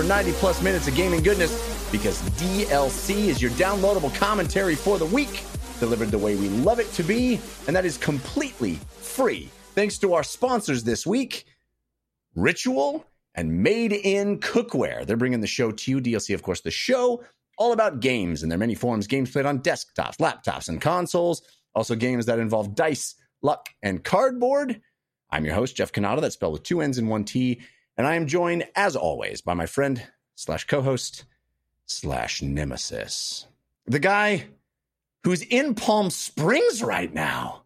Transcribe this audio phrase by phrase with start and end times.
[0.00, 1.50] for 90 plus minutes of gaming goodness
[1.92, 5.44] because DLC is your downloadable commentary for the week,
[5.78, 9.50] delivered the way we love it to be, and that is completely free.
[9.74, 11.44] Thanks to our sponsors this week,
[12.34, 15.04] Ritual and Made in Cookware.
[15.04, 16.00] They're bringing the show to you.
[16.00, 17.22] DLC, of course, the show
[17.58, 21.42] all about games in their many forms games played on desktops, laptops, and consoles.
[21.74, 24.80] Also, games that involve dice, luck, and cardboard.
[25.30, 26.22] I'm your host, Jeff Cannata.
[26.22, 27.60] That's spelled with two N's and one T.
[28.00, 30.02] And I am joined, as always, by my friend
[30.34, 31.26] slash co host
[31.84, 33.44] slash nemesis.
[33.84, 34.46] The guy
[35.22, 37.64] who's in Palm Springs right now,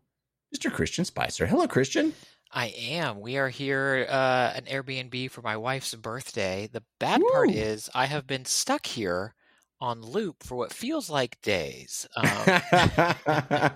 [0.53, 0.73] Mr.
[0.73, 1.47] Christian Spicer.
[1.47, 2.15] Hello, Christian.
[2.51, 3.21] I am.
[3.21, 6.69] We are here uh, an Airbnb for my wife's birthday.
[6.73, 7.31] The bad Woo.
[7.31, 9.37] part is I have been stuck here
[9.81, 12.09] on loop for what feels like days.
[12.17, 12.27] Um,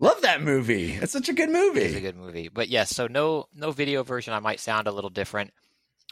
[0.00, 0.92] Love that movie.
[0.92, 1.82] It's such a good movie.
[1.82, 2.48] It's a good movie.
[2.48, 4.32] But yes, so no no video version.
[4.32, 5.52] I might sound a little different,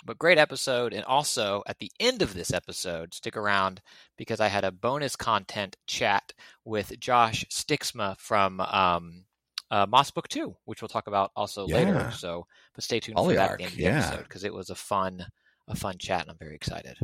[0.06, 0.92] but great episode.
[0.92, 3.82] And also at the end of this episode, stick around
[4.16, 6.32] because I had a bonus content chat
[6.64, 9.24] with Josh Stiksma from um,
[9.70, 11.76] uh, Moss Book Two, which we'll talk about also yeah.
[11.76, 12.10] later.
[12.12, 13.98] So, but stay tuned for that at the end of the yeah.
[13.98, 15.26] episode because it was a fun
[15.68, 16.96] a fun chat, and I'm very excited.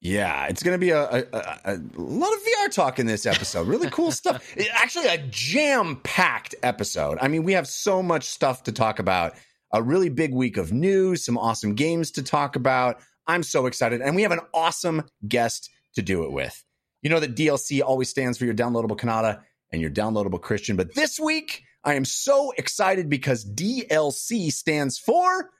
[0.00, 3.24] Yeah, it's going to be a, a, a, a, lot of VR talk in this
[3.24, 3.66] episode.
[3.66, 4.54] Really cool stuff.
[4.74, 7.18] Actually, a jam packed episode.
[7.20, 9.34] I mean, we have so much stuff to talk about.
[9.72, 13.00] A really big week of news, some awesome games to talk about.
[13.26, 14.00] I'm so excited.
[14.00, 16.64] And we have an awesome guest to do it with.
[17.02, 20.76] You know that DLC always stands for your downloadable Cannata and your downloadable Christian.
[20.76, 25.50] But this week, I am so excited because DLC stands for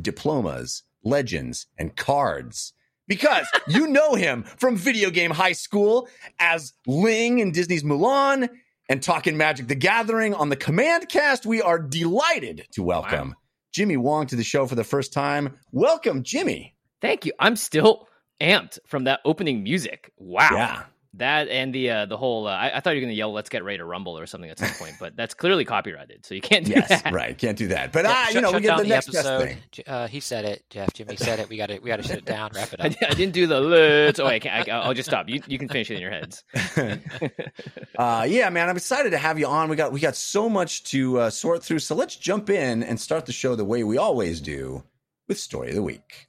[0.00, 2.72] diplomas, legends, and cards
[3.06, 6.08] because you know him from video game high school
[6.38, 8.48] as Ling in Disney's Mulan
[8.88, 11.46] and talking Magic the Gathering on the Command Cast.
[11.46, 13.36] We are delighted to welcome wow.
[13.74, 15.58] Jimmy Wong to the show for the first time.
[15.72, 16.76] Welcome, Jimmy.
[17.00, 17.32] Thank you.
[17.40, 18.06] I'm still
[18.40, 20.12] amped from that opening music.
[20.16, 20.50] Wow.
[20.52, 20.82] Yeah.
[21.18, 23.32] That and the uh, the whole uh, I, I, thought you were going to yell
[23.32, 26.34] "Let's get ready to rumble" or something at some point, but that's clearly copyrighted, so
[26.34, 27.12] you can't do yes, that.
[27.12, 27.92] right, can't do that.
[27.92, 29.56] But yeah, uh, you know, we get the, the next episode.
[29.72, 29.84] thing.
[29.86, 30.92] Uh, he said it, Jeff.
[30.92, 31.48] Jimmy said it.
[31.48, 32.50] We got to we got to shut it down.
[32.54, 32.86] Wrap it up.
[32.86, 34.18] I, I didn't do the let's.
[34.18, 34.68] Oh, I can't.
[34.68, 35.28] I, will just stop.
[35.28, 36.42] You you can finish it in your heads.
[37.98, 39.68] uh, yeah, man, I'm excited to have you on.
[39.68, 43.00] We got we got so much to uh, sort through, so let's jump in and
[43.00, 44.82] start the show the way we always do
[45.28, 46.28] with story of the week.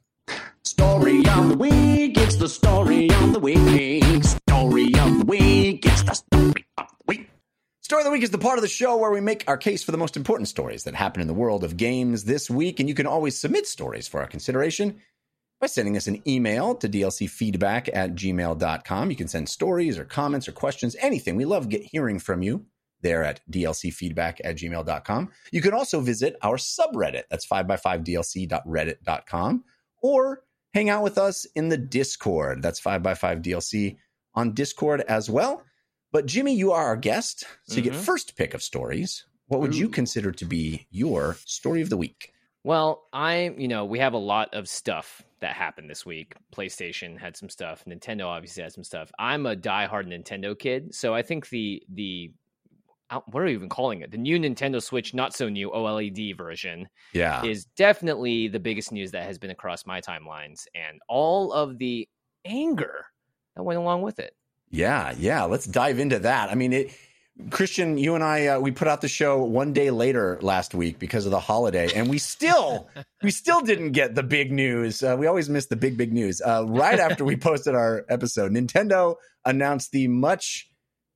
[0.63, 2.17] Story of the week.
[2.17, 4.23] It's the story of the week.
[4.65, 5.85] Story of the week.
[5.85, 7.29] It's the story of the week.
[7.81, 9.83] Story of the week is the part of the show where we make our case
[9.83, 12.79] for the most important stories that happen in the world of games this week.
[12.79, 14.99] And you can always submit stories for our consideration
[15.61, 19.09] by sending us an email to dlcfeedback at gmail.com.
[19.11, 21.35] You can send stories or comments or questions, anything.
[21.35, 22.65] We love get hearing from you
[23.01, 25.31] there at dlcfeedback at gmail.com.
[25.51, 27.25] You can also visit our subreddit.
[27.29, 29.63] That's 5x5dlc.reddit.com
[30.01, 30.41] or
[30.73, 32.63] hang out with us in the Discord.
[32.63, 33.97] That's 5x5 DLC
[34.35, 35.63] on Discord as well.
[36.11, 37.77] But Jimmy, you are our guest, so mm-hmm.
[37.77, 38.03] you get mm-hmm.
[38.03, 39.25] first pick of stories.
[39.47, 39.77] What would Ooh.
[39.77, 42.33] you consider to be your story of the week?
[42.63, 46.33] Well, I, you know, we have a lot of stuff that happened this week.
[46.51, 47.83] PlayStation had some stuff.
[47.85, 49.11] Nintendo obviously had some stuff.
[49.19, 52.31] I'm a diehard Nintendo kid, so I think the the
[53.27, 54.09] what are we even calling it?
[54.09, 59.11] The new Nintendo Switch, not so new OLED version, yeah, is definitely the biggest news
[59.11, 62.09] that has been across my timelines, and all of the
[62.45, 63.05] anger
[63.55, 64.35] that went along with it.
[64.69, 65.43] Yeah, yeah.
[65.43, 66.49] Let's dive into that.
[66.49, 66.91] I mean, it,
[67.49, 70.99] Christian, you and I, uh, we put out the show one day later last week
[70.99, 72.89] because of the holiday, and we still,
[73.23, 75.03] we still didn't get the big news.
[75.03, 76.41] Uh, we always miss the big, big news.
[76.41, 79.15] Uh, right after we posted our episode, Nintendo
[79.45, 80.69] announced the much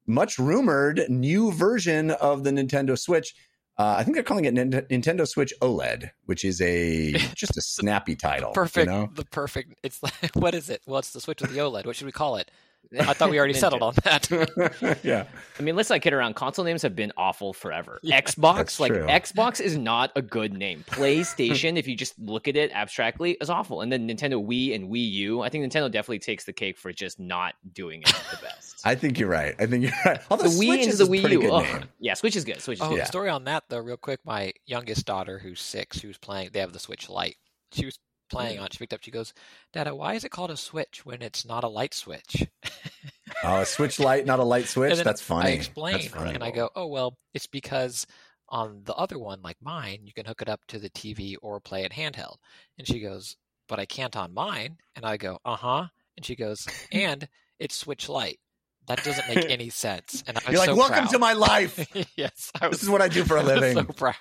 [0.09, 3.35] much rumored new version of the Nintendo Switch.
[3.79, 8.13] Uh, I think they're calling it Nintendo Switch OLED, which is a just a snappy
[8.13, 8.51] title.
[8.51, 8.87] perfect.
[8.87, 9.09] You know?
[9.15, 9.73] The perfect.
[9.83, 10.81] It's like, what is it?
[10.85, 11.85] Well, it's the Switch with the OLED.
[11.85, 12.51] What should we call it?
[12.97, 14.99] I thought we already settled on that.
[15.03, 15.25] yeah.
[15.59, 16.35] I mean, let's not kid around.
[16.35, 17.99] Console names have been awful forever.
[18.01, 19.05] Yeah, Xbox, like true.
[19.05, 20.83] Xbox is not a good name.
[20.89, 23.81] PlayStation, if you just look at it abstractly, is awful.
[23.81, 26.91] And then Nintendo Wii and Wii U, I think Nintendo definitely takes the cake for
[26.91, 28.81] just not doing it the best.
[28.85, 29.55] I think you're right.
[29.59, 30.19] I think you're right.
[30.31, 31.51] Although the Wii is the Wii U.
[31.51, 32.61] Oh, yeah, Switch is good.
[32.61, 33.07] Switch is oh, good.
[33.07, 34.19] Story on that though, real quick.
[34.25, 36.49] My youngest daughter, who's six, who's playing.
[36.53, 37.37] They have the Switch Lite.
[37.71, 37.99] She was
[38.29, 38.69] playing on.
[38.71, 39.03] She picked up.
[39.03, 39.33] She goes,
[39.73, 42.47] "Dada, why is it called a switch when it's not a light switch?"
[43.43, 44.97] oh, a switch light, not a light switch.
[44.99, 45.49] That's funny.
[45.49, 48.05] I explain, and I go, "Oh well, it's because
[48.47, 51.59] on the other one, like mine, you can hook it up to the TV or
[51.59, 52.35] play it handheld."
[52.77, 53.35] And she goes,
[53.67, 55.87] "But I can't on mine." And I go, "Uh huh."
[56.17, 57.27] And she goes, "And
[57.59, 58.39] it's Switch light."
[58.87, 60.23] That doesn't make any sense.
[60.25, 61.09] And I'm You're like, so welcome proud.
[61.11, 61.87] to my life.
[62.17, 63.75] yes, I was, This is what I do for a I was living.
[63.75, 64.15] so proud.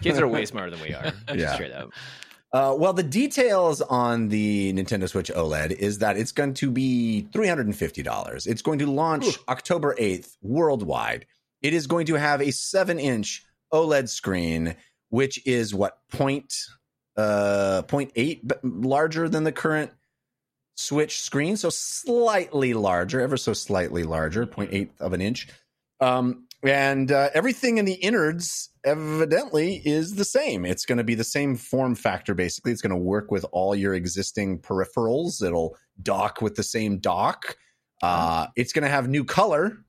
[0.00, 1.12] Kids are way smarter than we are.
[1.32, 1.54] Yeah.
[1.54, 1.90] Straight up.
[2.52, 7.26] Uh, well, the details on the Nintendo Switch OLED is that it's going to be
[7.32, 8.46] $350.
[8.46, 9.32] It's going to launch Ooh.
[9.48, 11.24] October 8th worldwide.
[11.62, 14.74] It is going to have a 7 inch OLED screen,
[15.08, 16.52] which is what, point,
[17.16, 19.90] uh, 0.8 larger than the current
[20.74, 21.56] Switch screen.
[21.56, 25.48] So slightly larger, ever so slightly larger, 0.8 of an inch.
[26.00, 30.64] Um, and uh, everything in the innards evidently is the same.
[30.64, 32.72] It's going to be the same form factor, basically.
[32.72, 35.42] It's going to work with all your existing peripherals.
[35.42, 37.56] It'll dock with the same dock.
[38.02, 39.84] Uh, it's going to have new color,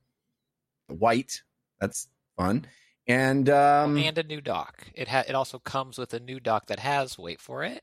[0.88, 1.42] white.
[1.80, 2.66] That's fun.
[3.06, 4.86] And um, and a new dock.
[4.94, 7.82] It ha- it also comes with a new dock that has wait for it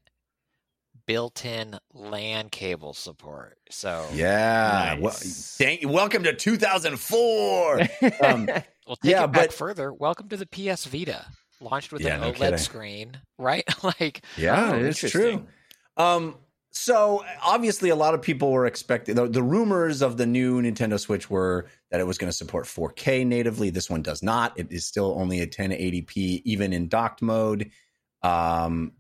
[1.08, 3.58] built-in LAN cable support.
[3.70, 5.56] So yeah, well, Nice.
[5.58, 7.82] thank, welcome to 2004.
[8.24, 8.50] Um,
[8.92, 9.94] Well, take Yeah, it back but- further.
[9.94, 11.26] Welcome to the PS Vita,
[11.62, 12.58] launched with Yeah, an no OLED kidding.
[12.58, 13.64] screen, right?
[13.86, 15.48] like, Yeah, Oh, it is true.
[15.96, 16.36] Um,
[16.72, 21.00] so obviously, a lot of people were expecting the, the rumors of the new Nintendo
[21.00, 23.70] Switch were that it was going to support 4K natively.
[23.70, 24.60] This one does not.
[24.60, 27.72] It is still only a 1080p, even in docked mode.
[28.24, 28.92] Um,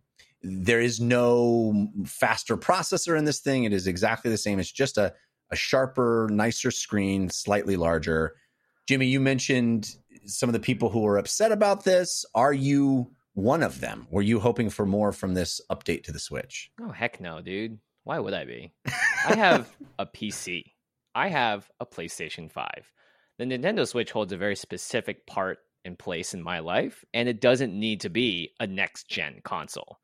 [0.42, 3.66] there is no faster processor in this thing.
[3.66, 4.58] It is exactly the same.
[4.58, 5.14] It's just a,
[5.50, 8.36] a sharper, nicer screen, slightly larger.
[8.88, 9.95] Jimmy, you mentioned
[10.25, 12.25] some of the people who were upset about this.
[12.36, 14.07] Are you one of them?
[14.12, 16.72] Were you hoping for more from this update to the Switch?
[16.80, 17.80] Oh heck no, dude.
[18.04, 18.74] Why would I be?
[19.28, 19.69] I have
[20.00, 20.63] a PC.
[21.13, 22.68] I have a PlayStation 5.
[23.38, 27.42] The Nintendo Switch holds a very specific part and place in my life, and it
[27.42, 30.00] doesn't need to be a next gen console.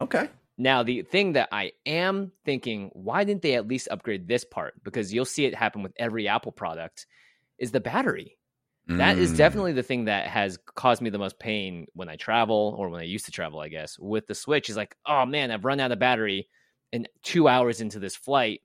[0.00, 0.28] Okay.
[0.58, 4.74] Now, the thing that I am thinking, why didn't they at least upgrade this part?
[4.84, 7.06] Because you'll see it happen with every Apple product,
[7.60, 8.36] is the battery.
[8.88, 9.36] That is Mm.
[9.36, 13.00] definitely the thing that has caused me the most pain when I travel or when
[13.00, 13.96] I used to travel, I guess.
[14.00, 16.48] With the Switch, is like, oh man, I've run out of battery.
[16.92, 18.62] And two hours into this flight,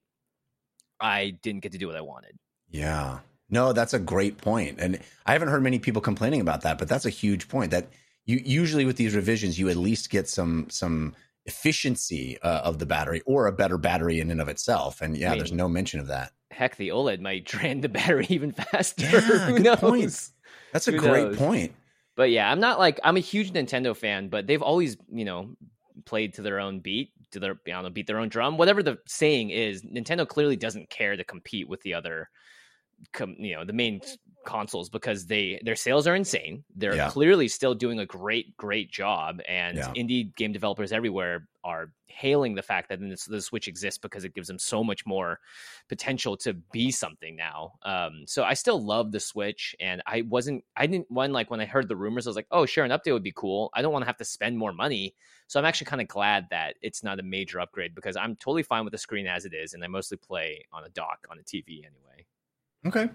[0.99, 2.39] I didn't get to do what I wanted.
[2.69, 3.19] Yeah.
[3.49, 4.79] No, that's a great point.
[4.79, 7.89] And I haven't heard many people complaining about that, but that's a huge point that
[8.25, 11.13] you usually with these revisions, you at least get some some
[11.45, 15.01] efficiency uh, of the battery or a better battery in and of itself.
[15.01, 16.31] And yeah, I mean, there's no mention of that.
[16.51, 19.05] Heck, the OLED might drain the battery even faster.
[19.05, 19.77] Yeah, Who good knows?
[19.79, 20.29] point.
[20.73, 21.37] That's a Who great knows?
[21.37, 21.73] point.
[22.15, 25.55] But yeah, I'm not like I'm a huge Nintendo fan, but they've always, you know,
[26.05, 28.57] played to their own beat, to their I don't know, beat their own drum.
[28.57, 32.29] Whatever the saying is, Nintendo clearly doesn't care to compete with the other
[33.11, 34.01] com, you know, the main
[34.45, 36.63] consoles because they their sales are insane.
[36.75, 37.07] They're Yeah.
[37.07, 39.93] clearly still doing a great great job and Yeah.
[39.95, 44.33] indie game developers everywhere are hailing the fact that this, the Switch exists because it
[44.33, 45.39] gives them so much more
[45.89, 47.73] potential to be something now.
[47.83, 51.59] Um, so I still love the Switch, and I wasn't, I didn't when like when
[51.61, 53.69] I heard the rumors, I was like, oh, sure, an update would be cool.
[53.73, 55.15] I don't want to have to spend more money,
[55.47, 58.63] so I'm actually kind of glad that it's not a major upgrade because I'm totally
[58.63, 61.39] fine with the screen as it is, and I mostly play on a dock on
[61.39, 62.25] a TV anyway.
[62.85, 63.09] Okay.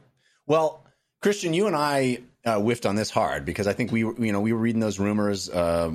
[0.47, 0.87] Well,
[1.23, 4.33] Christian, you and I uh, whiffed on this hard because I think we, were- you
[4.33, 5.49] know, we were reading those rumors.
[5.51, 5.93] Uh,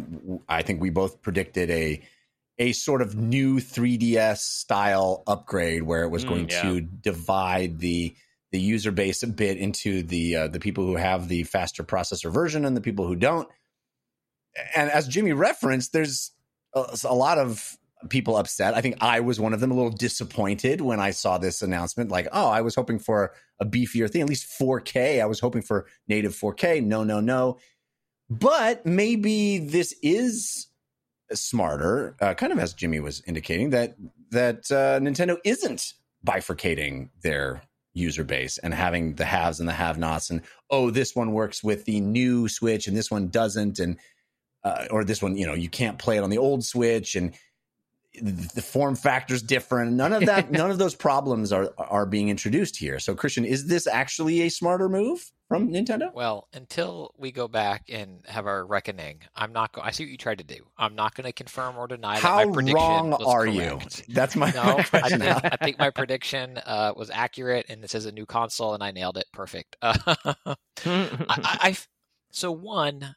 [0.47, 2.01] I think we both predicted a
[2.57, 6.61] a sort of new 3DS style upgrade where it was Mm, going yeah.
[6.61, 8.15] to divide the
[8.53, 12.31] the user base a bit into the uh, the people who have the faster processor
[12.31, 13.49] version and the people who don't.
[14.75, 16.31] And as Jimmy referenced, there's
[16.73, 17.77] a, a lot of
[18.09, 18.73] people upset.
[18.73, 22.09] I think I was one of them, a little disappointed when I saw this announcement.
[22.11, 25.21] Like, oh, I was hoping for a beefier thing, at least 4K.
[25.21, 26.83] I was hoping for native 4K.
[26.83, 27.57] No, no, no.
[28.29, 30.67] But maybe this is
[31.33, 33.95] smarter, uh, kind of as Jimmy was indicating that
[34.31, 35.93] that uh, Nintendo isn't
[36.25, 37.61] bifurcating their
[37.93, 41.85] user base and having the haves and the have-nots, and oh, this one works with
[41.85, 43.97] the new Switch and this one doesn't, and
[44.63, 47.33] uh, or this one, you know, you can't play it on the old Switch, and
[48.21, 49.93] the form factor's different.
[49.93, 52.99] None of that, none of those problems are are being introduced here.
[52.99, 56.13] So, Christian, is this actually a smarter move from Nintendo?
[56.13, 59.87] Well, until we go back and have our reckoning, I'm not going.
[59.87, 60.65] I see what you tried to do.
[60.77, 64.03] I'm not going to confirm or deny that How my prediction wrong are correct.
[64.07, 64.13] you?
[64.13, 67.93] That's my, No, my I think, I think my prediction uh, was accurate, and this
[67.95, 69.25] is a new console, and I nailed it.
[69.33, 69.75] Perfect.
[69.81, 70.55] Uh, I,
[70.87, 71.77] I-
[72.31, 73.15] so one,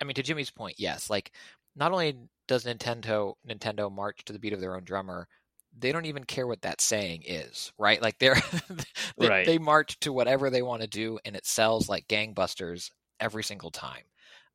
[0.00, 1.10] I mean, to Jimmy's point, yes.
[1.10, 1.32] Like,
[1.76, 2.16] not only
[2.46, 5.28] does Nintendo Nintendo march to the beat of their own drummer,
[5.76, 8.00] they don't even care what that saying is, right?
[8.00, 8.36] Like they're
[9.18, 9.44] they, Right.
[9.44, 12.90] they march to whatever they want to do, and it sells like gangbusters
[13.20, 14.04] every single time.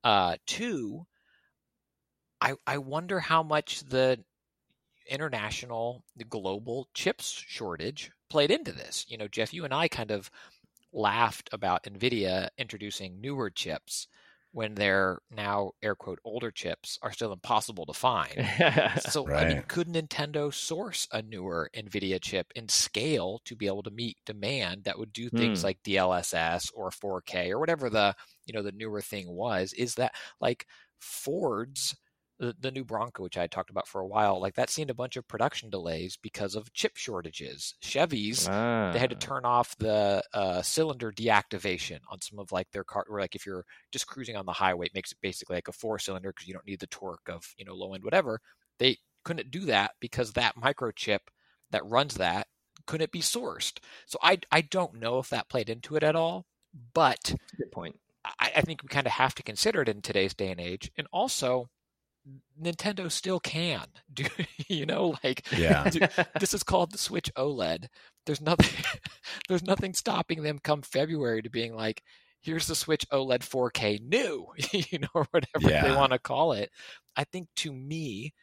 [0.04, 1.06] Uh, two,
[2.42, 4.24] I I wonder how much the
[5.08, 9.06] international, the global chips shortage played into this.
[9.10, 10.30] You know, Jeff, you and I kind of
[10.94, 14.08] laughed about Nvidia introducing newer chips
[14.52, 18.34] when their now air quote older chips are still impossible to find.
[19.10, 19.46] so right.
[19.46, 23.92] I mean, could Nintendo source a newer Nvidia chip in scale to be able to
[23.92, 25.64] meet demand that would do things mm.
[25.64, 28.16] like DLSS or 4K or whatever the
[28.46, 29.74] you know the newer thing was?
[29.74, 30.66] Is that like
[31.00, 31.96] Ford's
[32.40, 34.90] the, the new Bronco, which I had talked about for a while, like that seen
[34.90, 37.76] a bunch of production delays because of chip shortages.
[37.82, 38.92] Chevy's, ah.
[38.94, 39.20] they had to ah.
[39.20, 43.06] turn off the uh, cylinder deactivation on some of like their car.
[43.10, 45.74] Or like if you're just cruising on the highway, it makes it basically like a
[45.74, 48.40] four cylinder because you don't need the torque of you know low end whatever.
[48.80, 51.20] They couldn't do that because that microchip
[51.72, 52.48] that runs that
[52.86, 53.80] couldn't be sourced.
[54.06, 56.46] So I I don't know if that played into it at all.
[56.94, 58.00] But good point.
[58.24, 60.92] I, I think we kind of have to consider it in today's day and age,
[60.98, 61.70] and also
[62.62, 64.26] Nintendo still can do
[64.68, 65.90] you know like yeah.
[66.40, 67.88] this is called the Switch OLED.
[68.26, 68.84] There's nothing
[69.48, 72.04] there's nothing stopping them come February to being like
[72.42, 75.88] here's the Switch OLED 4K new you know or whatever yeah.
[75.88, 76.70] they want to call it.
[77.16, 78.34] I think to me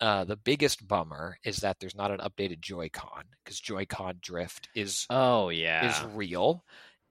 [0.00, 5.06] uh, the biggest bummer is that there's not an updated Joy-Con because Joy-Con drift is
[5.10, 5.88] oh yeah.
[5.88, 6.64] is real.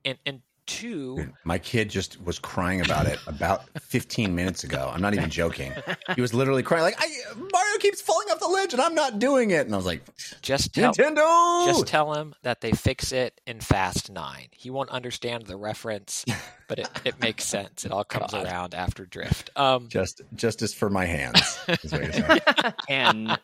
[0.05, 1.33] And and two.
[1.43, 4.91] My kid just was crying about it about 15 minutes ago.
[4.93, 5.73] I'm not even joking.
[6.15, 6.99] He was literally crying like,
[7.35, 10.03] "Mario keeps falling off the ledge and I'm not doing it." And I was like,
[10.41, 14.47] "Just tell Nintendo, just tell him that they fix it in Fast Nine.
[14.51, 16.25] He won't understand the reference,
[16.67, 17.85] but it, it makes sense.
[17.85, 18.45] It all comes God.
[18.45, 19.49] around after Drift.
[19.55, 21.59] Um, just justice for my hands.
[22.89, 23.37] and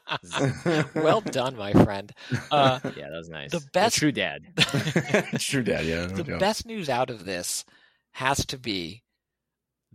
[0.95, 2.11] well done, my friend.
[2.51, 3.51] Uh, yeah, that was nice.
[3.51, 4.43] The best, the true dad.
[5.39, 5.85] true dad.
[5.85, 6.07] Yeah.
[6.07, 6.39] No the joke.
[6.39, 7.63] best news out of this
[8.11, 9.03] has to be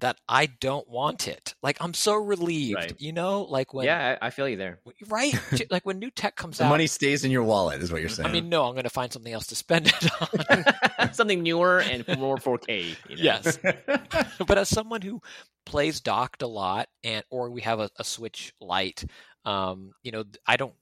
[0.01, 1.55] that I don't want it.
[1.63, 2.95] Like I'm so relieved, right.
[2.99, 4.81] you know, like when Yeah, I, I feel you there.
[5.09, 5.35] Right?
[5.71, 6.71] like when new tech comes the out.
[6.71, 8.29] Money stays in your wallet is what you're saying.
[8.29, 11.13] I mean, no, I'm going to find something else to spend it on.
[11.13, 12.97] something newer and more 4K.
[13.09, 13.23] You know?
[13.23, 13.59] Yes.
[14.47, 15.21] but as someone who
[15.67, 19.05] plays docked a lot and or we have a, a Switch Lite,
[19.45, 20.75] um, you know, I don't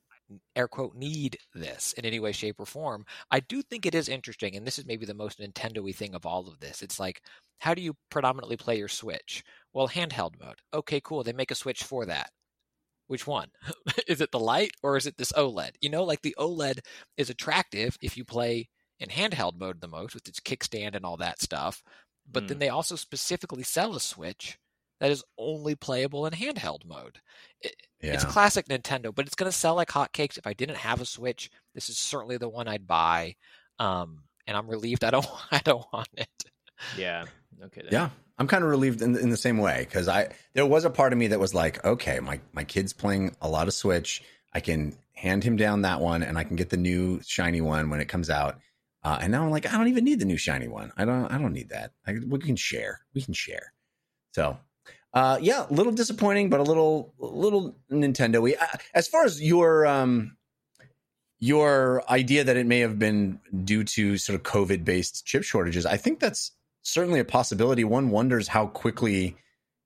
[0.54, 4.08] air quote need this in any way shape or form i do think it is
[4.08, 6.82] interesting and this is maybe the most nintendo-y thing of all of this.
[6.82, 7.22] It's like
[7.58, 9.42] how do you predominantly play your switch?
[9.72, 10.60] Well handheld mode.
[10.74, 12.30] Okay cool they make a switch for that.
[13.06, 13.48] Which one?
[14.08, 16.80] Is it the light or is it this oled you know like the oled
[17.16, 18.68] is attractive if you play
[18.98, 21.82] in handheld mode the most with its kickstand and all that stuff
[22.30, 22.48] but mm.
[22.48, 24.58] then they also specifically sell a switch
[25.00, 27.18] that is only playable in handheld mode.
[27.60, 28.14] It, yeah.
[28.14, 30.38] It's classic Nintendo, but it's going to sell like hotcakes.
[30.38, 33.36] If I didn't have a Switch, this is certainly the one I'd buy.
[33.78, 36.28] Um, and I'm relieved I don't I don't want it.
[36.96, 37.24] Yeah.
[37.62, 37.82] Okay.
[37.82, 37.92] Then.
[37.92, 40.90] Yeah, I'm kind of relieved in, in the same way because I there was a
[40.90, 44.22] part of me that was like, okay, my my kid's playing a lot of Switch.
[44.52, 47.90] I can hand him down that one, and I can get the new shiny one
[47.90, 48.58] when it comes out.
[49.02, 50.92] Uh, and now I'm like, I don't even need the new shiny one.
[50.96, 51.26] I don't.
[51.26, 51.92] I don't need that.
[52.06, 53.00] I, we can share.
[53.14, 53.72] We can share.
[54.32, 54.58] So
[55.16, 58.54] uh, yeah, a little disappointing, but a little, little Nintendo.
[58.54, 60.36] Uh, as far as your um,
[61.38, 65.86] your idea that it may have been due to sort of COVID based chip shortages,
[65.86, 67.82] I think that's certainly a possibility.
[67.82, 69.38] One wonders how quickly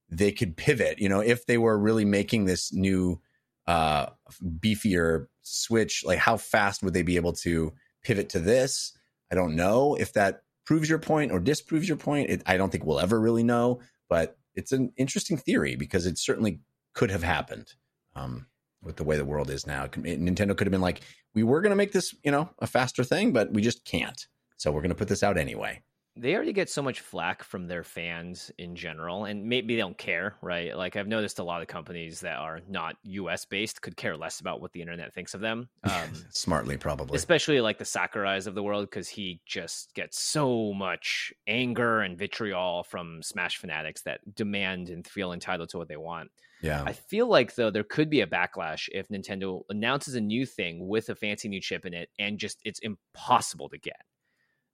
[0.08, 0.98] they could pivot.
[0.98, 3.20] You know, if they were really making this new
[3.68, 4.06] uh,
[4.42, 7.72] beefier switch, like how fast would they be able to
[8.02, 8.98] pivot to this?
[9.30, 12.30] I don't know if that proves your point or disproves your point.
[12.30, 16.18] It, I don't think we'll ever really know, but it's an interesting theory because it
[16.18, 16.60] certainly
[16.92, 17.74] could have happened
[18.16, 18.46] um,
[18.82, 19.86] with the way the world is now.
[19.86, 21.02] Nintendo could have been like,
[21.34, 24.26] we were going to make this, you know, a faster thing, but we just can't.
[24.56, 25.82] So we're going to put this out anyway
[26.16, 29.96] they already get so much flack from their fans in general, and maybe they don't
[29.96, 30.76] care, right?
[30.76, 33.44] Like I've noticed a lot of companies that are not U.S.
[33.44, 35.68] based could care less about what the internet thinks of them.
[35.84, 40.72] Um, Smartly, probably, especially like the Sakurai's of the world, because he just gets so
[40.72, 45.96] much anger and vitriol from Smash fanatics that demand and feel entitled to what they
[45.96, 46.30] want.
[46.60, 50.44] Yeah, I feel like though there could be a backlash if Nintendo announces a new
[50.44, 54.02] thing with a fancy new chip in it, and just it's impossible to get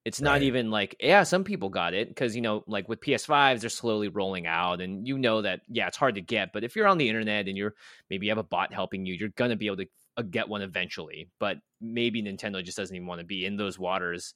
[0.06, 0.42] it's not right.
[0.44, 4.06] even like, yeah, some people got it because, you know, like with PS5s, they're slowly
[4.06, 6.52] rolling out and you know that, yeah, it's hard to get.
[6.52, 7.74] But if you're on the internet and you're
[8.08, 9.86] maybe you have a bot helping you, you're going to be able to
[10.16, 11.28] uh, get one eventually.
[11.40, 14.34] But maybe Nintendo just doesn't even want to be in those waters.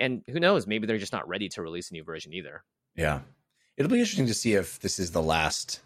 [0.00, 0.66] And who knows?
[0.66, 2.64] Maybe they're just not ready to release a new version either.
[2.96, 3.20] Yeah.
[3.76, 5.78] It'll be interesting to see if this is the last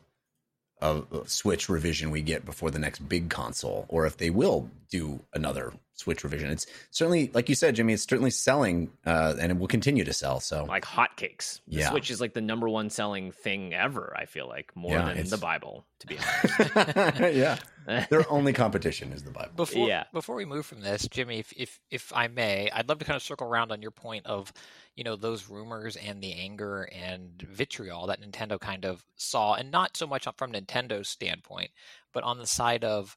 [0.80, 5.20] uh, Switch revision we get before the next big console, or if they will do
[5.34, 6.48] another Switch revision.
[6.50, 10.12] It's certainly, like you said, Jimmy, it's certainly selling, uh, and it will continue to
[10.12, 10.38] sell.
[10.38, 11.60] So, like hotcakes.
[11.66, 11.90] The Yeah.
[11.90, 14.14] Switch is like the number one selling thing ever.
[14.16, 17.18] I feel like more Yeah, than it's- the Bible, to be honest.
[17.34, 17.58] yeah,
[18.10, 19.50] their only competition is the Bible.
[19.56, 20.04] Before Yeah.
[20.12, 23.16] before we move from this, Jimmy, if, if if I may, I'd love to kind
[23.16, 24.52] of circle around on your point of,
[24.94, 29.72] you know, those rumors and the anger and vitriol that Nintendo kind of saw, and
[29.72, 31.72] not so much from Nintendo's standpoint,
[32.12, 33.16] but on the side of,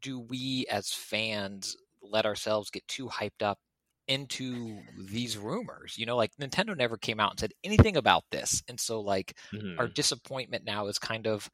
[0.00, 1.76] do we as fans
[2.10, 3.58] let ourselves get too hyped up
[4.08, 5.96] into these rumors?
[5.98, 9.38] You know, like Nintendo never came out and said anything about this, and so like
[9.52, 9.76] Mhm.
[9.78, 11.50] our disappointment now is kind of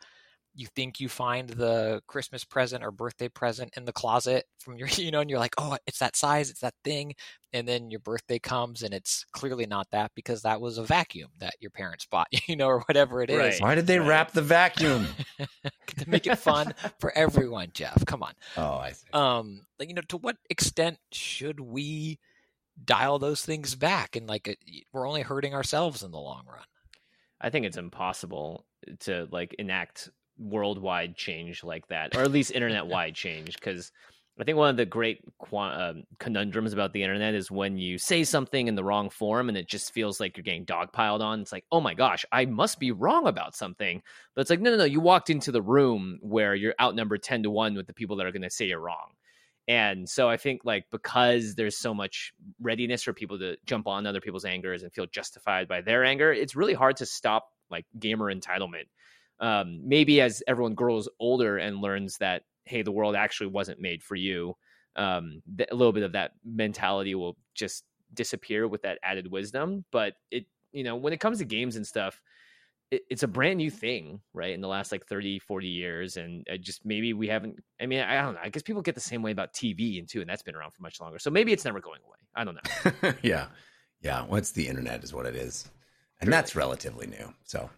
[0.55, 4.89] you think you find the Christmas present or birthday present in the closet from your
[4.97, 7.15] you know and you're like oh it's that size it's that thing
[7.53, 11.31] and then your birthday comes and it's clearly not that because that was a vacuum
[11.39, 13.61] that your parents bought you know or whatever it is Right.
[13.61, 14.09] Why did they Right.
[14.09, 15.07] wrap the vacuum?
[15.99, 19.07] to make it fun for everyone Jeff come on oh, I see.
[19.13, 22.19] um like you know to what extent should we
[22.85, 24.59] dial those things back and like
[24.93, 26.65] we're only hurting ourselves in the long run
[27.41, 28.65] I think it's impossible
[29.01, 30.09] to like enact
[30.43, 33.55] worldwide change like that, or at least internet wide change.
[33.55, 33.93] Because
[34.41, 35.21] I think one of the great
[35.53, 39.59] um, conundrums about the internet is when you say something in the wrong form and
[39.59, 41.41] it just feels like you're getting dogpiled on.
[41.41, 44.03] It's like, oh my gosh, I must be wrong about something.
[44.35, 44.85] But it's like, no, no, no.
[44.85, 48.27] You walked into the room where you're outnumbered 10 to 1 with the people that
[48.27, 49.13] are going to say you're wrong.
[49.69, 54.07] And so I think like because there's so much readiness for people to jump on
[54.07, 57.87] other people's angers and feel justified by their anger, it's really hard to stop like
[57.99, 58.87] gamer entitlement.
[59.41, 64.03] Um, maybe as everyone grows older and learns that hey, the world actually wasn't made
[64.03, 64.55] for you,
[64.97, 69.85] um, th- a little bit of that mentality will just disappear with that added wisdom.
[69.91, 72.21] But it, you know, when it comes to games and stuff,
[72.91, 74.55] it, it's a brand new thing, right?
[74.55, 76.17] In the last like 30, 40 years.
[76.17, 78.41] And just maybe we haven't, I mean, I don't know.
[78.43, 80.73] I guess people get the same way about TV and too, and that's been around
[80.73, 81.19] for much longer.
[81.19, 82.19] So maybe it's never going away.
[82.35, 83.13] I don't know.
[83.23, 83.47] yeah,
[84.01, 84.25] yeah.
[84.25, 85.71] What's the internet is what it is,
[86.21, 87.35] and that's relatively new.
[87.45, 87.69] So,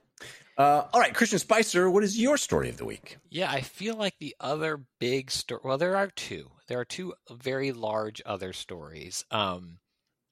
[0.57, 3.19] uh, all right, Christian Spicer, what is your story of the week?
[3.29, 5.61] Yeah, I feel like the other big story.
[5.65, 6.51] Well, there are two.
[6.69, 9.79] There are two very large other stories um,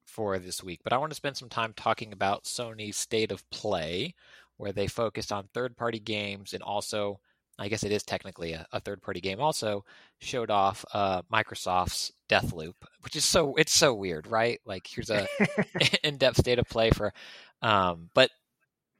[0.07, 3.49] for this week, but I want to spend some time talking about Sony's state of
[3.51, 4.15] play,
[4.59, 7.19] where they focused on third-party games and also,
[7.59, 9.41] I guess it is technically a, a third-party game.
[9.41, 9.85] Also,
[10.21, 14.61] showed off uh, Microsoft's Deathloop, which is so it's so weird, right?
[14.65, 15.27] Like here's a
[16.05, 17.13] in-depth state of play for,
[17.61, 18.31] um, but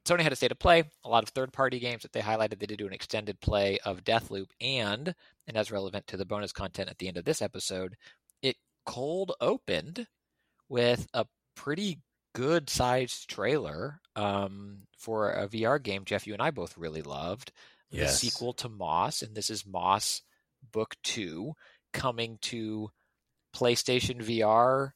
[0.07, 2.59] Sony had a state of play, a lot of third party games that they highlighted.
[2.59, 5.15] They did do an extended play of Deathloop, and,
[5.47, 7.97] and as relevant to the bonus content at the end of this episode,
[8.43, 10.09] it cold opened
[10.69, 12.01] with a pretty
[12.35, 17.53] good sized trailer um, for a VR game, Jeff, you and I both really loved.
[17.91, 18.21] Yes.
[18.21, 20.23] The sequel to Moss, and this is Moss
[20.73, 21.53] Book 2
[21.93, 22.91] coming to
[23.55, 24.93] PlayStation VR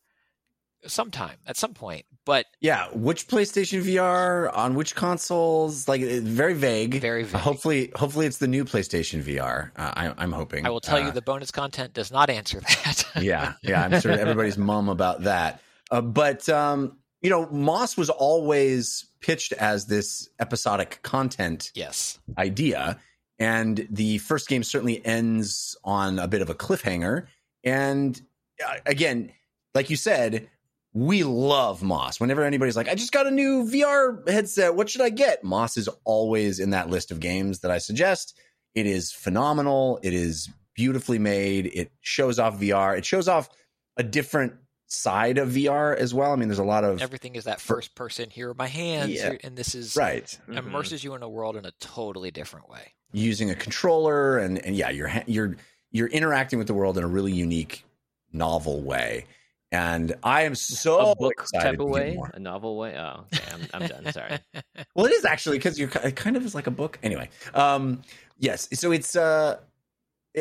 [0.88, 2.04] sometime at some point.
[2.24, 5.86] But Yeah, which PlayStation VR on which consoles?
[5.86, 7.00] Like very vague.
[7.00, 7.40] Very vague.
[7.40, 9.70] hopefully, hopefully it's the new PlayStation VR.
[9.76, 10.66] Uh, I, I'm hoping.
[10.66, 13.04] I will tell Uh, you the bonus content does not answer that.
[13.20, 13.84] yeah, yeah.
[13.84, 15.60] I'm sure everybody's mum about that.
[15.90, 22.18] Uh, but um, you know, Moss was always pitched as this episodic content yes.
[22.38, 22.98] idea,
[23.38, 27.26] and the first game certainly ends on a bit of a cliffhanger.
[27.62, 28.20] And
[28.66, 29.32] uh, again,
[29.74, 30.48] like you said,
[30.96, 32.18] we love Moss.
[32.18, 34.74] Whenever anybody's like, "I just got a new VR headset.
[34.74, 38.38] What should I get?" Moss is always in that list of games that I suggest.
[38.74, 40.00] It is phenomenal.
[40.02, 41.66] It is beautifully made.
[41.66, 42.96] It shows off VR.
[42.96, 43.50] It shows off
[43.98, 44.54] a different
[44.86, 46.32] side of VR as well.
[46.32, 48.30] I mean, there's a lot of Everything is that first person.
[48.30, 49.34] Here are my hands, Yeah.
[49.42, 50.58] and this is right Mhm.
[50.58, 52.92] immerses you in a world in a totally different way.
[53.12, 55.56] using a controller and and yeah, you're you're
[55.90, 57.84] you're interacting with the world in a really unique,
[58.32, 59.26] novel way.
[59.72, 62.30] And I am so a book excited type of way, more.
[62.32, 62.96] a novel way.
[62.96, 64.12] Oh, okay, I'm, I'm done.
[64.12, 64.38] Sorry.
[64.94, 66.98] Well, it is actually because you're it kind of is like a book.
[67.02, 68.00] Anyway, um,
[68.38, 68.66] yes.
[68.78, 69.58] So it's uh,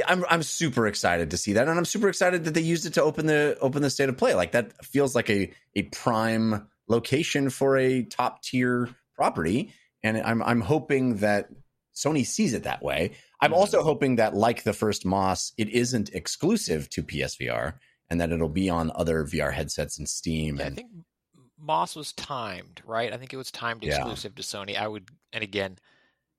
[0.08, 2.94] I'm I'm super excited to see that, and I'm super excited that they used it
[2.94, 4.34] to open the open the state of play.
[4.34, 10.42] Like that feels like a a prime location for a top tier property, and I'm
[10.44, 11.50] I'm hoping that
[11.94, 13.12] Sony sees it that way.
[13.42, 13.56] I'm Mhm.
[13.56, 17.74] also hoping that, like the first Moss, it isn't exclusive to PSVR,
[18.10, 20.58] and that it'll be on other VR headsets and Steam.
[20.58, 20.92] Yeah, I think
[21.60, 23.12] Moss was timed, right?
[23.14, 23.96] I think it was timed Yeah.
[23.98, 24.78] exclusive to Sony.
[24.78, 25.78] I would, and again,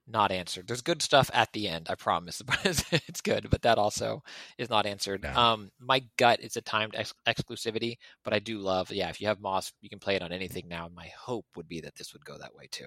[0.09, 0.69] not answered.
[0.69, 2.41] There's good stuff at the end, I promise.
[2.65, 4.23] it's good, but that also
[4.57, 5.23] is not answered.
[5.25, 5.53] Yeah.
[5.53, 9.27] Um, my gut is a timed ex- exclusivity, but I do love, yeah, if you
[9.27, 10.89] have Moss, you can play it on anything now.
[10.95, 12.87] My hope would be that this would go that way too.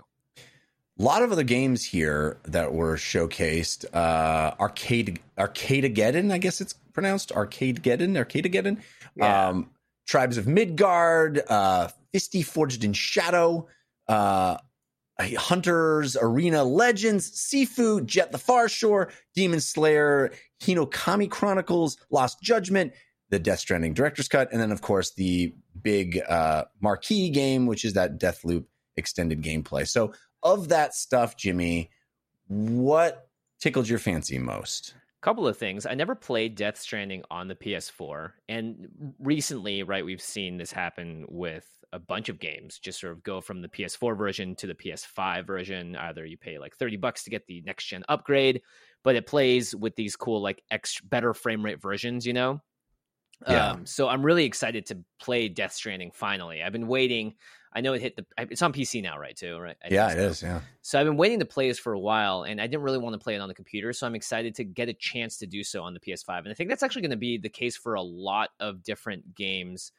[1.00, 3.86] A lot of other games here that were showcased.
[3.94, 8.80] Uh, Arcade Arcadegeddon, I guess it's pronounced Arcadegeddon, Arcadegeddon.
[9.16, 9.48] Yeah.
[9.48, 9.70] Um,
[10.08, 13.68] Tribes of Midgard, uh, Fisty Forged in Shadow,
[14.10, 14.58] uh,
[15.20, 20.32] Hunters Arena Legends, Sifu, Jet the Far Shore, Demon Slayer,
[20.62, 22.94] Hinokami Chronicles, Lost Judgment,
[23.30, 27.86] the Death Stranding Director's Cut, and then of course the big uh, marquee game, which
[27.86, 28.66] is that Deathloop
[28.98, 29.88] extended gameplay.
[29.88, 31.90] So of that stuff, Jimmy,
[32.48, 33.28] what
[33.60, 34.96] tickled your fancy most?
[35.22, 35.86] couple of things.
[35.86, 38.88] I never played Death Stranding on the PS4, and
[39.20, 42.80] recently, right, we've seen this happen with a bunch of games.
[42.80, 45.96] Just sort of go from the PS4 version to the PS5 version.
[45.96, 48.62] Either you pay like thirty bucks to get the next gen upgrade,
[49.04, 52.62] but it plays with these cool like extra better frame rate versions, you know.
[53.48, 53.72] Yeah.
[53.72, 56.62] Um, so I'm really excited to play Death Stranding finally.
[56.62, 57.36] I've been waiting.
[57.72, 58.26] I know it hit the.
[58.38, 59.36] It's on PC now, right?
[59.36, 59.76] Too, right?
[59.84, 60.22] I Yeah, it so.
[60.22, 60.42] is.
[60.44, 60.62] Yeah.
[60.82, 63.14] So I've been waiting to play this for a while, and I didn't really want
[63.14, 63.94] to play it on the computer.
[63.94, 66.54] So I'm excited to get a chance to do so on the PS5, and I
[66.54, 69.92] think that's actually going to be the case for a lot of different games.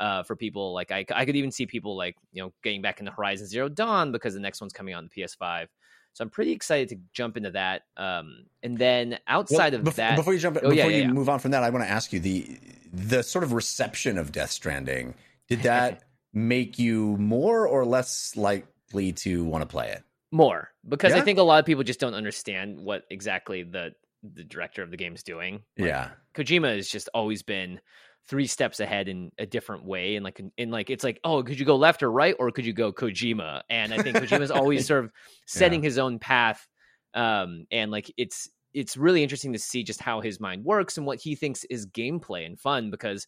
[0.00, 3.00] Uh, for people like I, I could even see people like you know getting back
[3.00, 5.66] into Horizon Zero Dawn because the next one's coming on the PS5.
[6.12, 7.82] So I'm pretty excited to jump into that.
[7.96, 10.90] Um, and then outside Well, of bef- that, before you jump, Oh, before yeah, you
[10.92, 11.12] yeah, yeah.
[11.12, 12.58] move on from that, I want to ask you the
[12.92, 15.14] the sort of reception of Death Stranding.
[15.48, 20.02] Did that make you more or less likely to want to play it?
[20.30, 24.44] more because I think a lot of people just don't understand what exactly the the
[24.44, 25.62] director of the game is doing.
[25.78, 27.80] Like, yeah, Kojima has just always been
[28.28, 31.58] three steps ahead in a different way and like in like it's like oh could
[31.58, 34.86] you go left or right or could you go Kojima and I think Kojima's always
[34.86, 35.12] sort of
[35.46, 36.68] setting his own path
[37.14, 41.06] um and like it's it's really interesting to see just how his mind works and
[41.06, 43.26] what he thinks is gameplay and fun because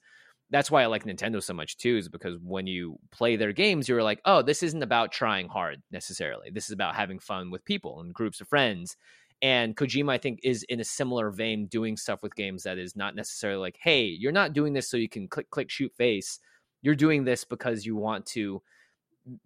[0.51, 3.89] that's why I like Nintendo so much too, is because when you play their games,
[3.89, 6.51] you're like, oh, this isn't about trying hard necessarily.
[6.51, 8.97] This is about having fun with people and groups of friends.
[9.43, 12.95] And Kojima, I think, is in a similar vein doing stuff with games that is
[12.95, 16.41] not necessarily like, hey, you're not doing this so you can click, click, shoot face.
[16.83, 18.61] You're doing this because you want to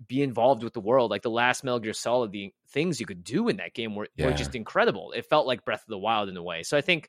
[0.06, 1.10] be involved with the world.
[1.10, 4.08] Like the last Metal Gear Solid, the things you could do in that game were,
[4.18, 5.12] were just incredible.
[5.12, 6.62] It felt like Breath of the Wild in a way.
[6.62, 7.08] So I think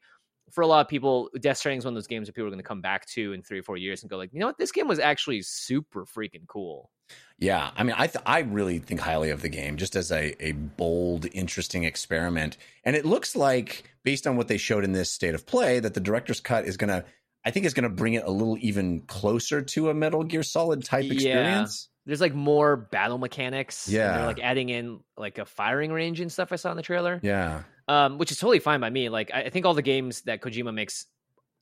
[0.51, 2.51] for a lot of people, Death Stranding is one of those games that people are
[2.51, 4.47] going to come back to in three or four years and go like, you know
[4.47, 6.91] what, this game was actually super freaking cool.
[7.38, 7.71] yeah.
[7.75, 10.51] I mean, I th- I really think highly of the game just as a a
[10.53, 15.36] bold, interesting experiment, and it looks like based on what they showed in this state
[15.36, 17.05] of play that the director's cut is gonna.
[17.47, 20.41] I think is going to bring it a little even closer to a Metal Gear
[20.41, 21.12] Solid type Yeah.
[21.13, 21.89] experience.
[22.08, 23.86] There's like more battle mechanics.
[23.86, 24.17] and Yeah.
[24.17, 27.19] they're like adding in like a firing range and stuff I saw in the trailer.
[27.21, 27.62] Yeah.
[27.88, 29.10] Um, which is totally fine by me.
[29.10, 31.06] Like I, I think all the games that Kojima makes,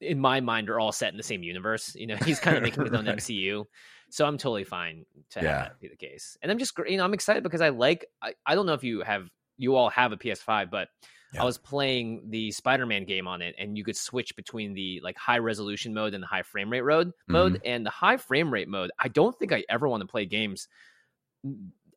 [0.02, 1.96] in my mind, are all set in the same universe.
[1.96, 3.18] You know, he's kind of making his own Right.
[3.18, 3.66] MCU,
[4.10, 6.38] so I'm totally fine to have that be the case.
[6.42, 8.06] And I'm just, you know, I'm excited because I like.
[8.22, 10.90] I, I don't know if you have, you all have a PS5, but
[11.34, 11.42] Yeah.
[11.42, 15.18] I was playing the Spider-Man game on it, and you could switch between the like
[15.18, 17.12] high resolution mode and the high frame rate mode.
[17.28, 17.62] Mode Mm-hmm.
[17.66, 18.92] and the high frame rate mode.
[19.00, 20.68] I don't think I ever want to play games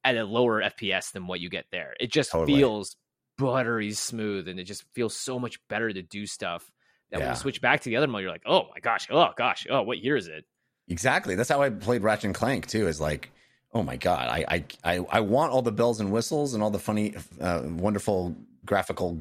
[0.05, 1.95] at a lower FPS than what you get there.
[2.01, 2.59] It just Totally.
[2.59, 2.97] feels
[3.39, 6.71] buttery smooth and it just feels so much better to do stuff
[7.11, 9.29] that when you switch back to the other mode you're like oh my gosh oh
[9.37, 10.45] gosh oh what year is it
[10.89, 11.35] Exactly.
[11.35, 12.87] That's how I played Ratchet and Clank too.
[12.87, 13.31] Is like,
[13.75, 16.71] oh my god, I I I, I want all the bells and whistles and all
[16.71, 19.19] the funny, uh, wonderful graphical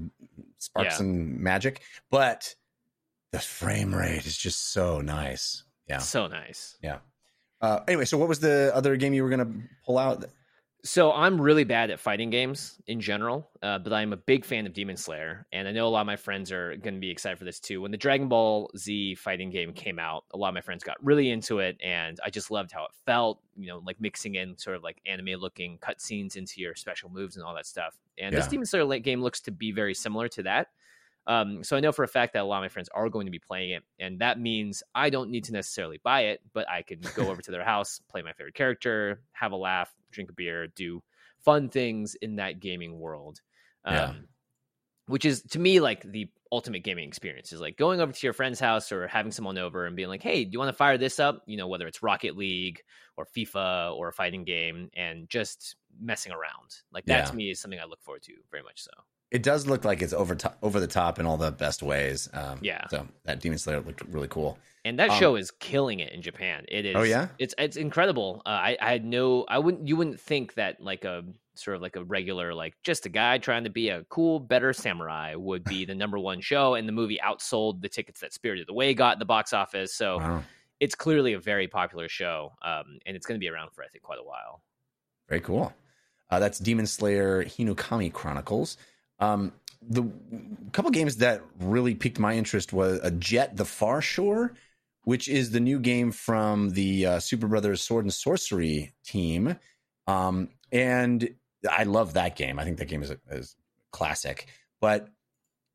[0.59, 1.05] sparks Yeah.
[1.05, 2.53] and magic, but
[3.31, 5.63] the frame rate is just so nice.
[5.89, 5.97] Yeah.
[5.97, 6.99] so nice Yeah.
[7.61, 9.51] Uh, anyway, so what was the other game you were gonna
[9.85, 10.23] pull out?
[10.85, 14.67] So i'm really bad at fighting games in general uh, but i'm a big fan
[14.67, 17.09] of demon slayer and i know a lot of my friends are going to be
[17.09, 17.81] excited for this too.
[17.81, 21.03] When the dragon ball z fighting game came out a lot of my friends got
[21.03, 24.57] really into it and i just loved how it felt you know like mixing in
[24.57, 27.97] sort of like anime looking cutscenes into your special moves and all that stuff.
[28.17, 30.67] And this demon slayer game looks to be very similar to that
[31.27, 33.25] Um, so I know for a fact that a lot of my friends are going
[33.27, 36.69] to be playing it, and that means I don't need to necessarily buy it, but
[36.69, 40.29] I can go over to their house, play my favorite character, have a laugh, drink
[40.29, 41.03] a beer, do
[41.39, 43.41] fun things in that gaming world.
[43.83, 44.25] Um, Yeah.
[45.07, 48.33] Which is to me like the ultimate gaming experience is like going over to your
[48.33, 50.97] friend's house or having someone over and being like, "Hey, do you want to fire
[50.97, 52.81] this up?" You know, whether it's Rocket League
[53.15, 56.77] or FIFA or a fighting game, and just messing around.
[56.91, 57.27] Like that Yeah.
[57.27, 58.91] to me is something I look forward to very much so.
[59.35, 62.29] It does look like it's over top, over the top in all the best ways.
[62.33, 62.87] Um, Yeah.
[62.87, 64.57] So that Demon Slayer looked really cool.
[64.85, 66.63] and that Um, show is killing it in Japan.
[66.69, 66.95] It is.
[66.95, 67.27] Oh, yeah?
[67.37, 68.41] it's it's incredible.
[68.45, 71.23] Uh, I I had no, I wouldn't, you wouldn't think that like a
[71.55, 74.71] sort of like a regular like just a guy trying to be a cool, better
[74.73, 78.69] samurai would be the number one show, and the movie outsold the tickets that Spirited
[78.69, 79.93] Away got at the box office.
[79.95, 80.43] So Wow.
[80.79, 83.87] it's clearly a very popular show, um, and it's going to be around for I
[83.87, 84.61] think quite a while.
[85.29, 85.73] Very cool.
[86.29, 88.77] Uh, that's Demon Slayer Hinokami Chronicles.
[89.19, 89.53] Um,
[89.87, 90.03] the
[90.71, 94.53] couple games that really piqued my interest was a Jet: The Far Shore,
[95.03, 99.57] which is the new game from the uh, Superbrothers Sword and Sworcery team,
[100.07, 101.29] um, and
[101.69, 102.59] I love that game.
[102.59, 103.55] I think that game is a, is
[103.91, 104.47] classic.
[104.81, 105.09] But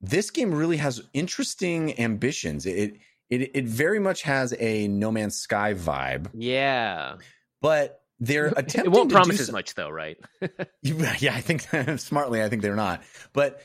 [0.01, 2.67] this game really has interesting ambitions.
[2.67, 2.97] It
[3.29, 6.29] it it very much has a No Man's Sky vibe.
[6.35, 7.17] Yeah,
[7.61, 8.85] but they're attempting.
[8.85, 10.19] it won't promise as some- much though, right?
[10.83, 11.63] yeah, I think
[11.99, 13.03] smartly, I think they're not.
[13.33, 13.63] But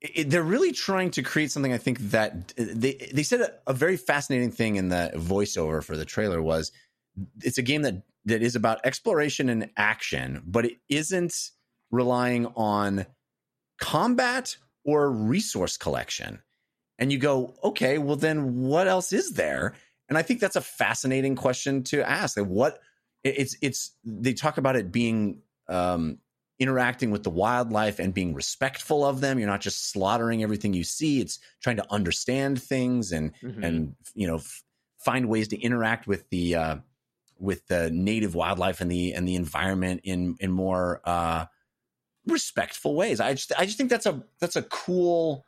[0.00, 1.72] it, they're really trying to create something.
[1.72, 5.82] I think that uh, they they said a, a very fascinating thing in the voiceover
[5.82, 6.72] for the trailer was
[7.42, 11.50] it's a game that that is about exploration and action, but it isn't
[11.90, 13.06] relying on
[13.80, 16.40] combat or resource collection.
[16.98, 19.74] And you go, okay, well then what else is there?
[20.08, 22.36] And I think that's a fascinating question to ask.
[22.36, 22.80] Like what
[23.36, 26.18] it's it's they talk about it being um
[26.58, 29.38] interacting with the wildlife and being respectful of them.
[29.38, 31.20] You're not just slaughtering everything you see.
[31.20, 33.64] It's trying to understand things and Mhm.
[33.64, 34.64] and you know f-
[34.98, 36.76] find ways to interact with the uh,
[37.38, 41.46] with the native wildlife and the and the environment in in more uh,
[42.26, 43.20] respectful ways.
[43.20, 45.44] I just I just think that's a that's a cool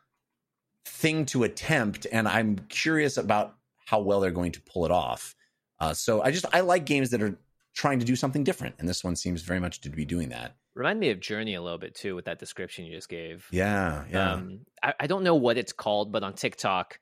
[0.84, 5.34] thing to attempt, and I'm curious about how well they're going to pull it off.
[5.78, 7.38] Uh, so I just I like games that are
[7.74, 10.56] trying to do something different, and this one seems very much to be doing that.
[10.74, 13.46] Remind me of Journey a little bit too with that description you just gave.
[13.50, 14.32] Yeah, yeah.
[14.32, 16.98] Um, I, I don't know what it's called, but on TikTok,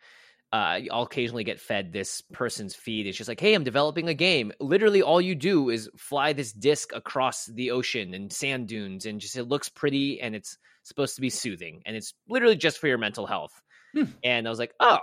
[0.52, 3.06] uh, I'll occasionally get fed this person's feed.
[3.06, 4.52] It's just like, hey, I'm developing a game.
[4.60, 9.20] Literally, all you do is fly this disc across the ocean and sand dunes, and
[9.20, 12.88] just it looks pretty and it's supposed to be soothing, and it's literally just for
[12.88, 13.60] your mental health.
[13.94, 14.04] Hmm.
[14.24, 14.98] And I was like, oh,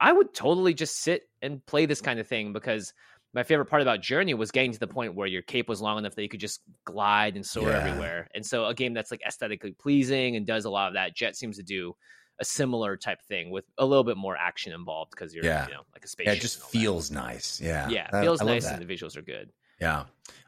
[0.00, 2.92] I would totally just sit and play this kind of thing because
[3.36, 5.98] my favorite part about Journey was getting to the point where your cape was long
[5.98, 7.78] enough that you could just glide and soar Yeah.
[7.86, 8.28] everywhere.
[8.34, 11.36] And so a game that's like aesthetically pleasing and does a lot of that, Jet
[11.36, 11.94] seems to do
[12.40, 15.66] a similar type thing with a little bit more action involved because you're Yeah.
[15.68, 16.26] you know like a space.
[16.26, 16.78] yeah, it just all that.
[16.78, 17.60] feels nice.
[17.60, 18.80] Yeah, yeah, I- feels I nice that.
[18.80, 19.52] and the visuals are good.
[19.80, 20.04] Yeah.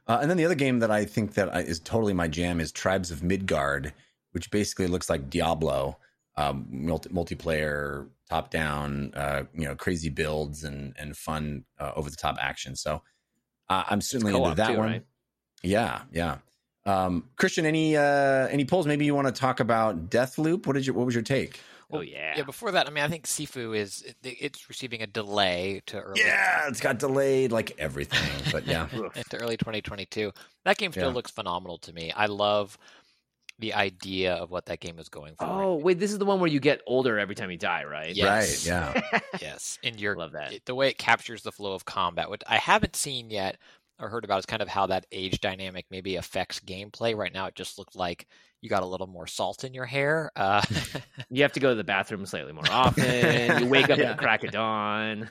[0.07, 2.59] Uh, and then the other game that I think that I, is totally my jam
[2.61, 3.92] is Tribes of Midgard,
[4.33, 5.98] which basically looks like Diablo,
[6.37, 12.11] um, multi- multiplayer, top down, uh, you know, crazy builds and and fun uh, over
[12.11, 12.77] the top action.
[12.77, 13.03] So
[13.69, 14.87] uh, I'm certainly into that too, one.
[14.91, 15.05] right?
[15.62, 16.38] Yeah, yeah.
[16.87, 18.87] Um, Christian, any uh, any polls?
[18.87, 20.67] Maybe you want to talk about Deathloop.
[20.67, 20.95] What did you?
[20.95, 21.61] What was your take?
[21.91, 22.35] Oh yeah.
[22.37, 25.99] Yeah, before that, I mean, I think Sifu is it- it's receiving a delay to
[25.99, 30.31] early Yeah, it's got delayed like everything, but yeah, into early 2022.
[30.67, 31.14] That game still Yeah.
[31.14, 32.12] looks phenomenal to me.
[32.12, 32.77] I love
[33.59, 35.44] the idea of what that game is going for.
[35.47, 38.14] Oh wait, this is the one where you get older every time you die, right?
[38.14, 38.66] Yes.
[38.68, 39.21] right, yeah.
[39.40, 40.55] yes, and you're Love that.
[40.64, 43.59] the way it captures the flow of combat, which I haven't seen yet
[44.01, 47.16] or heard about, is kind of how that age dynamic maybe affects gameplay.
[47.16, 48.27] Right now, it just looked like
[48.61, 50.31] you got a little more salt in your hair.
[50.37, 50.62] Uh,
[51.31, 53.62] You have to go to the bathroom slightly more often.
[53.62, 54.11] you wake up Yeah.
[54.12, 55.31] at the crack of dawn.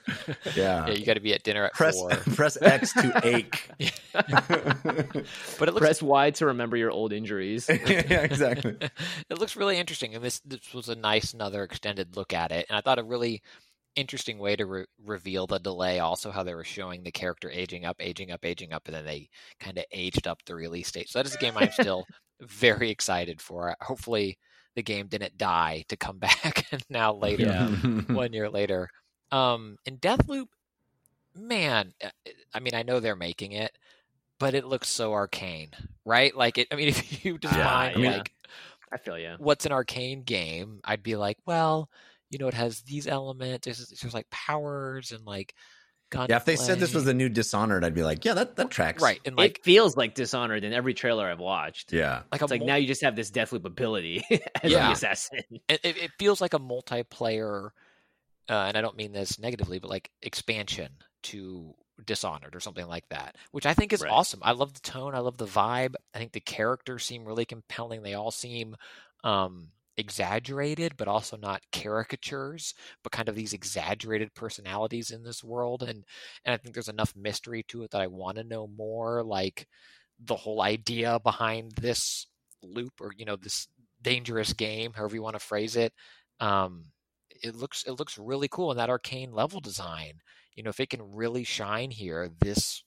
[0.56, 0.88] Yeah.
[0.88, 2.10] yeah, you got to be at dinner at Press four.
[2.36, 3.70] press X to ache.
[4.14, 7.68] But it looks Press Y to remember your old injuries.
[7.70, 8.78] yeah, exactly.
[9.30, 12.66] it looks really interesting, and this this was a nice another extended look at it,
[12.70, 13.42] and I thought a really
[13.96, 16.00] interesting way to re- reveal the delay.
[16.00, 19.06] Also, how they were showing the character aging up, aging up, aging up, and then
[19.06, 21.10] they kind of aged up the release date.
[21.10, 22.06] So that is a game I'm still
[22.42, 23.70] very excited for.
[23.70, 23.78] It.
[23.82, 24.38] Hopefully,
[24.76, 27.68] the game didn't die to come back and now later, Yeah.
[28.14, 28.90] one year later.
[29.32, 30.48] Um, in Deathloop,
[31.36, 32.10] man, uh,
[32.54, 33.72] I mean, I know they're making it.
[34.40, 35.72] But it looks so arcane,
[36.06, 36.36] right?
[36.36, 36.68] Like it.
[36.72, 38.32] I mean, if you define I mean- like
[38.94, 39.34] I feel you.
[39.40, 41.90] what's an arcane game, I'd be like, well,
[42.30, 43.66] you know, it has these elements.
[43.66, 45.56] There's, there's like powers and like
[46.10, 46.28] gun.
[46.30, 48.70] Yeah, if they said this was the new Dishonored, I'd be like, yeah, that that
[48.70, 49.02] tracks.
[49.04, 51.94] right, and like it feels like Dishonored in every trailer I've watched.
[51.94, 52.24] Yeah.
[52.32, 54.24] like It's like mul- now you just have this Deathloop ability
[54.64, 54.88] as Yeah.
[54.88, 55.40] the assassin.
[55.70, 57.70] it, it it feels like a multiplayer,
[58.50, 60.90] uh, and I don't mean this negatively, but like expansion
[61.24, 61.74] to
[62.06, 64.12] Dishonored or something like that, which I think is Right.
[64.12, 64.40] awesome.
[64.44, 65.96] I love the tone, I love the vibe.
[66.14, 68.04] I think the characters seem really compelling.
[68.04, 68.76] They all seem
[69.24, 75.84] um, exaggerated, but also not caricatures, but kind of these exaggerated personalities in this world.
[75.84, 76.04] And
[76.46, 79.68] and I think there's enough mystery to it that I want to know more, like
[80.20, 82.28] the whole idea behind this
[82.64, 83.68] loop or you know this
[84.02, 85.94] dangerous game, however you want to phrase it.
[86.40, 86.86] Um,
[87.44, 90.20] it looks it looks really cool in that arcane level design.
[90.56, 92.84] You know, if it can really shine here, this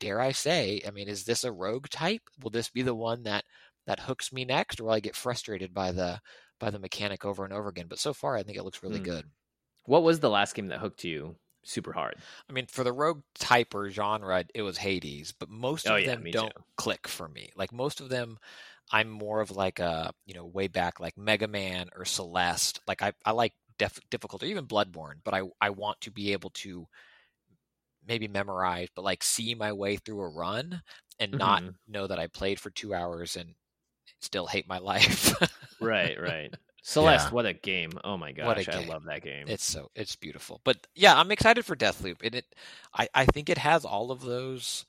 [0.00, 2.22] dare I say, I mean, is this a rogue type?
[2.42, 3.44] Will this be the one that
[3.86, 6.20] that hooks me next, or will I get frustrated by the
[6.58, 7.88] by the mechanic over and over again?
[7.88, 9.00] But so far, I think it looks really Hmm.
[9.00, 9.30] good.
[9.84, 12.24] What was the last game that hooked you super hard?
[12.48, 15.96] I mean, for the rogue type or genre, it was Hades, but most of Oh,
[15.96, 16.64] yeah, them don't too.
[16.76, 17.50] click for me.
[17.56, 18.38] Like most of them,
[18.90, 22.80] I'm more of like a you know way back like Mega Man or Celeste.
[22.86, 26.32] Like I I like def- difficult or even Bloodborne, but I I want to be
[26.32, 26.86] able to
[28.04, 30.82] maybe memorize, but like see my way through a run
[31.18, 31.78] and not Mhm.
[31.86, 33.54] know that I played for two hours and
[34.20, 35.34] still hate my life.
[35.80, 36.52] Right, right.
[36.82, 37.34] Celeste, Yeah.
[37.34, 37.92] what a game!
[38.02, 38.88] Oh my gosh, What a I game.
[38.88, 39.46] love that game.
[39.46, 40.60] it's so it's beautiful.
[40.64, 42.44] But yeah, I'm excited for Deathloop, and it
[42.92, 44.86] I I think it has all of those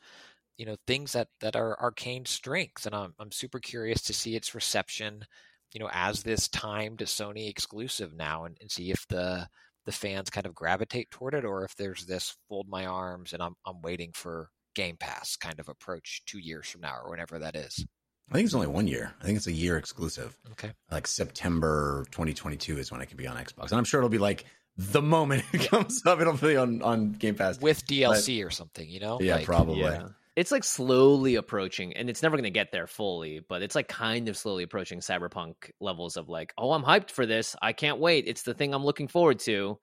[0.58, 4.36] you know things that that are Arkane strengths, and I'm I'm super curious to see
[4.36, 5.26] its reception.
[5.74, 9.48] You know, as this timed Sony exclusive now, and, and see if the
[9.86, 13.44] the fans kind of gravitate toward it, or if there's this fold my arms and
[13.44, 17.38] I'm I'm waiting for Game Pass kind of approach two years from now or whenever
[17.40, 17.86] that is.
[18.32, 19.14] I think it's only one year.
[19.22, 20.38] I think it's a year exclusive.
[20.52, 20.72] Okay.
[20.92, 24.18] Like September 2022 is when it can be on Xbox, and I'm sure it'll be
[24.20, 24.46] like
[24.78, 27.60] the moment it comes up, it'll be on on Game Pass.
[27.60, 29.20] With DLC or something, you know?
[29.22, 29.82] Yeah, Like, probably.
[29.82, 30.10] Yeah.
[30.36, 33.90] It's like slowly approaching, and it's never going to get there fully, but it's like
[33.90, 37.58] kind of slowly approaching cyberpunk levels of like, oh, I'm hyped for this.
[37.62, 38.24] I can't wait.
[38.26, 39.80] It's the thing I'm looking forward to.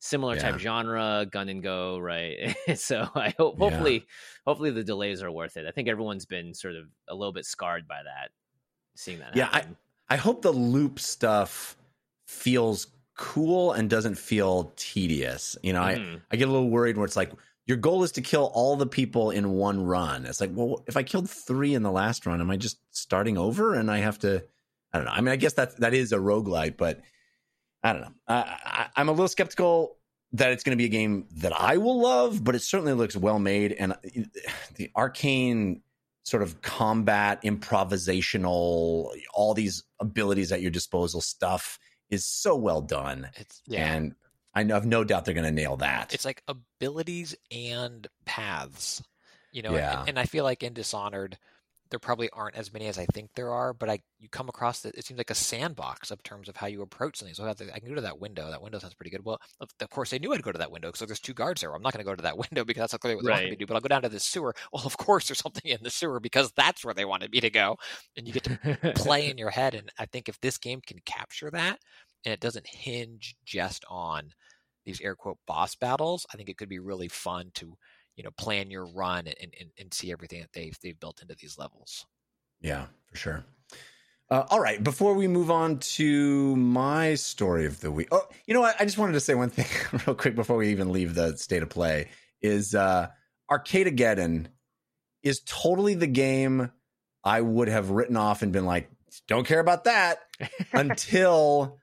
[0.00, 2.54] Similar type genre, gun and go, right?
[2.76, 3.68] so I hope, Yeah.
[3.70, 4.06] hopefully,
[4.46, 5.66] hopefully the delays are worth it.
[5.66, 8.30] I think everyone's been sort of a little bit scarred by that,
[8.94, 9.34] seeing that.
[9.34, 9.76] Yeah, I- happen.
[10.08, 11.76] I hope the loop stuff
[12.26, 15.56] feels cool and doesn't feel tedious.
[15.62, 16.22] You know, I Mhm.
[16.30, 17.32] I get a little worried where it's like
[17.66, 20.24] your goal is to kill all the people in one run.
[20.24, 23.36] It's like, well, if I killed three in the last run, am I just starting
[23.36, 24.44] over and I have to?
[24.92, 25.10] I don't know.
[25.12, 27.00] I mean, I guess that that is a roguelite, but
[27.82, 28.12] I don't know.
[28.26, 29.96] I, I, I'm a little skeptical
[30.32, 33.16] that it's going to be a game that I will love, but it certainly looks
[33.16, 33.96] well made and uh,
[34.74, 35.80] the Arkane
[36.24, 41.78] sort of combat improvisational all these abilities at your disposal stuff
[42.10, 43.94] is so well done It's yeah.
[43.94, 44.14] and
[44.54, 46.12] I I've no doubt they're going to nail that.
[46.12, 49.02] it's like abilities and paths
[49.52, 50.00] you know Yeah.
[50.00, 51.38] and, and i feel like in dishonored
[51.90, 54.84] there probably aren't as many as i think there are but i you come across
[54.84, 57.34] it it seems like a sandbox of terms of how you approach something.
[57.34, 58.50] So i, to- I can go to that window.
[58.50, 59.24] That window sounds pretty good.
[59.24, 61.60] Well of, of course they knew i'd go to that window because there's two guards
[61.60, 61.74] there.
[61.74, 63.44] I'm not going to go to that window because that's not clearly what they wanted
[63.44, 64.54] me to do but i'll go down to the sewer.
[64.72, 67.50] Well of course there's something in the sewer because that's where they wanted me to
[67.50, 67.76] go.
[68.16, 69.74] And you get to play in your head.
[69.74, 71.78] And I think if this game can capture that
[72.24, 74.30] and it doesn't hinge just on
[74.84, 77.76] these air quote boss battles, I think it could be really fun to,
[78.18, 81.36] you know, plan your run and, and, and see everything that they've they've built into
[81.36, 82.04] these levels.
[82.60, 83.44] yeah, for sure.
[84.28, 88.08] Uh, all right, before we move on to my story of the week.
[88.10, 88.76] Oh, you know what?
[88.78, 89.66] I just wanted to say one thing
[90.04, 92.08] real quick before we even leave the state of play
[92.42, 93.06] is uh
[93.50, 94.48] Arcadegeddon
[95.22, 96.72] is totally the game
[97.22, 98.90] I would have written off and been like,
[99.28, 100.18] don't care about that
[100.72, 101.78] until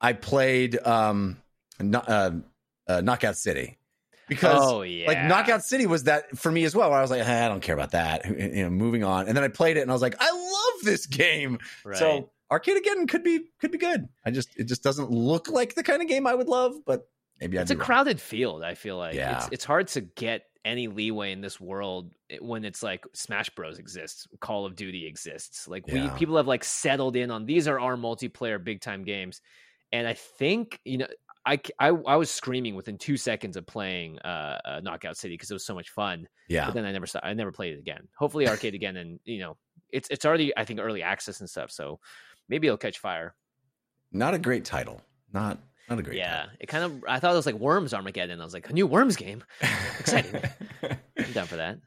[0.00, 1.38] I played um
[1.80, 2.30] no- uh,
[2.86, 3.76] uh, Knockout City.
[4.28, 6.90] Because oh yeah, like Knockout City was that for me as well.
[6.90, 8.24] Where I was like, "Ah, I don't care about that.
[8.26, 9.28] You know, moving on.
[9.28, 11.58] And then I played it, and I was like, I love this game.
[11.84, 11.96] Right.
[11.98, 14.08] So Arcadegeddon could be could be good.
[14.24, 17.08] I just it just doesn't look like the kind of game I would love, but
[17.40, 17.84] maybe I'd it's a wrong.
[17.84, 18.62] crowded field.
[18.62, 19.38] I feel like Yeah.
[19.38, 23.50] it's it's hard to get any leeway in this world eh, when it's like Smash
[23.50, 25.68] Bros exists, Call of Duty exists.
[25.68, 29.40] Like we people have like settled in on these are our multiplayer big time games,
[29.92, 31.08] and I think you know.
[31.46, 35.50] I, I, I was screaming within two seconds of playing uh, uh, Knockout City because
[35.50, 36.26] it was so much fun.
[36.48, 38.08] Yeah, But then I never sta- I never played it again.
[38.18, 39.56] Hopefully Arcadegeddon, and you know
[39.90, 41.70] it's it's already I think early access and stuff.
[41.70, 42.00] So
[42.48, 43.34] maybe it'll catch fire.
[44.12, 45.00] not a great title.
[45.32, 45.58] Not
[45.90, 46.16] not a great.
[46.16, 48.40] Yeah, it kind of I thought it was like Worms Armageddon.
[48.40, 49.44] I was like a new Worms game.
[50.00, 50.40] Exciting.
[51.18, 51.78] I'm down for that.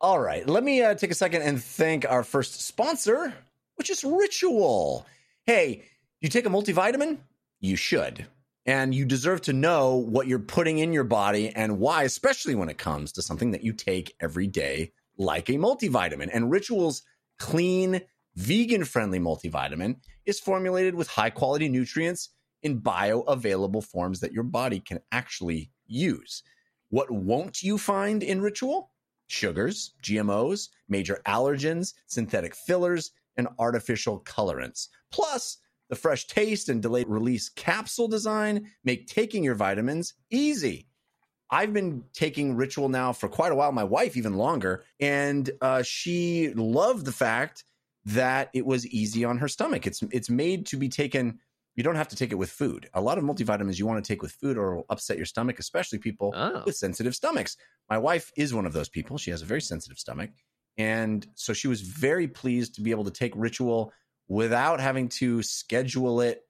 [0.00, 3.32] All right, let me uh, take a second and thank our first sponsor,
[3.76, 5.06] which is Ritual.
[5.46, 5.84] Hey,
[6.20, 7.18] you take a multivitamin?
[7.60, 8.26] You should.
[8.64, 12.68] And you deserve to know what you're putting in your body and why, especially when
[12.68, 16.30] it comes to something that you take every day, like a multivitamin.
[16.32, 17.02] And Ritual's
[17.38, 18.00] clean,
[18.36, 22.30] vegan friendly multivitamin is formulated with high quality nutrients
[22.62, 26.42] in bioavailable forms that your body can actually use.
[26.90, 28.90] What won't you find in Ritual?
[29.26, 34.88] Sugars, GMOs, major allergens, synthetic fillers, and artificial colorants.
[35.10, 35.58] Plus,
[35.92, 40.86] the fresh taste and delayed release capsule design make taking your vitamins easy.
[41.50, 45.82] I've been taking Ritual now for quite a while, my wife even longer, and uh,
[45.82, 47.64] she loved the fact
[48.06, 49.86] that it was easy on her stomach.
[49.86, 51.40] It's it's made to be taken.
[51.76, 52.88] You don't have to take it with food.
[52.94, 55.58] A lot of multivitamins you want to take with food or it'll upset your stomach,
[55.58, 57.58] especially people Oh, with sensitive stomachs.
[57.90, 59.18] My wife is one of those people.
[59.18, 60.30] She has a very sensitive stomach.
[60.78, 63.92] And so she was very pleased to be able to take ritual
[64.28, 66.42] without having to schedule it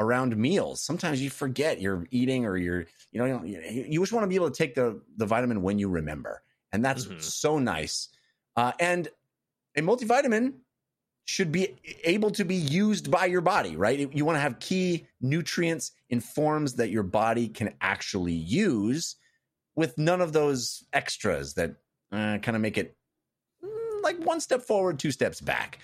[0.00, 0.80] around meals.
[0.80, 4.36] Sometimes you forget you're eating or you're, you know, you, you just want to be
[4.36, 6.42] able to take the, the vitamin when you remember.
[6.72, 7.22] And that's Mhm.
[7.22, 8.08] so nice.
[8.56, 9.08] Uh, and
[9.76, 10.54] a multivitamin
[11.24, 14.12] should be able to be used by your body, right?
[14.14, 19.16] You want to have key nutrients in forms that your body can actually use
[19.76, 21.72] with none of those extras that
[22.12, 22.96] uh, kind of make it
[23.62, 25.78] mm, like one step forward, two steps back.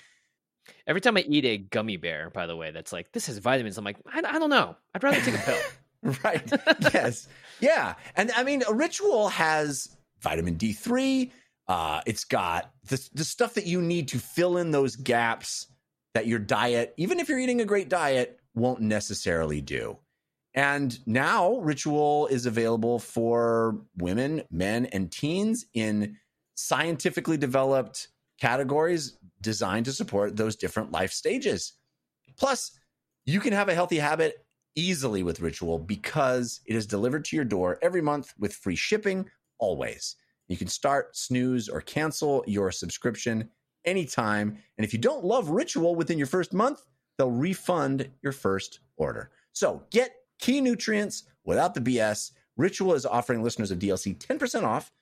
[0.87, 3.79] Every time I eat a gummy bear, by the way, that's like, this has vitamins.
[3.79, 4.77] I'm like, I, I don't know.
[4.95, 6.15] I'd rather take a pill.
[6.25, 6.53] right.
[6.95, 7.29] yes.
[7.61, 7.95] Yeah.
[8.17, 11.31] And I mean, a ritual has vitamin D3.
[11.67, 15.69] Uh, it's got the, the stuff that you need to fill in those gaps
[16.15, 19.99] that your diet, even if you're eating a great diet, won't necessarily do.
[20.55, 26.17] And now Ritual is available for women, men, and teens in
[26.55, 28.09] scientifically developed
[28.41, 31.75] categories designed to support those different life stages.
[32.37, 32.79] Plus,
[33.27, 34.45] you can have a healthy habit
[34.77, 39.31] easily with Ritual because it is delivered to your door every month with free shipping
[39.59, 40.17] always.
[40.49, 43.49] You can start, snooze, or cancel your subscription
[43.85, 44.59] anytime.
[44.77, 46.81] And if you don't love Ritual within your first month,
[47.17, 49.31] they'll refund your first order.
[49.53, 52.33] So get key nutrients without the BS.
[52.57, 54.93] Ritual is offering listeners of DLC 10% off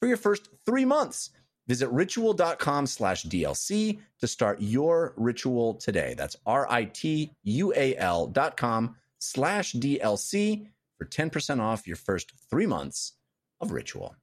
[0.00, 1.30] for your first three months.
[1.66, 6.14] Visit ritual.com slash DLC to start your ritual today.
[6.16, 10.66] That's R I T U A L dot com slash DLC
[10.98, 13.12] for 10% off your first three months
[13.60, 14.14] of ritual.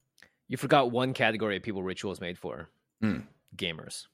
[0.48, 2.70] You forgot one category of people ritual is made for
[3.04, 3.24] Mm.
[3.56, 4.06] gamers.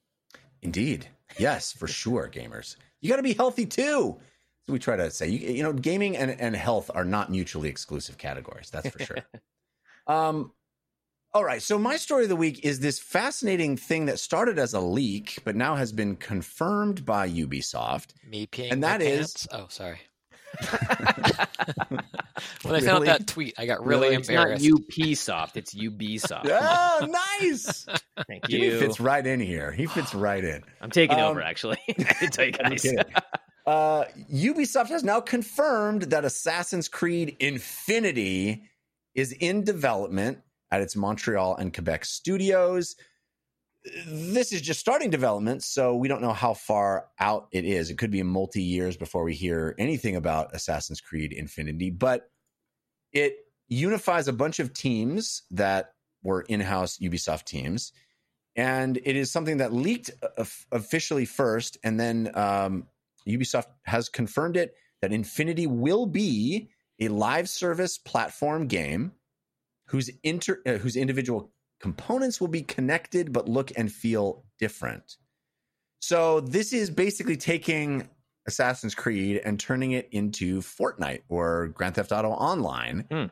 [0.62, 1.08] Indeed.
[1.38, 2.78] Yes, for sure, gamers.
[3.02, 4.18] You got to be healthy too.
[4.66, 7.68] So we try to say, you, you know, gaming and, and health are not mutually
[7.70, 8.70] exclusive categories.
[8.70, 9.18] That's for sure.
[10.08, 10.52] um,
[11.34, 11.62] all right.
[11.62, 15.40] So my story of the week is this fascinating thing that started as a leak,
[15.44, 18.08] but now has been confirmed by Ubisoft.
[18.28, 18.72] Me peeing.
[18.72, 19.48] And that is- pants?
[19.52, 20.00] Oh, sorry.
[20.70, 22.82] when I Really?
[22.82, 24.72] found that tweet, I got really, it's not embarrassed.
[25.10, 26.48] UP soft, it's UB soft.
[26.50, 27.08] Oh,
[27.42, 27.86] nice.
[28.28, 28.80] Thank Jimmy you.
[28.80, 29.72] fits right in here.
[29.72, 30.64] He fits right in.
[30.82, 31.78] I'm taking Um, over actually.
[31.90, 32.86] I tell you I'm guys.
[33.66, 38.64] Uh, Ubisoft has now confirmed that Assassin's Creed Infinity
[39.14, 40.40] is in development
[40.72, 42.96] at its Montreal and Quebec studios.
[44.08, 47.90] This is just starting development, so we don't know how far out it is.
[47.90, 52.30] It could be multi years before we hear anything about Assassin's Creed Infinity, but
[53.14, 53.38] it
[53.68, 55.94] unifies a bunch of teams that
[56.24, 57.94] were in house Ubisoft teams.
[58.56, 60.12] And it is something that leaked
[60.72, 62.88] officially first, and then um,
[63.28, 69.12] Ubisoft has confirmed it that Infinity will be a live service platform game
[69.88, 75.18] whose inter uh, whose individual components will be connected but look and feel different.
[76.00, 78.08] So this is basically taking
[78.48, 83.06] Assassin's Creed and turning it into Fortnite or Grand Theft Auto Online.
[83.12, 83.26] Hmm.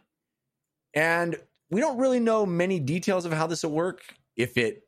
[0.94, 1.36] And
[1.70, 4.02] we don't really know many details of how this will work.
[4.36, 4.84] If it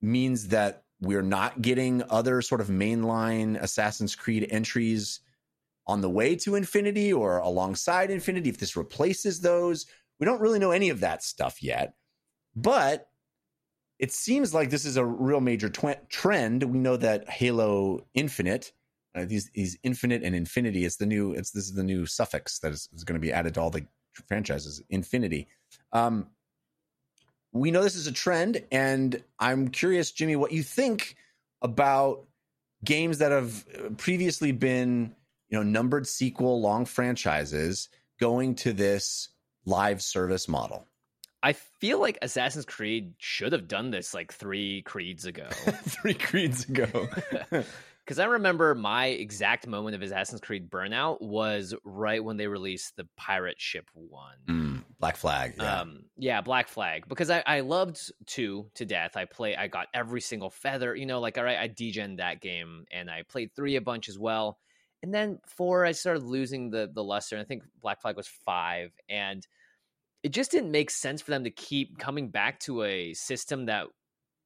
[0.00, 5.20] means that we're not getting other sort of mainline Assassin's Creed entries
[5.86, 9.86] on the way to Infinity or alongside Infinity, if this replaces those,
[10.18, 11.94] we don't really know any of that stuff yet.
[12.54, 13.08] But
[13.98, 16.62] it seems like this is a real major tw- trend.
[16.62, 18.72] We know that Halo Infinite,
[19.14, 22.58] uh, these these Infinite and Infinity, it's the new it's this is the new suffix
[22.60, 23.86] that is, is going to be added to all the
[24.26, 24.82] franchises.
[24.90, 25.48] Infinity.
[25.92, 26.28] Um,
[27.52, 31.16] we know this is a trend, and I'm curious, Jimmy, what you think
[31.62, 32.26] about
[32.84, 35.14] games that have uh, previously been,
[35.48, 37.88] you know, numbered sequel, long franchises
[38.20, 39.30] going to this
[39.66, 40.86] live service model.
[41.42, 45.46] I feel like Assassin's Creed should have done this like three creeds ago.
[45.84, 47.08] Three creeds ago.
[48.06, 52.94] Because I remember my exact moment of Assassin's Creed burnout was right when they released
[52.94, 54.36] the pirate ship one.
[54.46, 55.54] Mm, Black Flag.
[55.58, 55.80] Yeah.
[55.80, 57.08] Um, yeah, Black Flag.
[57.08, 59.16] Because I, I loved two to death.
[59.16, 62.40] I play I got every single feather, you know, like all right, I degen that
[62.40, 64.58] game and I played three a bunch as well.
[65.02, 67.34] And then four, I started losing the the luster.
[67.34, 68.92] And I think Black Flag was five.
[69.08, 69.44] And
[70.26, 73.86] it just didn't make sense for them to keep coming back to a system that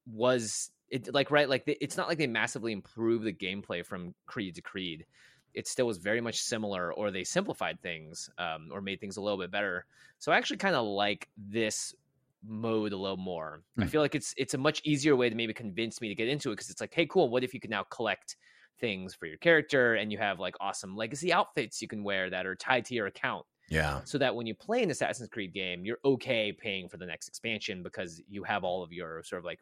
[0.05, 4.55] was it like right like it's not like they massively improved the gameplay from creed
[4.55, 5.07] to creed.
[5.53, 9.21] It still was very much similar or they simplified things um, or made things a
[9.21, 9.87] little bit better.
[10.19, 11.95] So i actually kind of like this
[12.43, 13.63] mode a little more.
[13.79, 13.87] I Hmm.
[13.87, 16.51] feel like it's it's a much easier way to maybe convince me to get into
[16.51, 18.37] it because it's like hey cool what if you could now collect
[18.79, 22.45] things for your character and you have like awesome legacy outfits you can wear that
[22.45, 24.01] are tied to your account yeah.
[24.03, 27.27] so that when you play an Assassin's Creed game, you're okay paying for the next
[27.27, 29.59] expansion because you have all of your sort of like,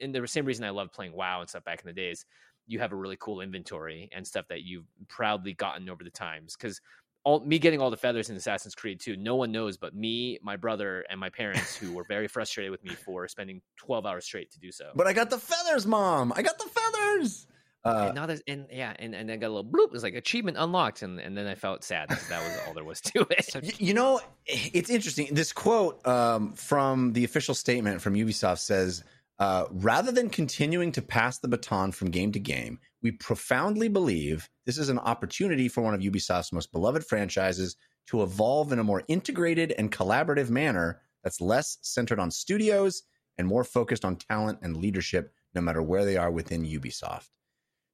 [0.00, 2.24] and the same reason I loved playing WoW and stuff back in the days,
[2.66, 6.56] you have a really cool inventory and stuff that you've proudly gotten over the times.
[6.56, 6.80] Because
[7.22, 10.38] all me getting all the feathers in Assassin's Creed 2, no one knows but me,
[10.42, 14.24] my brother, and my parents who were very frustrated with me for spending 12 hours
[14.24, 14.90] straight to do so.
[14.94, 16.32] But I got the feathers, mom.
[16.34, 17.46] I got the feathers.
[17.84, 19.86] Uh, and now there's and yeah, and, and then got a little bloop.
[19.86, 22.08] It was like achievement unlocked, and, and then I felt sad.
[22.10, 23.50] that That was all there was to it.
[23.54, 25.28] Y- You know, it's interesting.
[25.32, 29.02] This quote um, from the official statement from Ubisoft says
[29.38, 34.50] uh, rather than continuing to pass the baton from game to game, we profoundly believe
[34.66, 37.76] this is an opportunity for one of Ubisoft's most beloved franchises
[38.08, 43.02] to evolve in a more integrated and collaborative manner that's less centered on studios
[43.38, 47.28] and more focused on talent and leadership, no matter where they are within Ubisoft.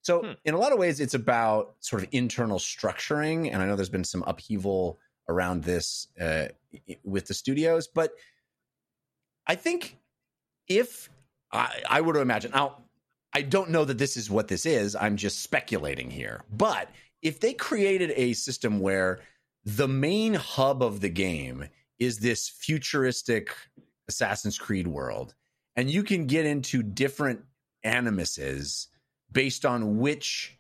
[0.07, 0.33] So, Hmm.
[0.45, 3.53] in a lot of ways, it's about sort of internal structuring.
[3.53, 6.47] And I know there's been some upheaval around this uh,
[7.03, 8.15] with the studios, but
[9.49, 9.99] I think
[10.69, 11.11] if
[11.51, 12.85] I, I were to imagine, now,
[13.33, 14.95] I don't know that this is what this is.
[14.95, 16.45] I'm just speculating here.
[16.53, 16.89] But
[17.21, 19.19] if they created a system where
[19.65, 23.51] the main hub of the game is this futuristic
[24.07, 25.35] Assassin's Creed world,
[25.75, 27.41] and you can get into different
[27.85, 28.87] animuses
[29.33, 30.59] based on which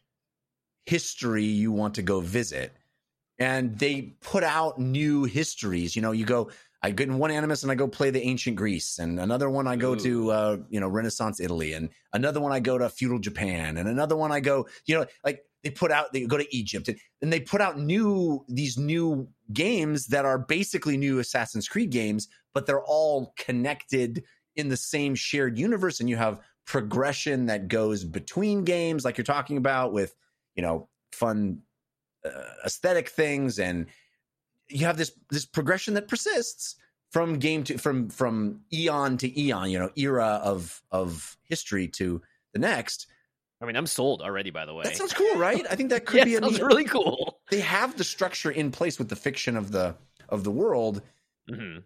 [0.85, 2.73] history you want to go visit.
[3.39, 5.95] And they put out new histories.
[5.95, 6.51] You know, you go,
[6.83, 9.67] I get in one animus and I go play the ancient Greece, and another one
[9.67, 13.19] I go to, uh, you know, Renaissance Italy, and another one I go to feudal
[13.19, 16.57] Japan, and another one I go, you know, like they put out, they go to
[16.57, 21.67] Egypt, and, and they put out new these new games that are basically new Assassin's
[21.67, 24.23] Creed games, but they're all connected
[24.55, 29.25] in the same shared universe, and you have progression that goes between games, like you're
[29.25, 30.15] talking about with,
[30.55, 31.63] you know, fun
[32.25, 32.31] uh,
[32.65, 33.87] aesthetic things and
[34.69, 36.77] you have this this progression that persists
[37.11, 42.21] from game to from from eon to eon you know era of of history to
[42.53, 43.07] the next
[43.59, 44.51] I mean, I'm sold already.
[44.51, 46.61] By the way, that sounds cool right i think that could yeah, be a sounds
[46.61, 47.41] really cool.
[47.51, 49.95] they have the structure in place with the fiction of the
[50.29, 51.03] of the world
[51.49, 51.79] hmm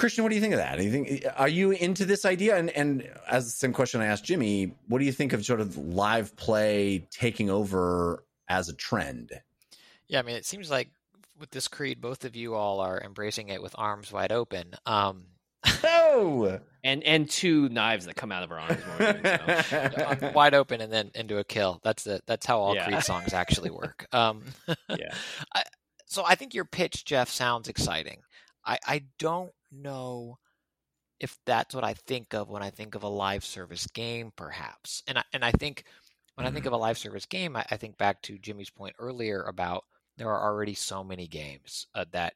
[0.00, 2.56] christian what do you think of that do you think are you into this idea
[2.56, 5.60] and and as the same question i asked jimmy what do you think of sort
[5.60, 9.30] of live play taking over as a trend
[10.08, 10.90] Yeah, I mean, it seems like
[11.38, 14.74] with this creed, both of you all are embracing it with arms wide open.
[14.86, 15.26] Um,
[15.84, 18.82] oh And and two knives that come out of our arms.
[18.98, 20.32] when we're doing so.
[20.34, 21.80] wide open and then into a kill.
[21.84, 22.86] That's the that's how all Yeah.
[22.86, 24.06] Creed songs actually work.
[24.12, 24.42] Um,
[24.88, 25.14] Yeah.
[25.54, 25.62] I,
[26.06, 28.20] so I think your pitch, Jeff, sounds exciting.
[28.66, 30.38] I I don't know
[31.20, 35.02] if that's what I think of when I think of a live service game, perhaps.
[35.06, 35.84] And I and I think
[36.36, 38.96] when I think of a live service game, I, I think back to Jimmy's point
[38.98, 39.84] earlier about
[40.16, 42.34] there are already so many games uh, that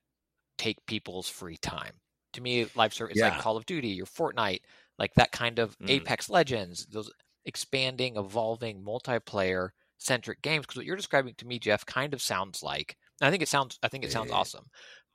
[0.59, 1.93] take people's free time.
[2.35, 3.31] To me, live service is Yeah.
[3.31, 4.61] like Call of Duty your Fortnite,
[4.99, 5.89] like that kind of Mm.
[5.89, 7.11] Apex Legends, those
[7.45, 10.67] expanding, evolving, multiplayer centric games.
[10.67, 12.97] Because what you're describing to me, Jeff, kind of sounds like.
[13.21, 13.79] I think it sounds.
[13.83, 14.37] I think it sounds Yeah.
[14.37, 14.67] awesome.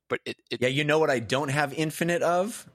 [0.09, 2.67] But it, it yeah you know what i don't have infinite of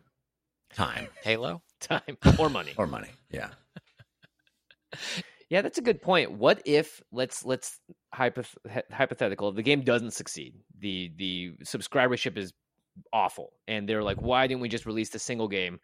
[0.73, 1.63] time Halo.
[1.81, 2.73] Time or money.
[2.79, 3.51] or money yeah
[5.51, 6.33] Yeah, that's a good point.
[6.33, 7.79] What if let's let's
[8.15, 8.57] hypoth-
[8.91, 10.55] hypothetical the game doesn't succeed.
[10.79, 12.53] The the subscribership is
[13.13, 15.81] awful and they're like why didn't we just release the single game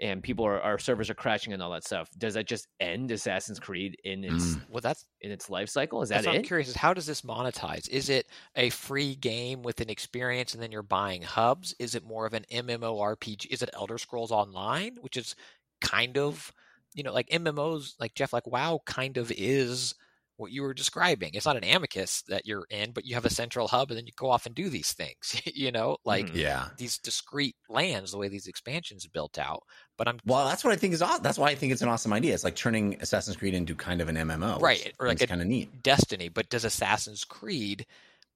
[0.00, 2.08] and people are our servers are crashing and all that stuff.
[2.18, 4.60] Does that just end Assassin's Creed in its mm.
[4.68, 6.02] Well, that's in its life cycle?
[6.02, 7.88] Is that That's what I'm curious is how does this monetize?
[7.88, 8.26] Is it
[8.56, 11.74] a free game with an experience and then you're buying hubs?
[11.78, 13.46] Is it more of an MMORPG?
[13.46, 15.36] Is it Elder Scrolls Online, which is
[15.80, 16.52] kind of,
[16.94, 19.94] you know, like MMOs, like Jeff, like WoW kind of is
[20.36, 21.30] what you were describing.
[21.34, 24.06] It's not an animus that you're in, but you have a central hub and then
[24.06, 26.34] you go off and do these things, you know, like Mhm.
[26.34, 29.62] yeah these discrete lands, the way these expansions built out.
[29.96, 31.88] But I'm well that's what i think is awesome that's why i think it's an
[31.88, 35.26] awesome idea it's like turning assassin's creed into kind of an mmo Right, or like
[35.26, 37.86] kind of neat Destiny, but does Assassin's Creed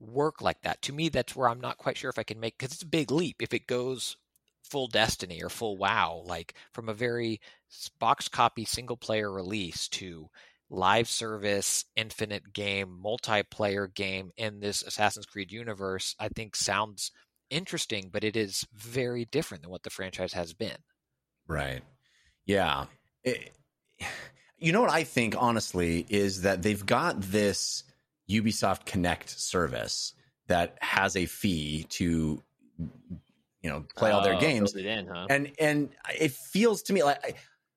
[0.01, 0.81] work like that?
[0.83, 2.87] To me, that's where I'm not quite sure if I can make because it's a
[2.87, 4.17] big leap if it goes
[4.63, 7.41] full Destiny or full WoW, like from a very
[7.99, 10.29] box copy single player release to
[10.71, 16.15] live service, infinite game, multiplayer game in this Assassin's Creed universe.
[16.19, 17.11] I think sounds
[17.51, 20.77] interesting, but it is very different than what the franchise has been.
[21.47, 21.83] Right.
[22.47, 22.87] Yeah.
[23.25, 23.53] It-
[24.59, 27.85] you know what I think, honestly, is that they've got this
[28.31, 30.13] Ubisoft Connect service
[30.49, 32.43] that has a fee to,
[32.79, 35.27] you know, play all their Oh, games, it in, huh?
[35.31, 37.35] and and it feels to me like, I-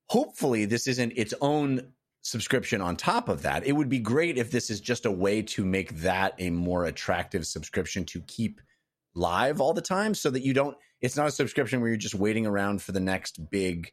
[0.09, 3.65] hopefully, this isn't its own subscription on top of that.
[3.65, 6.85] It would be great if this is just a way to make that a more
[6.85, 8.61] attractive subscription to keep
[9.15, 12.15] live all the time, so that you don't it's not a subscription where you're just
[12.15, 13.91] waiting around for the next big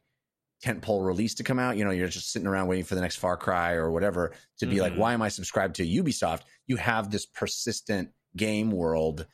[0.63, 1.75] tentpole release to come out.
[1.75, 4.65] You know, you're just sitting around waiting for the next Far Cry or whatever to
[4.67, 4.97] be like, Mhm.
[4.97, 6.41] why am I subscribed to Ubisoft?
[6.67, 9.25] You have this persistent game world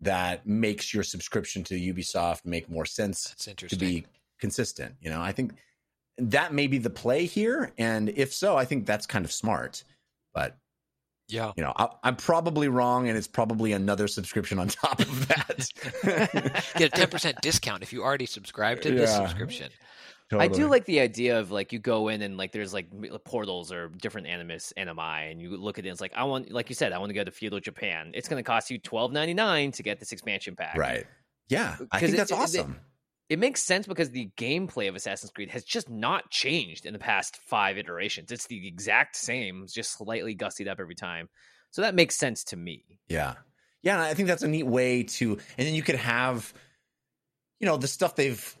[0.00, 4.06] that makes your subscription to Ubisoft make more sense That's to be
[4.40, 4.94] consistent.
[5.00, 5.52] You know, I think
[6.18, 7.72] that may be the play here.
[7.78, 9.84] And if so, I think that's kind of smart.
[10.34, 10.56] But
[11.28, 11.52] Yeah.
[11.56, 16.72] you know, I, I'm probably wrong, and it's probably another subscription on top of that.
[16.76, 19.26] Get a ten percent discount if you already subscribe to this Yeah.
[19.26, 19.70] subscription.
[20.30, 22.88] I do like the idea of like you go in and like there's like
[23.24, 25.88] portals or different animus animi, and you look at it.
[25.88, 28.10] and It's like I want, like you said, I want to go to feudal Japan.
[28.12, 30.76] It's going to cost you twelve ninety nine to get this expansion pack.
[30.76, 31.06] right.
[31.48, 32.78] Yeah, I uh, think it- that's it- it- awesome.
[33.28, 36.98] It makes sense because the gameplay of Assassin's Creed has just not changed in the
[36.98, 38.32] past five iterations.
[38.32, 41.28] It's the exact same, just slightly gussied up every time.
[41.70, 42.84] So that makes sense to me.
[43.08, 43.34] Yeah.
[43.82, 46.52] Yeah, I think that's a neat way to and then you could have
[47.60, 48.56] you know, the stuff they've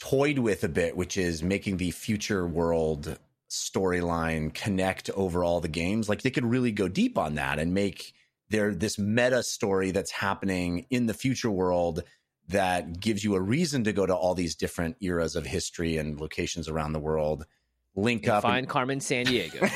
[0.00, 3.18] toyed with a bit, which is making the future world
[3.50, 6.08] storyline connect over all the games.
[6.08, 8.12] Like they could really go deep on that and make
[8.50, 12.02] there this meta story that's happening in the future world
[12.48, 16.20] that gives you a reason to go to all these different eras of history and
[16.20, 17.44] locations around the world.
[18.02, 19.70] Link And up find and- Carmen Sandiego.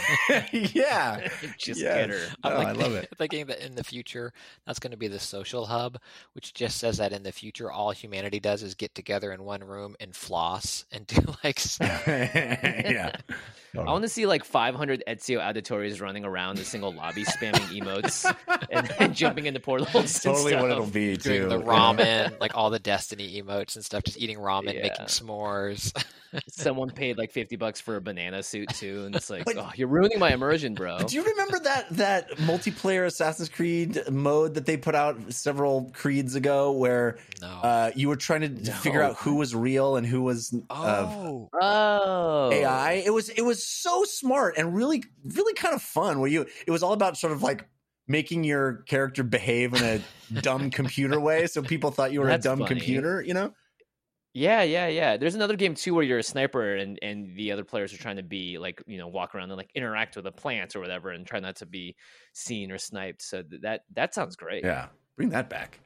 [0.75, 1.29] yeah.
[1.59, 1.95] just Yes.
[1.97, 2.21] get her.
[2.43, 3.09] I'm Oh, like I love it.
[3.19, 4.33] thinking that in the future,
[4.67, 5.99] that's going to be the social hub,
[6.35, 9.63] which just says that in the future, all humanity does is get together in one
[9.65, 11.59] room and floss and do like.
[11.59, 13.13] s- yeah.
[13.75, 18.31] I want to see like 500 Ezio Auditores running around the single lobby, spamming emotes
[18.71, 20.21] and, and jumping into portals.
[20.23, 21.47] totally what it'll be too.
[21.47, 24.83] Doing the ramen, like all the Destiny emotes and stuff, just eating ramen, Yeah.
[24.83, 25.93] making s'mores.
[26.49, 29.71] Someone paid like 50 bucks for a banana suit too, and it's like, But- oh,
[29.75, 30.99] you're ruining my immersion, bro.
[30.99, 36.35] Do you remember that that multiplayer Assassin's Creed mode that they put out several creeds
[36.35, 37.49] ago, where No.
[37.49, 38.73] uh, you were trying to No.
[38.73, 43.03] figure out who was real and who was uh, oh, Oh, AI?
[43.05, 46.21] It was it was so smart and really really kind of fun.
[46.21, 47.67] Where you it was all about sort of like
[48.09, 50.01] making your character behave in a
[50.43, 52.69] dumb computer way, so people thought you were That's a dumb funny.
[52.69, 53.23] computer.
[53.23, 53.55] You know?
[54.35, 55.19] Yeah, yeah, yeah.
[55.19, 58.17] There's another game too where you're a sniper and and the other players are trying
[58.17, 61.11] to be like you know walk around and like interact with the plants or whatever
[61.11, 61.97] and try not to be
[62.33, 63.23] seen or sniped.
[63.23, 64.65] So th- that that sounds great.
[64.65, 65.81] Yeah, bring that back.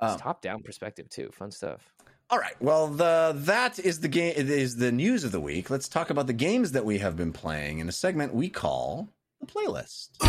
[0.00, 1.30] Um, top down perspective too.
[1.32, 1.92] Fun stuff.
[2.30, 2.60] All right.
[2.60, 5.70] Well, the that is the game is the news of the week.
[5.70, 9.08] Let's talk about the games that we have been playing in a segment we call
[9.40, 10.10] the playlist.
[10.24, 10.28] Ooh,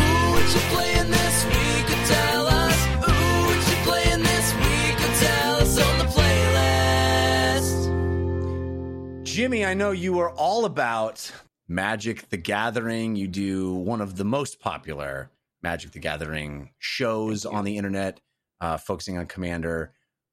[9.32, 11.30] Jimmy, I know you are all about
[11.68, 13.14] Magic the Gathering.
[13.14, 15.30] You do one of the most popular
[15.62, 18.20] Magic the Gathering shows on the internet,
[18.60, 19.92] uh, focusing on Commander.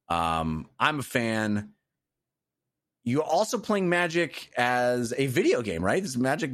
[0.09, 1.73] Um, I'm a fan.
[3.03, 6.01] You're also playing Magic as a video game, right?
[6.01, 6.51] This is Magic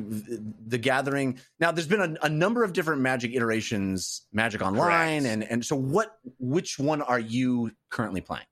[0.67, 1.39] the Gathering.
[1.61, 5.33] Now, there's been a, a number of different Magic iterations, Magic Online, Correct.
[5.33, 6.17] and and so what?
[6.39, 8.45] Which one are you currently playing?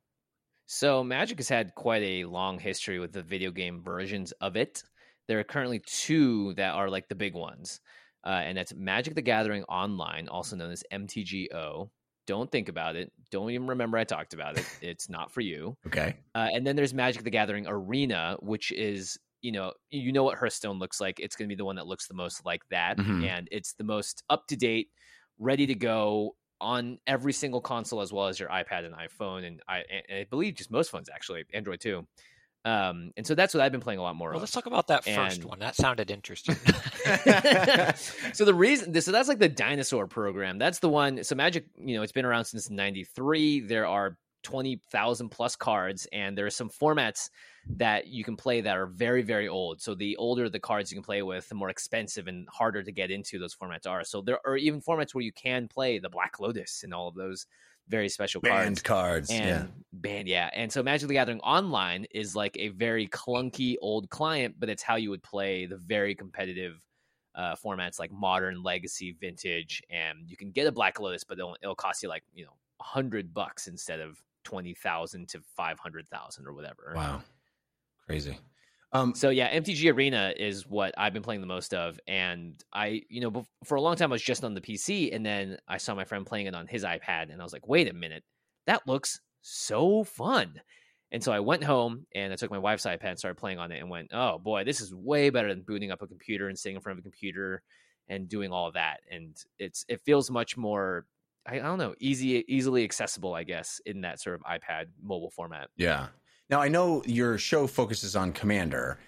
[0.74, 4.82] So Magic has had quite a long history with the video game versions of it.
[5.28, 7.82] There are currently two that are like the big ones,
[8.26, 11.90] uh, and that's Magic: The Gathering Online, also known as MTGO.
[12.26, 13.12] Don't think about it.
[13.32, 14.66] Don't even remember I talked about it.
[14.82, 15.76] It's not for you.
[15.88, 16.16] Okay.
[16.36, 20.38] Uh, and then there's Magic: The Gathering Arena, which is you know you know what
[20.38, 21.20] Hearthstone looks like.
[21.20, 23.28] It's going to be the one that looks the most like that, Mhm.
[23.28, 24.88] and it's the most up to date,
[25.38, 29.62] ready to go on every single console as well as your iPad and iPhone, and
[29.68, 32.08] I and I believe just most phones actually, Android too.
[32.64, 34.44] Um, and so that's what I've been playing a lot more well, of.
[34.44, 35.58] let's talk about that first one.
[35.60, 36.56] That sounded interesting.
[38.34, 41.96] so the reason so that's like the dinosaur program that's the one so magic you
[41.96, 46.70] know it's been around since 93 there are 20,000 plus cards and there are some
[46.70, 47.30] formats
[47.68, 50.96] that you can play that are very very old so the older the cards you
[50.96, 54.22] can play with the more expensive and harder to get into those formats are so
[54.22, 57.46] there are even formats where you can play the black lotus and all of those
[57.88, 59.30] very special cards Banned cards.
[59.30, 59.66] and yeah.
[59.94, 64.56] band yeah and so magic the gathering online is like a very clunky old client
[64.58, 66.82] but it's how you would play the very competitive
[67.36, 71.56] uh, formats like modern legacy vintage and you can get a black lotus but it'll,
[71.62, 76.94] it'll cost you like you know 100 bucks instead of 20000 to 500000 or whatever
[76.96, 77.22] Wow.
[78.08, 78.38] Crazy.
[78.94, 83.04] Um, so yeah, MTG Arena is what I've been playing the most of, and I,
[83.10, 85.78] you know, for a long time I was just on the PC, and then I
[85.78, 88.24] saw my friend playing it on his iPad, and I was like, wait a minute,
[88.68, 90.62] that looks so fun.
[91.14, 93.72] And so I went home and I took my wife's iPad and started playing on
[93.72, 96.60] it, and went, oh boy, this is way better than booting up a computer and
[96.60, 97.64] sitting in front of a computer
[98.10, 99.00] and doing all that.
[99.10, 101.06] And it's it feels much more,
[101.48, 105.32] I, I don't know, easy, easily accessible, I guess, in that sort of iPad mobile
[105.32, 105.70] format.
[105.78, 106.08] yeah.
[106.50, 109.00] Now I know your show focuses on Commander.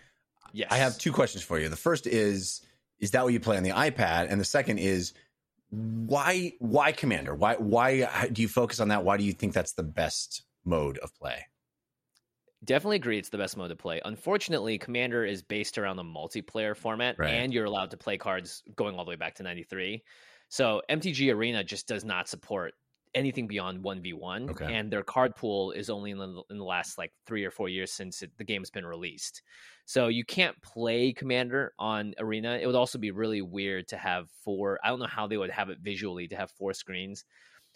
[0.53, 1.67] Yes, I have two questions for you.
[1.67, 2.61] The first is
[2.99, 4.27] is that what you play on the iPad?
[4.31, 5.13] And the second is
[5.69, 7.35] why why Commander?
[7.35, 9.03] Why why do you focus on that?
[9.03, 11.45] Why do you think that's the best mode of play?
[12.63, 13.99] Definitely agree it's the best mode to play.
[14.05, 17.31] Unfortunately, Commander is based around the multiplayer format, Right.
[17.33, 20.01] and you're allowed to play cards going all the way back to 93.
[20.49, 22.73] So MTG Arena just does not support
[23.15, 24.49] anything beyond 1v1.
[24.49, 24.73] Okay.
[24.73, 27.69] And their card pool is only in the, in the last like three or four
[27.69, 29.43] years since it, the game's been released.
[29.85, 32.57] So you can't play Commander on Arena.
[32.59, 34.79] It would also be really weird to have four.
[34.83, 37.25] I don't know how they would have it visually to have four screens.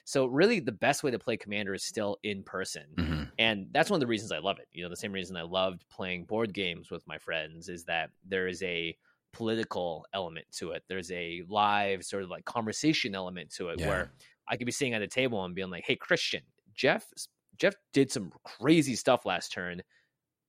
[0.06, 3.32] So really, the best way to play Commander is still in person Mhm.
[3.38, 4.68] and that's one of the reasons I love it.
[4.72, 8.12] You know, the same reason I loved playing board games with my friends is that
[8.24, 8.98] there is a
[9.34, 10.84] political element to it.
[10.88, 13.88] There's a live sort of like conversation element to it Yeah.
[13.88, 14.12] where
[14.48, 17.12] I could be sitting at a table and being like, "Hey, Christian, Jeff,
[17.58, 19.82] Jeff did some crazy stuff last turn.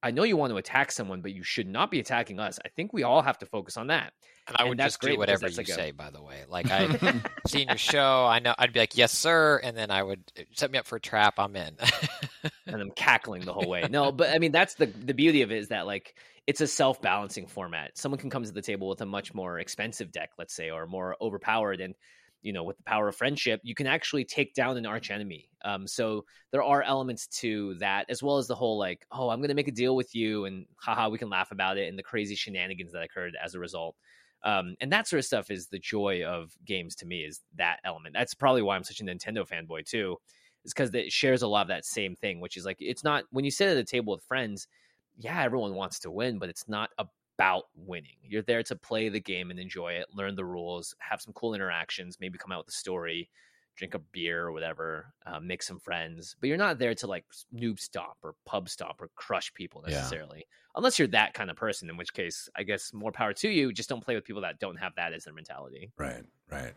[0.02, 2.58] I know you want to attack someone, but you should not be attacking us.
[2.64, 4.12] I think we all have to focus on that."
[4.46, 5.90] And I would that's just do whatever you like a- say.
[5.90, 9.60] By the way, like I seen your show, I know I'd be like, "Yes, sir,"
[9.62, 11.34] and then I would uh, set me up for a trap.
[11.38, 11.76] I'm in.
[12.66, 13.86] and I'm cackling the whole way.
[13.90, 16.14] No, but I mean that's the the beauty of it is that like
[16.46, 17.98] it's a self balancing format.
[17.98, 20.86] Someone can come to the table with a much more expensive deck, let's say, or
[20.86, 21.94] more overpowered, and
[22.42, 25.48] you know, with the power of friendship, you can actually take down an arch enemy.
[25.64, 29.40] Um, so there are elements to that, as well as the whole like, oh, I'm
[29.40, 31.98] going to make a deal with you, and haha, we can laugh about it, and
[31.98, 33.96] the crazy shenanigans that occurred as a result.
[34.44, 37.22] Um, and that sort of stuff is the joy of games to me.
[37.22, 38.14] Is that element?
[38.14, 40.16] That's probably why I'm such a Nintendo fanboy too
[40.64, 43.24] is because it shares a lot of that same thing, which is like it's not
[43.30, 44.68] when you sit at a table with friends,
[45.16, 46.90] yeah, everyone wants to win, but it's not
[47.38, 48.16] about winning.
[48.22, 51.54] You're there to play the game and enjoy it, learn the rules, have some cool
[51.54, 53.30] interactions, maybe come out with a story,
[53.76, 56.34] drink a beer or whatever, uh, make some friends.
[56.40, 57.24] But you're not there to like
[57.54, 59.94] noob stomp or pub stomp or crush people Yeah.
[59.94, 60.46] necessarily.
[60.74, 63.72] Unless you're that kind of person, in which case, I guess more power to you.
[63.72, 65.92] Just don't play with people that don't have that as their mentality.
[65.96, 66.74] Right, right.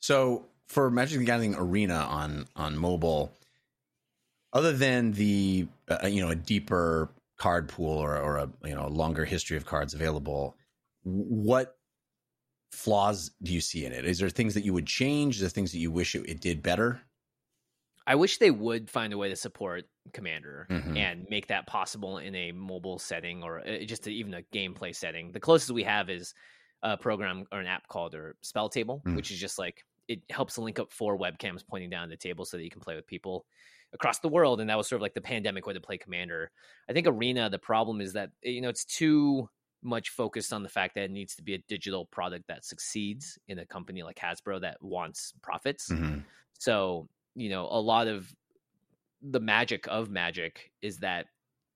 [0.00, 3.30] So for Magic the Gathering Arena on on mobile,
[4.54, 8.86] other than the uh, you know a deeper card pool or or a you know
[8.86, 10.56] a longer history of cards available,
[11.04, 11.78] what
[12.72, 14.04] flaws do you see in it?
[14.06, 15.36] Is there things that you would change?
[15.36, 17.02] Is there things that you wish it, it did better?
[18.06, 20.96] I wish they would find a way to support Commander Mhm.
[20.96, 25.32] and make that possible in a mobile setting or uh, just even a gameplay setting.
[25.32, 26.32] The closest we have is
[26.82, 29.16] a program or an app called or Spell Table, Mm.
[29.16, 32.56] which is just like it helps link up four webcams pointing down the table so
[32.56, 33.46] that you can play with people
[33.92, 34.60] across the world.
[34.60, 36.50] And that was sort of like the pandemic way to play Commander.
[36.88, 39.48] I think Arena, the problem is that you know it's too
[39.82, 43.38] much focused on the fact that it needs to be a digital product that succeeds
[43.46, 45.88] in a company like Hasbro that wants profits.
[45.88, 46.24] Mhm.
[46.58, 48.34] So, you know, a lot of
[49.22, 51.26] the magic of magic is that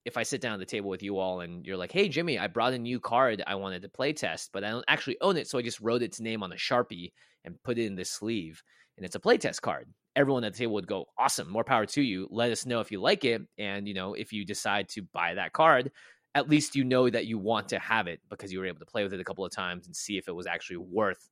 [0.05, 2.39] if I sit down at the table with you all and you're like, hey, Jimmy,
[2.39, 5.37] I brought a new card I wanted to play test, but I don't actually own
[5.37, 5.47] it.
[5.47, 7.13] So I just wrote its name on a Sharpie
[7.45, 8.63] and put it in this sleeve.
[8.97, 9.89] And it's a playtest card.
[10.15, 12.29] Everyone at the table would go, awesome, more power to you.
[12.31, 13.43] Let us know if you like it.
[13.59, 15.91] And, you know, if you decide to buy that card,
[16.35, 18.87] at least you know that you want to have it because you were able to
[18.87, 21.29] play with it a couple of times and see if it was actually worth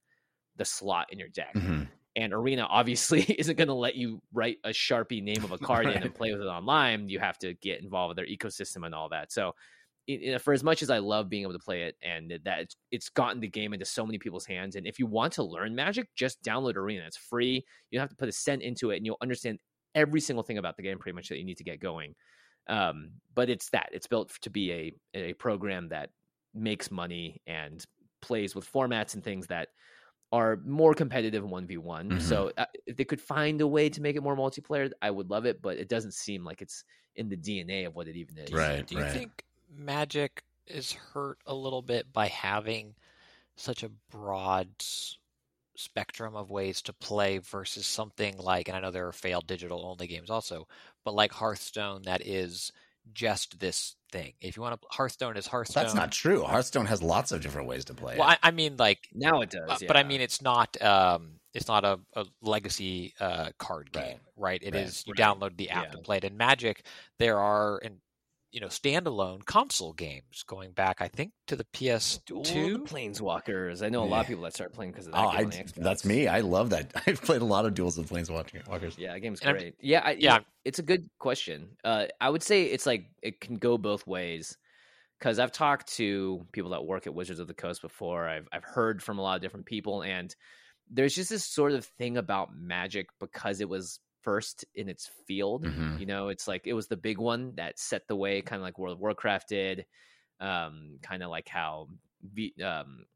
[0.57, 1.89] the slot in your deck Mhm.
[2.17, 5.87] and arena obviously isn't going to let you write a sharpie name of a card
[5.87, 8.95] in and play with it online you have to get involved with their ecosystem and
[8.95, 9.55] all that so
[10.09, 12.61] i- i- for as much as i love being able to play it and that
[12.61, 15.43] it's, it's gotten the game into so many people's hands and if you want to
[15.43, 17.05] learn magic just download arena.
[17.07, 17.65] It's free.
[17.91, 19.59] You don't have to put a cent into it and you'll understand
[19.95, 22.15] every single thing about the game pretty much that you need to get going.
[22.69, 26.11] Um, but it's that it's built to be a a program that
[26.55, 27.85] makes money and
[28.23, 29.69] plays with formats and things that
[30.33, 32.21] are more competitive in 1v1 Mhm.
[32.21, 35.29] so uh, if they could find a way to make it more multiplayer i would
[35.31, 36.85] love it but it doesn't seem like it's
[37.17, 38.53] in the dna of what it even is.
[38.53, 39.13] Right, Do you right.
[39.13, 39.43] think
[39.75, 42.95] Magic is hurt a little bit by having
[43.57, 44.69] such a broad
[45.77, 49.85] spectrum of ways to play versus something like, and I know there are failed digital
[49.87, 50.67] only games also,
[51.05, 52.73] but like Hearthstone that is
[53.15, 54.35] just this thing.
[54.41, 55.85] If you want to, Hearthstone is Hearthstone.
[55.85, 56.43] That's not true.
[56.43, 58.39] Hearthstone has lots of different ways to play Well, it.
[58.43, 60.81] I, I mean, like, now it does uh, but I mean, it's not.
[60.83, 64.61] Um, it's not a, a legacy uh, card game, right?
[64.63, 65.05] It is.
[65.09, 65.19] Right.
[65.19, 65.39] you Right.
[65.39, 65.93] download the app Yeah.
[65.95, 66.25] and play it.
[66.25, 66.85] In Magic,
[67.19, 67.97] there are and
[68.53, 72.25] you know standalone console games going back, I think, to the PS2.
[72.25, 75.25] Duel the planeswalkers i know a lot of people that start playing because of that
[75.25, 75.75] oh, I, on the Xbox.
[75.75, 76.29] that's me.
[76.29, 76.93] I love that.
[77.07, 78.99] I've played a lot of duels with planeswalkers.
[78.99, 79.75] Yeah, that game's great.
[79.81, 80.17] Yeah, I, yeah.
[80.19, 81.77] yeah, it's a good question.
[81.85, 84.57] Uh, I would say it's like it can go both ways
[85.19, 88.29] because I've talked to people that work at Wizards of the Coast before.
[88.29, 90.35] I've I've heard from a lot of different people, and
[90.91, 95.65] there's just this sort of thing about Magic because it was first in its field.
[95.65, 95.97] Mhm.
[95.97, 98.65] You know, it's like it was the big one that set the way, kind of
[98.65, 99.87] like World of Warcraft did,
[100.41, 101.89] um, kind of like how
[102.23, 103.07] v, um,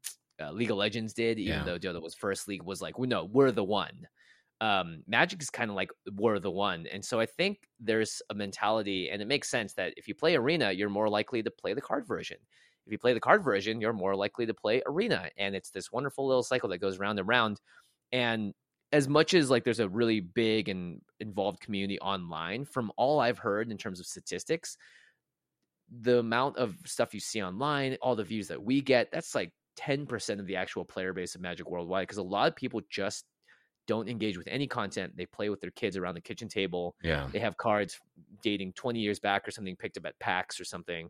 [0.41, 1.39] uh, League of Legends did.
[1.39, 1.65] Even Yeah.
[1.65, 4.07] though Dota was first, League was like, well, no, we're the one.
[4.61, 8.33] um, Magic is kind of like we're the One, and so I think there's a
[8.33, 11.73] mentality, and it makes sense that if you play Arena, you're more likely to play
[11.73, 12.37] the card version.
[12.85, 15.91] If you play the card version, you're more likely to play Arena, and it's this
[15.91, 17.59] wonderful little cycle that goes round and round.
[18.13, 18.53] And
[18.91, 23.37] as much as like there's a really big and involved community online, from all I've
[23.37, 24.77] heard in terms of statistics,
[26.01, 29.51] the amount of stuff you see online, all the views that we get, that's like
[29.79, 33.25] 10% of the actual player base of Magic Worldwide because a lot of people just
[33.87, 35.13] don't engage with any content.
[35.15, 36.95] They play with their kids around the kitchen table.
[37.03, 37.27] Yeah.
[37.31, 37.99] They have cards
[38.41, 41.09] dating 20 years back or something picked up at PAX or something,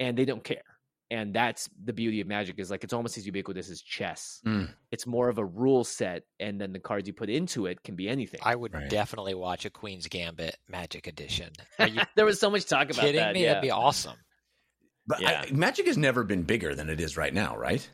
[0.00, 0.62] and they don't care.
[1.10, 4.40] And that's the beauty of Magic is like it's almost as ubiquitous as chess.
[4.46, 4.68] Mm.
[4.90, 7.96] It's more of a rule set, and then the cards you put into it can
[7.96, 8.40] be anything.
[8.42, 8.90] I would Right.
[8.90, 11.50] definitely watch a Queen's Gambit Magic Edition.
[11.78, 13.32] Are you there was so much talk about kidding that.
[13.34, 13.42] me?
[13.44, 13.54] yeah.
[13.54, 14.16] That'd be awesome.
[15.06, 15.46] But Yeah.
[15.48, 17.88] I, Magic has never been bigger than it is right now, right?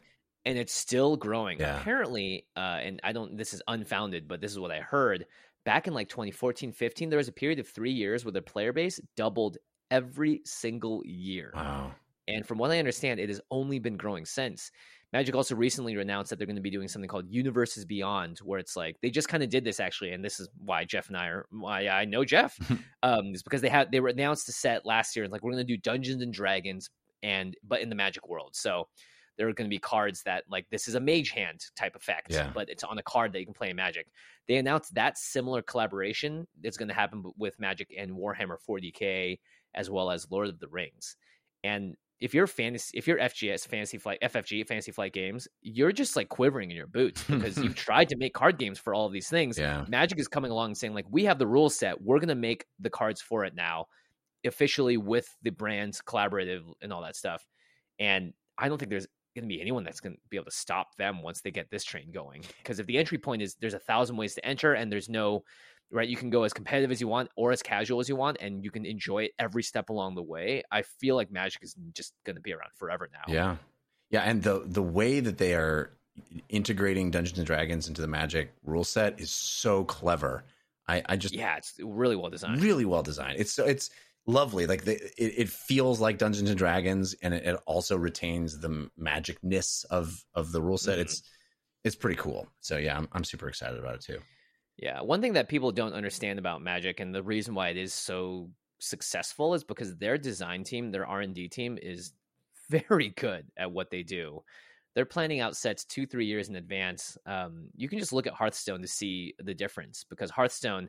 [0.46, 1.58] and it's still growing.
[1.58, 1.80] Yeah.
[1.80, 3.36] Apparently, uh, and I don't.
[3.36, 5.24] This is unfounded, but this is what I heard.
[5.64, 8.72] Back in like 2014, 15, there was a period of three years where the player
[8.74, 9.56] base doubled
[9.90, 11.52] every single year.
[11.54, 11.92] Wow.
[12.28, 14.70] And from what I understand, it has only been growing since.
[15.12, 18.58] Magic also recently announced that they're going to be doing something called Universes Beyond, where
[18.58, 21.16] it's like they just kind of did this actually, and this is why Jeff and
[21.16, 22.58] I are why I know Jeff.
[23.02, 25.52] um, is because they had they were announced a set last year, and like we're
[25.52, 26.90] going to do Dungeons and Dragons,
[27.22, 28.50] and but in the Magic world.
[28.56, 28.88] So
[29.36, 32.32] there are going to be cards that like this is a Mage Hand type effect,
[32.32, 32.50] Yeah.
[32.52, 34.06] but it's on a card that you can play in Magic.
[34.48, 39.38] They announced that similar collaboration that's going to happen with Magic and Warhammer 40k
[39.74, 41.16] as well as Lord of the Rings.
[41.64, 46.16] And if you're fantasy, if you're FGS Fantasy Flight, FFG Fantasy Flight Games, you're just
[46.16, 49.12] like quivering in your boots because you've tried to make card games for all of
[49.12, 49.58] these things.
[49.58, 49.84] Yeah.
[49.88, 52.64] Magic is coming along and saying like, we have the rule set, we're gonna make
[52.80, 53.88] the cards for it now,
[54.46, 57.46] officially with the brands collaborative and all that stuff.
[57.98, 59.06] And I don't think there's
[59.36, 62.10] gonna be anyone that's gonna be able to stop them once they get this train
[62.10, 62.42] going.
[62.56, 65.44] Because if the entry point is there's a thousand ways to enter and there's no
[65.94, 66.08] right?
[66.08, 68.64] You can go as competitive as you want or as casual as you want, and
[68.64, 70.62] you can enjoy it every step along the way.
[70.70, 73.32] I feel like Magic is just going to be around forever now.
[73.32, 73.56] Yeah.
[74.10, 75.90] Yeah, and the the way that they are
[76.48, 80.44] integrating Dungeons and Dragons into the Magic rule set is so clever.
[80.86, 82.62] I, I just yeah, it's really well designed.
[82.62, 83.40] really well designed.
[83.40, 83.90] It's so it's
[84.26, 84.66] lovely.
[84.66, 88.90] Like the, it, it feels like Dungeons and Dragons, and it, it also retains the
[89.00, 90.98] magicness of of the rule set.
[90.98, 91.02] Mhm.
[91.02, 91.22] It's
[91.82, 92.46] it's pretty cool.
[92.60, 94.18] So yeah, I'm I'm super excited about it too.
[94.76, 97.94] Yeah, one thing that people don't understand about Magic, and the reason why it is
[97.94, 98.50] so
[98.80, 102.12] successful, is because their design team, their R and D team, is
[102.70, 104.42] very good at what they do.
[104.94, 107.18] They're planning out sets two, three years in advance.
[107.26, 110.88] Um, you can just look at Hearthstone to see the difference because Hearthstone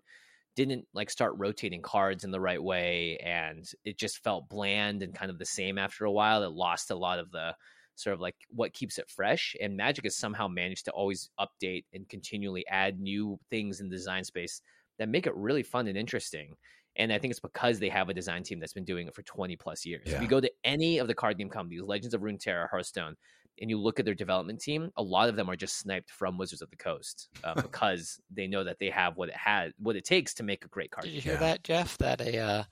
[0.56, 5.14] didn't like start rotating cards in the right way, and it just felt bland and
[5.14, 6.44] kind of the same after a while.
[6.44, 7.56] It lost a lot of the
[7.96, 9.56] sort of like what keeps it fresh.
[9.62, 13.96] And Magic has somehow managed to always update and continually add new things in the
[13.96, 14.62] design space
[15.00, 16.56] that make it really fun and interesting.
[16.98, 19.22] And I think it's because they have a design team that's been doing it for
[19.24, 20.04] 20 plus years.
[20.06, 23.16] If you go to any of the card game companies, Legends of Runeterra, Hearthstone,
[23.60, 26.38] and you look at their development team, a lot of them are just sniped from
[26.38, 29.98] Wizards of the Coast uh, because they know that they have what it had, what
[29.98, 31.06] it takes to make a great card.
[31.06, 31.32] Did you game.
[31.32, 31.40] hear Yeah.
[31.52, 31.98] that, Jeff?
[31.98, 32.64] That a uh,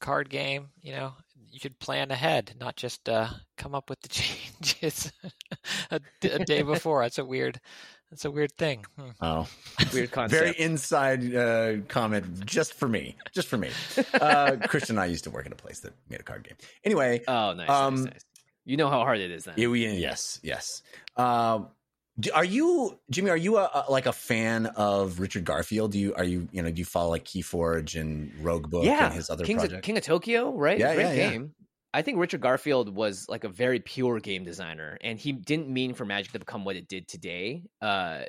[0.00, 1.12] card game, you know,
[1.50, 4.08] you should plan ahead, not just uh, come up with the
[4.62, 5.12] changes
[5.90, 6.00] a
[6.44, 7.02] day before.
[7.02, 7.60] That's a weird.
[8.10, 8.84] That's a weird thing.
[8.96, 9.08] Hmm.
[9.20, 9.48] Oh,
[9.92, 10.40] Weird concept.
[10.40, 13.70] very inside uh, comment just for me, just for me.
[14.12, 16.56] Uh, Christian and I used to work at a place that made a card game.
[16.84, 18.24] Anyway, Oh, nice, Um, nice, nice.
[18.66, 19.54] You know how hard it is then.
[19.56, 20.82] Yeah, we, yes, yes.
[21.16, 21.68] Um, do-
[22.32, 23.30] are you Jimmy?
[23.30, 25.92] Are you a, like a fan of Richard Garfield?
[25.92, 29.14] Do you are you you know do you follow like Keyforge and Roguebook yeah, and
[29.14, 29.86] his other Kings of, projects?
[29.86, 30.78] King of Tokyo, right?
[30.78, 31.30] Yeah, Great yeah, yeah.
[31.30, 31.54] game.
[31.92, 35.94] I think Richard Garfield was like a very pure game designer, and he didn't mean
[35.94, 37.62] for Magic to become what it did today.
[37.80, 38.22] Uh,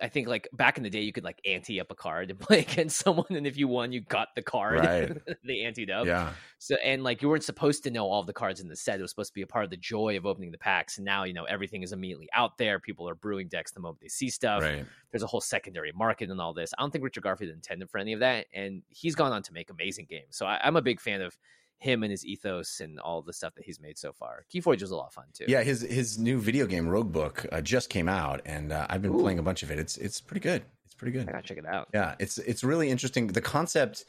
[0.00, 2.38] I think like back in the day, you could like ante up a card and
[2.38, 4.80] play against someone, and if you won, you got the card.
[4.80, 5.12] Right.
[5.44, 6.06] they anteed up.
[6.06, 8.98] yeah, So and like you weren't supposed to know all the cards in the set.
[8.98, 10.98] It was supposed to be a part of the joy of opening the packs.
[10.98, 12.78] And now you know everything is immediately out there.
[12.78, 14.62] People are brewing decks the moment they see stuff.
[14.62, 14.84] right.
[15.10, 16.72] There's a whole secondary market and all this.
[16.76, 19.52] I don't think Richard Garfield intended for any of that, and he's gone on to
[19.52, 20.36] make amazing games.
[20.36, 21.36] So I, I'm a big fan of
[21.78, 24.44] him and his ethos and all the stuff that he's made so far.
[24.52, 25.44] Keyforge was a lot of fun too.
[25.46, 29.14] Yeah, his his new video game Roguebook uh, just came out, and uh, I've been
[29.14, 29.20] Ooh.
[29.20, 29.78] playing a bunch of it.
[29.78, 30.64] It's it's pretty good.
[30.84, 31.28] It's pretty good.
[31.28, 31.88] I gotta check it out.
[31.92, 33.26] Yeah, it's it's really interesting.
[33.26, 34.04] The concept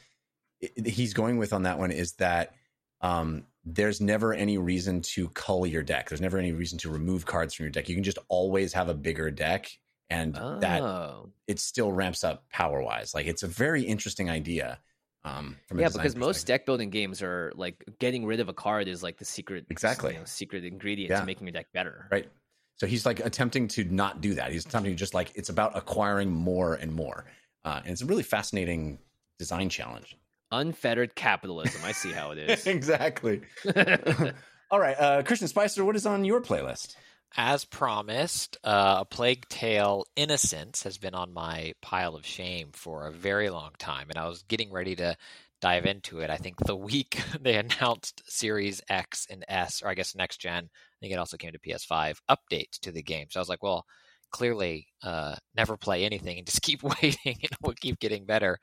[0.60, 2.54] he's going with on that one is that
[3.00, 6.08] um, there's never any reason to cull your deck.
[6.08, 7.88] There's never any reason to remove cards from your deck.
[7.88, 9.70] You can just always have a bigger deck,
[10.10, 13.14] and that Oh, it still ramps up power wise.
[13.14, 14.80] Like it's a very interesting idea.
[15.24, 18.88] Um, from yeah, because most deck building games are like getting rid of a card
[18.88, 20.12] is like the secret, Exactly.
[20.14, 21.20] you know, secret ingredient Yeah.
[21.20, 22.06] to making your deck better.
[22.10, 22.28] right.
[22.76, 24.52] So he's like attempting to not do that.
[24.52, 27.24] He's attempting to just like it's about acquiring more and more,
[27.64, 29.00] uh, and it's a really fascinating
[29.40, 30.16] design challenge.
[30.52, 31.80] Unfettered capitalism.
[31.84, 32.66] I see how it is.
[32.68, 33.40] exactly.
[34.70, 36.94] All right, uh, Christian Spicer, what is on your playlist?
[37.36, 43.06] As promised, uh, A Plague Tale Innocence has been on my pile of shame for
[43.06, 45.16] a very long time, and I was getting ready to
[45.60, 46.30] dive into it.
[46.30, 50.64] I think the week they announced Series X and S, or I guess next gen,
[50.64, 53.28] I think it also came to PS5 updates to the game.
[53.30, 53.84] So I was like, well,
[54.30, 58.58] clearly, uh, never play anything and just keep waiting, and it will keep getting better.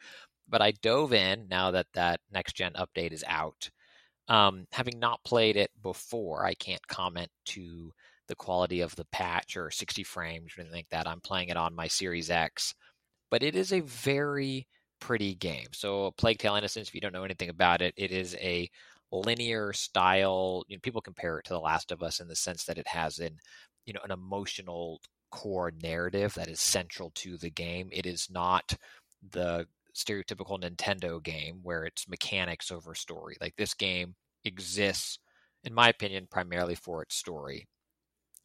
[0.48, 3.70] But I dove in now that that next gen update is out.
[4.28, 7.94] Um, having not played it before, I can't comment to
[8.28, 11.08] the quality of the patch or 60 frames or anything like that.
[11.08, 12.74] I'm playing it on my Series X,
[13.32, 14.68] but it is a very
[15.00, 15.68] pretty game.
[15.74, 18.70] So, Plague Tale Innocence, if you don't know anything about it, it is a
[19.12, 20.64] linear style.
[20.68, 22.88] You know, people compare it to The Last of Us in the sense that it
[22.88, 23.38] has an,
[23.86, 25.02] you know, an emotional
[25.32, 27.90] core narrative that is central to the game.
[27.92, 28.76] It is not
[29.32, 33.38] the stereotypical Nintendo game where it's mechanics over story.
[33.40, 35.20] Like this game exists,
[35.64, 37.68] in my opinion, primarily for its story.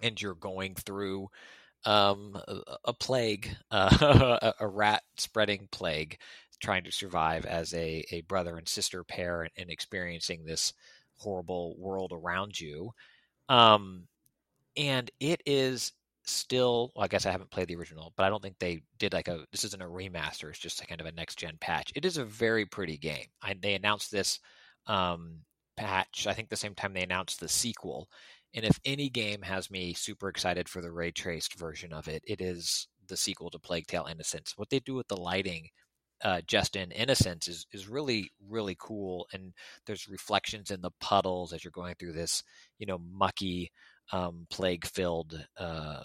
[0.01, 1.29] And you're going through
[1.85, 2.41] um,
[2.85, 6.19] a, plague, uh, a, rat spreading plague,
[6.61, 10.73] trying to survive as a, a brother and sister pair and, and experiencing this
[11.17, 12.93] horrible world around you.
[13.49, 14.07] Um,
[14.77, 15.93] and it is
[16.25, 19.13] still well, I guess I haven't played the original, but I don't think they did
[19.13, 21.93] like a this isn't a remaster, it's just kind of a next gen patch.
[21.95, 23.27] It is a very pretty game.
[23.43, 24.39] I, they announced this
[24.87, 25.41] um,
[25.77, 28.09] patch, I think the same time they announced the sequel.
[28.55, 32.23] And if any game has me super excited for the ray traced version of it,
[32.27, 34.55] it is the sequel to Plague Tale Innocence.
[34.57, 35.69] What they do with the lighting
[36.23, 39.55] uh, just in innocence is is really really cool and
[39.87, 42.43] there's reflections in the puddles as you're going through this
[42.79, 43.73] you know mucky
[44.13, 46.03] um, plague filled uh,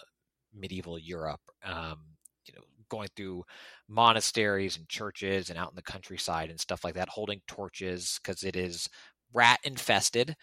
[0.54, 1.40] medieval Europe.
[1.64, 1.98] Um,
[2.46, 3.44] you know, going through
[3.88, 8.42] monasteries and churches and out in the countryside and stuff like that, holding torches because
[8.42, 8.88] it is
[9.32, 10.36] rat infested.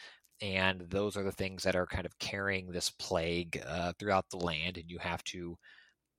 [0.44, 4.38] And those are the things that are kind of carrying this plague uh, throughout the
[4.38, 5.58] land, and you have to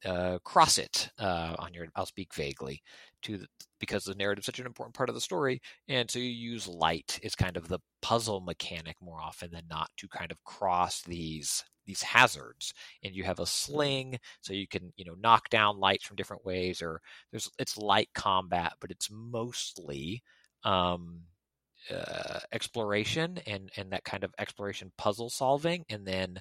[0.06, 1.88] uh, cross it uh, on your.
[1.96, 2.82] I'll speak vaguely
[3.22, 3.48] to the,
[3.80, 6.66] because the narrative is such an important part of the story, and so you use
[6.66, 11.02] light is kind of the puzzle mechanic more often than not to kind of cross
[11.02, 12.72] these these hazards
[13.02, 16.44] and you have a sling so you can you know knock down lights from different
[16.46, 17.00] ways or
[17.30, 20.22] there's it's light combat but it's mostly
[20.64, 21.20] um
[21.90, 26.40] uh, exploration and and that kind of exploration puzzle solving and then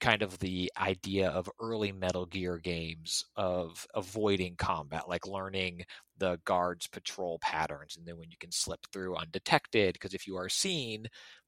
[0.00, 5.84] kind of the idea of early Metal Gear games of avoiding combat, like learning
[6.18, 10.36] the guards' patrol patterns, and then when you can slip through undetected, because if you
[10.36, 11.06] are seen,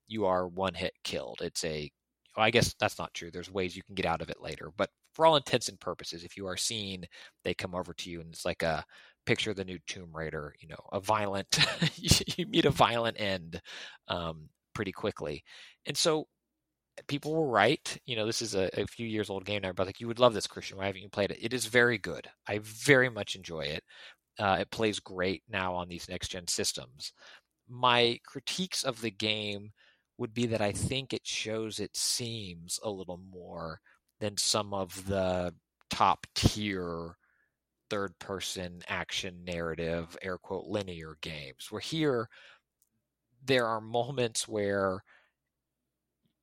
[0.09, 1.41] you are one hit killed.
[1.43, 1.91] It's a
[2.37, 3.31] well, I guess that's not true.
[3.31, 6.25] There's ways you can get out of it later, but for all intents and purposes,
[6.25, 7.05] if you are seen,
[7.45, 8.85] they come over to you, and it's like a
[9.27, 10.55] picture the new Tomb Raider.
[10.61, 11.59] You know, a violent
[12.37, 13.61] you meet a violent end
[14.09, 15.45] um, pretty quickly,
[15.87, 16.27] and so
[17.09, 17.99] people were right.
[18.07, 20.19] You know, this is a, a, few years old game now, but like you would
[20.19, 20.79] love this, Christian.
[20.79, 21.39] Why haven't you played it?
[21.43, 22.29] It is very good.
[22.47, 23.85] I very much enjoy it.
[24.39, 27.13] Uh, it plays great now on these next gen systems.
[27.69, 29.73] My critiques of the game
[30.19, 33.81] would be that I think it shows it seems a little more
[34.21, 35.55] than some of the
[35.91, 37.17] top tier
[37.91, 41.67] third person action narrative, air quote, linear games.
[41.71, 42.29] Where here,
[43.45, 45.03] there are moments where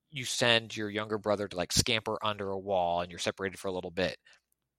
[0.09, 3.67] you send your younger brother to like scamper under a wall and you're separated for
[3.67, 4.17] a little bit.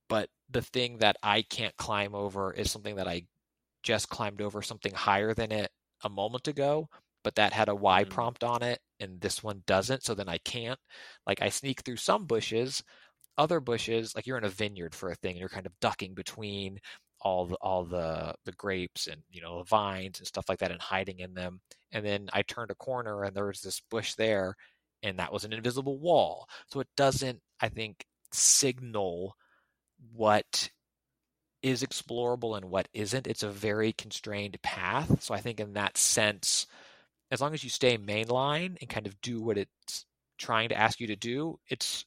[0.09, 3.23] But the thing that I can't climb over is something that I
[3.83, 5.71] just climbed over something higher than it
[6.05, 6.89] a moment ago,
[7.25, 8.11] but that had a Y mm.
[8.11, 10.79] prompt on it and this one doesn't, so then I can't.
[11.27, 12.83] Like I sneak through some bushes,
[13.39, 16.15] other bushes, like you're in a vineyard for a thing and you're kind of ducking
[16.15, 16.79] between
[17.21, 20.71] all the all the the grapes and you know the vines and stuff like that
[20.71, 21.61] and hiding in them.
[21.93, 24.57] And then I turned a corner and there was this bush there
[25.03, 26.49] and that was an invisible wall.
[26.69, 29.37] So it doesn't, I think, signal
[30.15, 30.71] what
[31.63, 33.27] is explorable and what isn't.
[33.27, 35.23] It's a very constrained path.
[35.23, 36.67] So I think in that sense,
[37.31, 40.07] as long as you stay mainline and kind of do what it's
[40.39, 42.05] trying to ask you to do, it's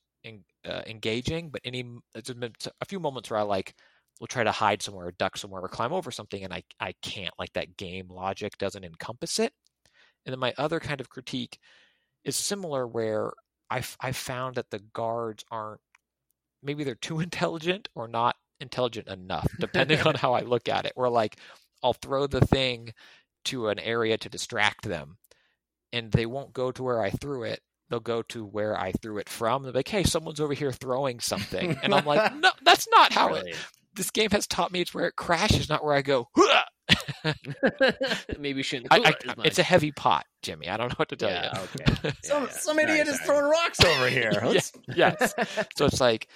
[0.67, 1.49] uh, engaging.
[1.49, 3.75] But any there's been a few moments where I like
[4.19, 6.93] will try to hide somewhere, or duck somewhere, or climb over something, and I I
[7.01, 7.33] can't.
[7.39, 9.53] Like that game logic doesn't encompass it.
[10.25, 11.57] And then my other kind of critique
[12.25, 13.31] is similar where
[13.69, 15.81] I've, I've found that the guards aren't
[16.63, 20.91] maybe they're too intelligent or not intelligent enough depending on how i look at it
[20.95, 21.37] where like
[21.83, 22.91] i'll throw the thing
[23.45, 25.17] to an area to distract them
[25.93, 29.17] and they won't go to where i threw it they'll go to where I threw
[29.17, 29.63] it from.
[29.63, 33.33] They're like, "Hey, someone's over here throwing something," and I'm like, "No, that's not how
[33.35, 33.55] it."
[33.95, 36.27] This game has taught me it's where it crashes, not where I go.
[38.39, 38.93] Maybe we shouldn't.
[38.93, 40.69] I, I, it as it's a heavy pot, Jimmy.
[40.69, 41.63] I don't know what to tell yeah, you.
[41.63, 41.99] okay.
[42.03, 42.49] Yeah, Some yeah.
[42.49, 43.27] some Sorry, idiot is sorry.
[43.27, 44.31] throwing rocks over here.
[44.45, 44.59] Yeah.
[44.95, 45.33] Yes.
[45.75, 46.27] So it's like,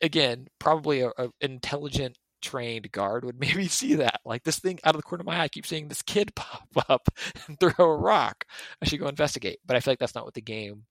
[0.00, 4.20] again, probably a, a intelligent, trained guard would maybe see that.
[4.24, 6.34] Like this thing out of the corner of my eye, I keep seeing this kid
[6.36, 7.08] pop up
[7.46, 8.44] and throw a rock.
[8.80, 9.58] I should go investigate.
[9.66, 10.84] But I feel like that's not what the game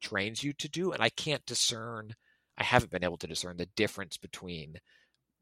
[0.00, 2.14] trains you to do, and I can't discern.
[2.56, 4.76] I haven't been able to discern the difference between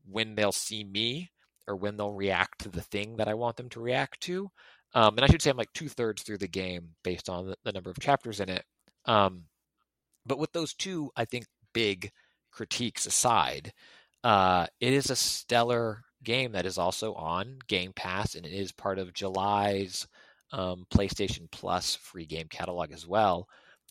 [0.04, 1.30] when they'll see me
[1.66, 4.50] or when they'll react to the thing that I want them to react to.
[4.94, 7.56] Um, and I should say I'm like two thirds through the game based on the,
[7.64, 8.64] the number of chapters in it.
[9.04, 9.44] Um,
[10.24, 12.10] but with those two, I think big
[12.52, 13.72] critiques aside,
[14.24, 18.72] uh, it is a stellar game that is also on Game Pass and it is
[18.72, 20.06] part of July's
[20.52, 23.48] um, PlayStation Plus free game catalog as well.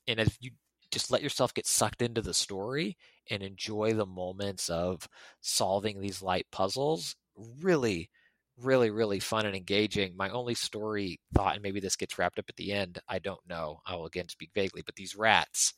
[0.07, 0.51] And if you
[0.91, 2.97] just let yourself get sucked into the story
[3.30, 5.07] and enjoy the moments of
[5.41, 7.15] solving these light puzzles,
[7.61, 8.09] really,
[8.57, 10.15] really, really fun and engaging.
[10.15, 13.45] My only story thought, and maybe this gets wrapped up at the end, I don't
[13.47, 13.82] know.
[13.86, 15.73] I will again speak vaguely, but these rats,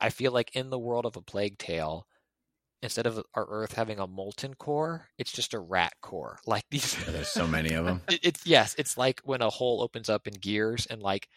[0.00, 2.06] I feel like in the world of a plague tale,
[2.82, 6.38] instead of our Earth having a molten core, it's just a rat core.
[6.46, 8.02] Like these, There's so many of them.
[8.10, 11.28] it- it's yes, it's like when a hole opens up in Gears and like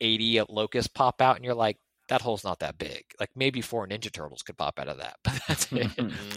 [0.00, 3.04] 80 locusts pop out, and you're like, that hole's not that big.
[3.20, 5.90] Like maybe four Ninja Turtles could pop out of that, but that's it.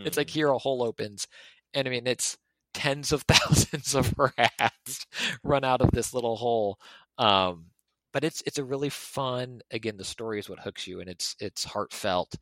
[0.03, 1.27] It's like here a hole opens,
[1.73, 2.37] and I mean it's
[2.73, 5.05] tens of thousands of rats
[5.43, 6.77] run out of this little hole.
[7.17, 7.65] Um,
[8.13, 9.61] but it's it's a really fun.
[9.71, 12.33] Again, the story is what hooks you, and it's it's heartfelt,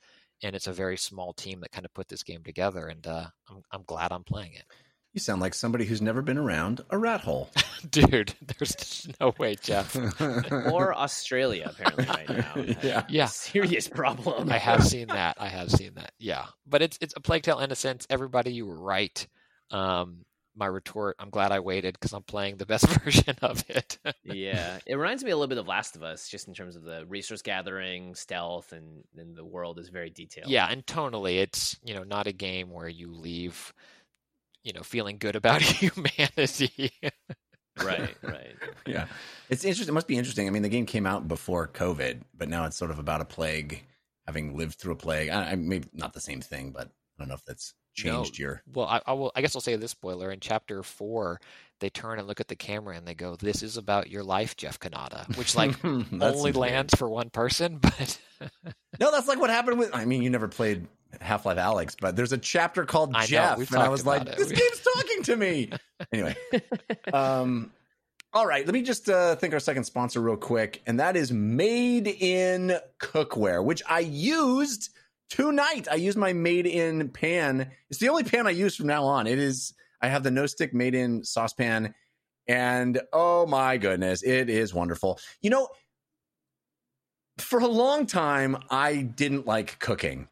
[0.43, 2.87] and it's a very small team that kind of put this game together.
[2.87, 4.63] And uh, I'm I'm glad I'm playing it,
[5.13, 7.49] You sound like somebody who's never been around a rat hole.
[7.89, 8.33] dude.
[8.59, 9.95] There's no way, Jeff.
[10.19, 12.75] or Australia apparently right now.
[12.83, 13.03] Yeah.
[13.09, 13.25] Yeah.
[13.27, 14.51] serious problem.
[14.51, 15.37] I have seen that.
[15.39, 16.11] I have seen that.
[16.19, 18.05] Yeah, but it's it's a plague tale in a sense.
[18.09, 19.25] Everybody, you were right.
[19.71, 20.25] Um,
[20.59, 21.15] my retort.
[21.17, 23.97] I'm glad I waited because I'm playing the best version of it.
[24.23, 26.83] yeah, it reminds me a little bit of Last of Us, just in terms of
[26.83, 30.49] the resource gathering, stealth, and and the world is very detailed.
[30.49, 33.73] yeah, and tonally, it's you know not a game where you leave,
[34.63, 36.91] you know, feeling good about humanity.
[37.83, 38.55] right, right.
[38.85, 39.07] yeah.
[39.49, 39.93] It's interesting.
[39.93, 40.47] It must be interesting.
[40.47, 43.25] I mean, the game came out before COVID, but now it's sort of about a
[43.25, 43.83] plague,
[44.27, 45.29] having lived through a plague.
[45.29, 47.73] I, I maybe not the same thing, but I don't know if that's
[48.03, 48.43] changed No.
[48.43, 48.61] your.
[48.73, 49.31] well, I, I will.
[49.35, 51.39] I guess I'll say this spoiler in chapter four.
[51.79, 54.57] They turn and look at the camera and they go, "This is about your life,
[54.57, 55.73] Jeff Cannata," which like
[56.21, 58.19] only lands for one person, but
[58.99, 59.89] No, that's like what happened with.
[59.95, 60.87] I mean, you never played
[61.21, 64.23] Half Life Alyx, but there's a chapter called I Jeff, we've and I was like,
[64.27, 64.37] it.
[64.37, 65.71] this game's talking to me.
[66.11, 66.35] Anyway,
[67.13, 67.71] um,
[68.33, 71.31] all right, let me just uh, thank our second sponsor real quick, and that is
[71.31, 74.89] Made in Cookware, which I used
[75.29, 75.87] tonight.
[75.89, 77.71] I used my Made in pan.
[77.89, 79.27] It's the only pan I use from now on.
[79.27, 79.73] It is.
[80.01, 81.93] I have the no stick Made in saucepan,
[82.47, 85.19] and oh my goodness, it is wonderful.
[85.41, 85.69] You know,
[87.37, 90.27] for a long time, I didn't like cooking.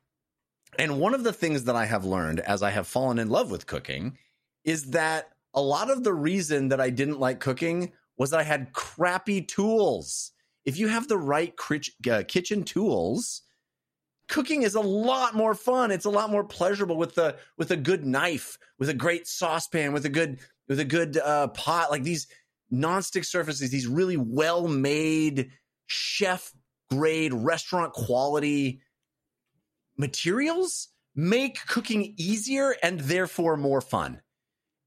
[0.79, 3.49] And one of the things that I have learned as I have fallen in love
[3.49, 4.17] with cooking
[4.63, 8.43] is that a lot of the reason that I didn't like cooking was that I
[8.43, 10.31] had crappy tools.
[10.65, 11.53] If you have the right
[12.11, 13.43] uh, kitchen tools,
[14.27, 15.91] cooking is a lot more fun.
[15.91, 19.93] It's a lot more pleasurable with the with a good knife, with a great saucepan,
[19.93, 21.91] with a good with a good uh, pot.
[21.91, 22.27] Like these
[22.71, 25.51] nonstick surfaces, these really well made
[25.85, 26.53] chef
[26.89, 28.81] grade restaurant quality
[29.97, 34.21] materials make cooking easier and therefore more fun.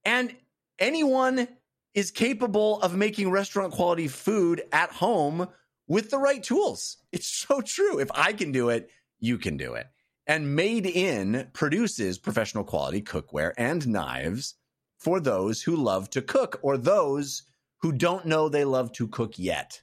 [0.05, 0.35] And
[0.79, 1.49] anyone
[1.95, 5.49] is capable of making restaurant quality food at home
[5.89, 6.99] with the right tools.
[7.11, 7.99] It's so true.
[7.99, 8.89] If I can do it,
[9.21, 9.87] you can do it.
[10.27, 14.55] And Made In produces professional quality cookware and knives
[14.99, 17.43] for those who love to cook or those
[17.81, 19.81] who don't know they love to cook yet.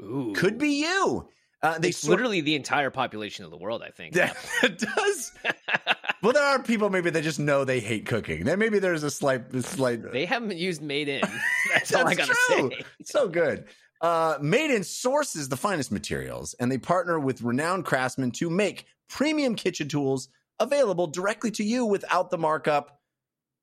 [0.00, 0.32] Ooh.
[0.36, 1.28] Could be you.
[1.62, 4.14] Uh, they It's sort- literally the entire population of the world, I think.
[4.14, 4.36] that
[4.78, 5.32] does.
[6.20, 8.42] Well, there are people maybe that just know they hate cooking.
[8.42, 10.02] Then maybe there's a slight, a slight.
[10.10, 11.20] they haven't used Made In.
[11.72, 12.70] That's, all I gotta true.
[12.76, 12.84] say.
[13.04, 13.66] so good.
[14.00, 18.86] Uh, Made in sources the finest materials, and they partner with renowned craftsmen to make
[19.08, 20.28] premium kitchen tools
[20.60, 23.00] available directly to you without the markup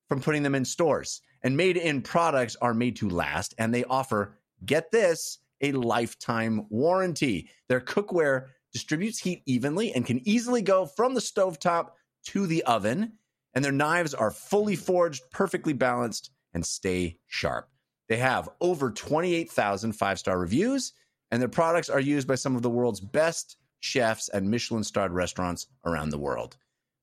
[0.08, 1.22] from putting them in stores.
[1.44, 6.66] And Made in products are made to last, and they offer, get this, a lifetime
[6.70, 7.50] warranty.
[7.70, 11.92] Their cookware distributes heat evenly and can easily go from the stovetop
[12.26, 13.14] to the oven.
[13.54, 17.70] And their knives are fully forged, perfectly balanced, and stay sharp.
[18.08, 20.94] They have over 28,000 five star reviews,
[21.32, 25.12] and their products are used by some of the world's best chefs and Michelin starred
[25.12, 26.58] restaurants around the world.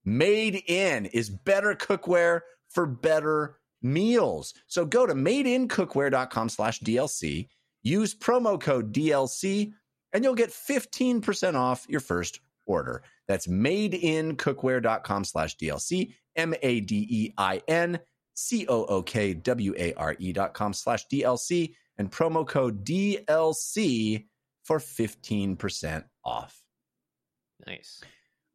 [0.04, 4.54] Made in is better cookware for better meals.
[4.66, 7.48] So go to madeincookware.com slash DLC,
[7.82, 9.72] use promo code DLC,
[10.12, 13.02] and you'll get 15% off your first order.
[13.28, 18.00] That's madeincookware.com slash DLC, M A D E I N
[18.34, 22.84] C O O K W A R E dot com slash DLC, and promo code
[22.84, 24.26] DLC
[24.64, 26.62] for 15% off.
[27.66, 28.00] Nice.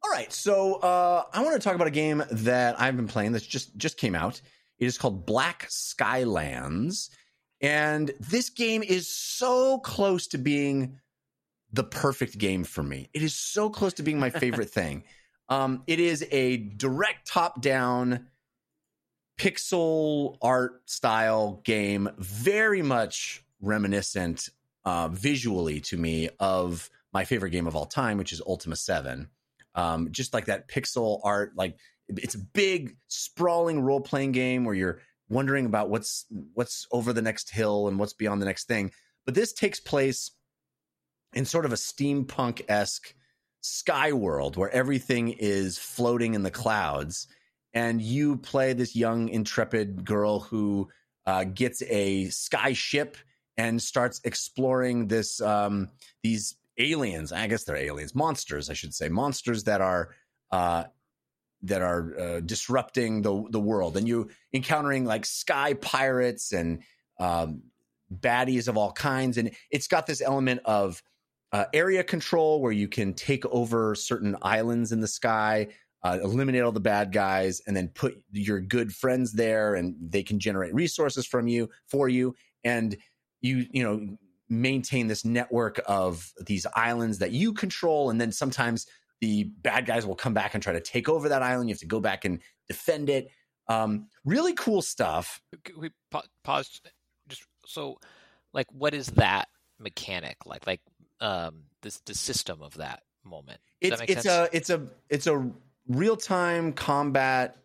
[0.02, 3.32] All right, so uh, I want to talk about a game that I've been playing
[3.32, 4.40] that's just just came out.
[4.78, 7.10] It is called Black Skylands,
[7.60, 11.00] and this game is so close to being
[11.72, 13.10] the perfect game for me.
[13.12, 15.04] It is so close to being my favorite thing.
[15.48, 18.28] Um, it is a direct top-down
[19.38, 24.50] pixel art style game, very much reminiscent
[24.84, 29.28] uh, visually to me of my favorite game of all time, which is Ultima Seven.
[29.74, 31.78] Um, just like that pixel art like
[32.08, 37.22] it's a big sprawling role playing game where you're wondering about what's what's over the
[37.22, 38.90] next hill and what's beyond the next thing.
[39.24, 40.30] But this takes place
[41.34, 43.14] in sort of a steampunk-esque
[43.60, 47.28] sky world where everything is floating in the clouds
[47.74, 50.88] and you play this young intrepid girl who
[51.26, 53.16] uh, gets a sky ship
[53.56, 55.88] and starts exploring this um,
[56.22, 57.32] these aliens.
[57.32, 60.14] I guess they're aliens, monsters, I should say, monsters that are
[60.50, 60.84] uh,
[61.62, 66.82] that are uh, disrupting the the world, and you encountering like sky pirates and
[67.20, 67.62] um,
[68.12, 71.02] baddies of all kinds, and it's got this element of
[71.52, 75.68] uh, area control where you can take over certain islands in the sky.
[76.02, 80.22] Uh, eliminate all the bad guys and then put your good friends there and they
[80.22, 82.34] can generate resources from you for you.
[82.62, 82.96] And
[83.40, 84.16] you you know
[84.48, 88.10] maintain this network of these islands that you control.
[88.10, 88.86] And then sometimes
[89.20, 91.68] the bad guys will come back and try to take over that island.
[91.68, 93.30] You have to go back and defend it.
[93.66, 95.42] Um, really cool stuff.
[95.64, 96.80] Could we pa- pause?
[97.28, 97.98] Just so
[98.54, 99.48] like what is that
[99.78, 100.66] mechanic like?
[100.66, 100.80] Like
[101.20, 103.60] um this the system of that moment?
[103.82, 104.52] Does it's that it's sense?
[104.52, 105.50] a it's a it's a
[105.88, 107.56] real-time combat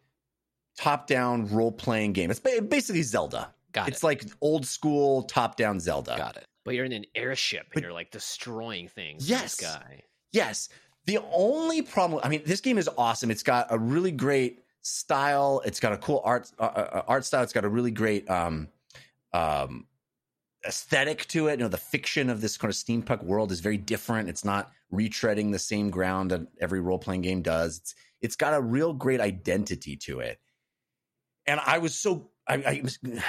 [0.77, 6.35] top-down role-playing game it's basically zelda got it's it like old school top-down zelda got
[6.37, 9.57] it But you're in an airship and But- you're like destroying things Yes.
[9.57, 10.03] the.
[10.31, 10.69] Yes.
[11.05, 13.29] The only problem, I mean, this game is awesome.
[13.29, 15.61] It's got a really great style.
[15.65, 17.43] It's got a cool art uh, uh, art style.
[17.43, 18.69] It's got a really great um,
[19.33, 19.85] um,
[20.67, 21.59] aesthetic to it.
[21.59, 24.29] You know, the fiction of this kind of steampunk world is very different.
[24.29, 27.77] It's not retreading the same ground that every role playing game does.
[27.77, 30.39] It's it's got a real great identity to it.
[31.45, 32.83] And I was so I, I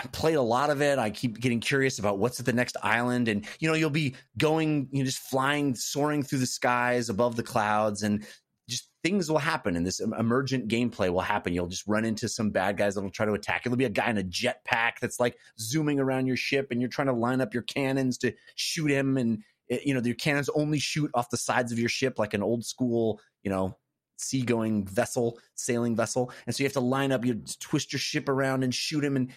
[0.12, 0.98] played a lot of it.
[0.98, 4.14] I keep getting curious about what's at the next island, and you know, you'll be
[4.38, 8.26] going, you know, just flying, soaring through the skies above the clouds, and
[8.68, 11.52] just things will happen, and this emergent gameplay will happen.
[11.52, 13.64] You'll just run into some bad guys that will try to attack.
[13.64, 16.90] There'll be a guy in a jetpack that's like zooming around your ship, and you're
[16.90, 20.48] trying to line up your cannons to shoot him, and it- you know, your cannons
[20.50, 23.76] only shoot off the sides of your ship like an old school, you know,
[24.16, 26.30] seagoing vessel, sailing vessel.
[26.46, 29.16] And so you have to line up, you twist your ship around and shoot him.
[29.16, 29.32] And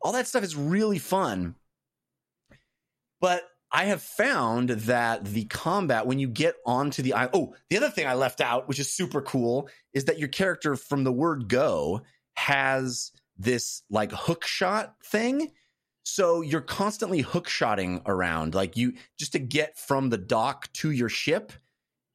[0.00, 1.56] all that stuff is really fun.
[3.20, 7.76] But I have found that the combat, when you get onto the island, oh, the
[7.76, 11.12] other thing I left out, which is super cool, is that your character from the
[11.12, 12.02] word go
[12.34, 15.52] has this like hook shot thing.
[16.02, 20.90] So you're constantly hook shotting around, like you just to get from the dock to
[20.90, 21.52] your ship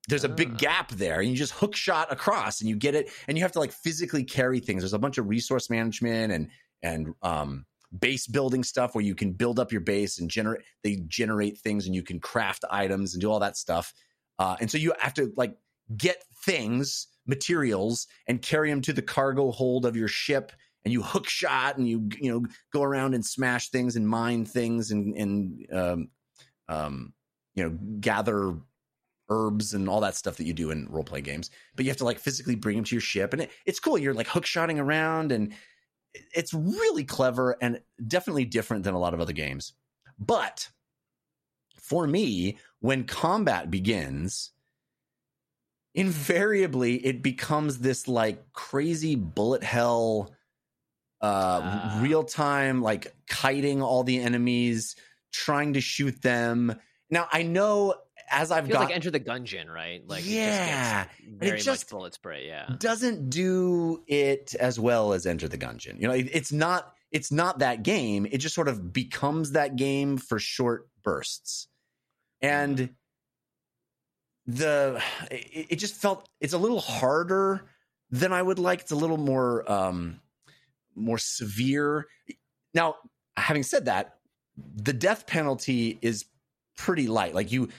[0.08, 0.58] there's a big Ah.
[0.58, 3.52] gap there and you just hook shot across and you get it and you have
[3.54, 6.50] to like physically carry things there's a bunch of resource management and
[6.84, 7.66] and um
[8.00, 11.86] base building stuff where you can build up your base and generate they generate things
[11.86, 13.94] and you can craft items and do all that stuff
[14.40, 15.56] uh, and so you have to like
[15.98, 20.52] get things materials and carry them to the cargo hold of your ship
[20.84, 24.46] and you hook shot and you you know go around and smash things and mine
[24.46, 26.08] things and and um
[26.68, 27.14] um
[27.56, 28.56] you know gather
[29.30, 31.50] herbs and all that stuff that you do in role play games.
[31.76, 33.98] But you have to like physically bring them to your ship, and it, it's cool.
[33.98, 35.54] You're like hook shotting around, and
[36.34, 39.74] it's really clever and definitely different than a lot of other games.
[40.20, 40.70] But
[41.80, 44.52] for me, when combat begins,
[45.96, 50.36] invariably it becomes this like crazy bullet hell
[51.22, 52.00] uh Ah.
[52.04, 54.98] real time like kiting all the enemies
[55.32, 56.76] trying to shoot them
[57.10, 57.94] now i know
[58.32, 60.02] as i've got like Enter the Gungeon, right?
[60.08, 61.04] Like Yeah.
[61.04, 62.48] it just very just- much bullet spray.
[62.48, 66.00] Yeah, doesn't do it as well as Enter the Gungeon.
[66.02, 68.26] You know, it- it's not it's not that game.
[68.30, 71.68] It just sort of becomes that game for short bursts.
[72.42, 72.90] and
[74.48, 77.66] the it, it just felt it's a little harder
[78.12, 78.82] than I would like.
[78.82, 80.20] It's a little more um
[80.96, 82.06] more severe.
[82.74, 82.96] Now,
[83.38, 84.18] having said that,
[84.58, 86.26] the death penalty is
[86.78, 87.34] pretty light.
[87.34, 87.70] Like you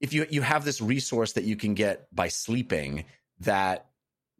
[0.00, 3.04] if you you have this resource that you can get by sleeping
[3.40, 3.86] that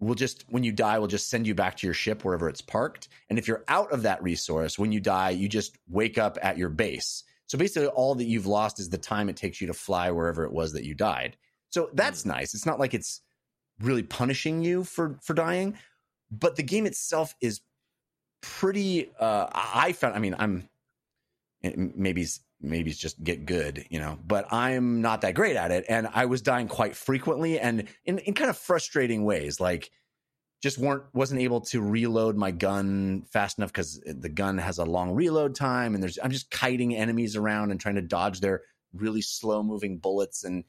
[0.00, 2.60] will just when you die will just send you back to your ship wherever it's
[2.60, 3.08] parked.
[3.28, 6.58] And if you're out of that resource when you die you just wake up at
[6.58, 7.24] your base.
[7.46, 10.44] So basically all that you've lost is the time it takes you to fly wherever
[10.44, 11.36] it was that you died.
[11.70, 12.54] So that's nice.
[12.54, 13.22] It's not like it's
[13.80, 15.78] really punishing you for for dying
[16.30, 17.60] but the game itself is
[18.40, 20.68] pretty uh i found i mean i'm
[21.62, 22.26] maybe
[22.60, 25.84] maybe it's just get good, you know, but I'm not that great at it.
[25.88, 29.90] And I was dying quite frequently and in, in kind of frustrating ways, like
[30.60, 34.84] just weren't, wasn't able to reload my gun fast enough because the gun has a
[34.84, 35.94] long reload time.
[35.94, 38.62] And there's, I'm just kiting enemies around and trying to dodge their
[38.92, 40.42] really slow moving bullets.
[40.42, 40.64] And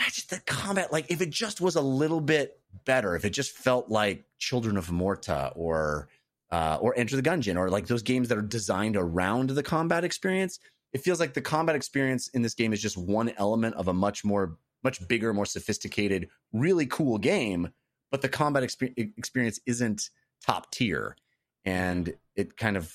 [0.00, 3.30] I just, the combat, like if it just was a little bit better, if it
[3.30, 6.08] just felt like Children of Morta or,
[6.54, 10.04] uh, or Enter the Gungeon, or like those games that are designed around the combat
[10.04, 10.60] experience.
[10.92, 13.92] It feels like the combat experience in this game is just one element of a
[13.92, 17.70] much more, much bigger, more sophisticated, really cool game.
[18.12, 20.10] But the combat exper- experience isn't
[20.46, 21.16] top tier,
[21.64, 22.94] and it kind of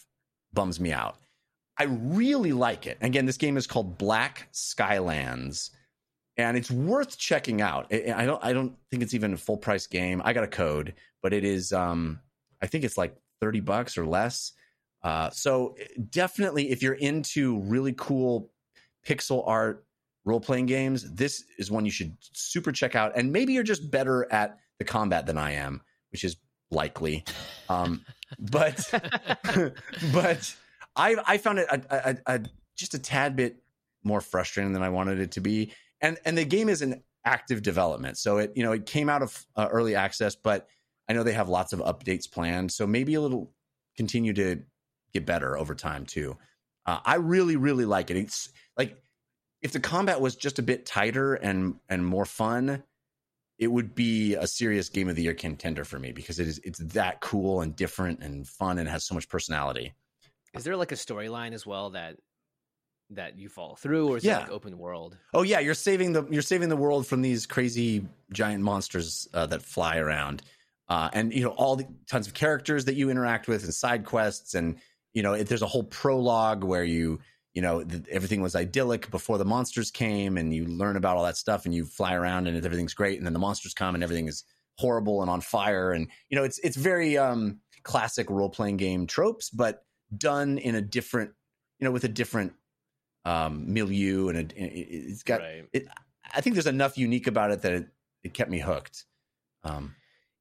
[0.54, 1.18] bums me out.
[1.78, 2.98] I really like it.
[3.02, 5.72] Again, this game is called Black Skylands,
[6.38, 7.94] and it's worth checking out.
[7.94, 10.22] I don't, I don't think it's even a full price game.
[10.24, 11.74] I got a code, but it is.
[11.74, 12.22] Um,
[12.62, 14.54] I think it's like 30 bucks or less.
[15.04, 15.76] Uh, so
[16.10, 18.52] definitely, if you're into really cool
[19.08, 19.86] pixel art
[20.26, 23.14] role playing games, this is one you should super check out.
[23.16, 26.38] And maybe you're just better at the combat than I am, which is
[26.72, 27.24] likely.
[27.70, 28.06] Um,
[28.40, 28.90] but
[30.14, 30.56] but
[30.96, 32.42] I I found it a, a, a,
[32.76, 33.62] just a tad bit
[34.04, 35.74] more frustrating than I wanted it to be.
[36.02, 39.22] And and the game is in active development, so it you know it came out
[39.22, 40.68] of uh, early access, but
[41.10, 43.52] I know they have lots of updates planned, so maybe a little
[43.98, 44.62] continue to
[45.12, 46.38] get better over time too.
[46.86, 48.18] Uh, I really, really like it.
[48.18, 49.02] It's like
[49.62, 52.84] if the combat was just a bit tighter and and more fun,
[53.58, 56.60] it would be a serious game of the year contender for me because it is
[56.64, 59.94] it's that cool and different and fun and has so much personality.
[60.54, 62.18] Is there like a storyline as well that
[63.12, 64.38] that you follow through, or is Yeah.
[64.38, 65.18] it like open world?
[65.34, 69.46] Oh yeah, you're saving the you're saving the world from these crazy giant monsters uh,
[69.48, 70.44] that fly around,
[70.90, 74.06] uh, and you know all the tons of characters that you interact with and side
[74.06, 74.78] quests, and
[75.14, 77.20] you know it, there's a whole prologue where you
[77.54, 81.24] you know th- everything was idyllic before the monsters came, and you learn about all
[81.24, 84.04] that stuff, and you fly around, and everything's great, and then the monsters come, and
[84.04, 84.44] everything is
[84.78, 89.06] horrible and on fire, and you know it's it's very um, classic role playing game
[89.06, 89.84] tropes, but
[90.18, 91.32] done in a different
[91.80, 92.54] you know with a different
[93.26, 95.66] um, milieu, and it, it, it's got right.
[96.34, 97.88] I think there's enough unique about it that it,
[98.24, 99.06] it kept me hooked.
[99.64, 99.96] Um,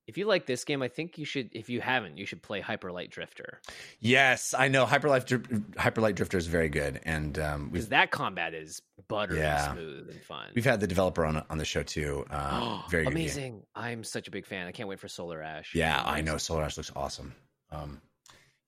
[0.08, 1.50] If you like this game, I think you should.
[1.52, 3.60] If you haven't, you should play Hyper Light Drifter
[4.00, 5.26] yes, I know Hyperlight
[5.74, 9.72] Hyperlight Drifter is very good, and um, because we've that combat is buttery Yeah.
[9.72, 10.48] smooth and fun.
[10.54, 12.24] we've had the developer on on the show too.
[12.30, 13.62] Uh, very good amazing!
[13.74, 14.66] I'm such a big fan.
[14.66, 15.74] I can't wait for Solar Ash.
[15.74, 17.34] Yeah, I know Solar Ash looks awesome.
[17.70, 18.00] Um,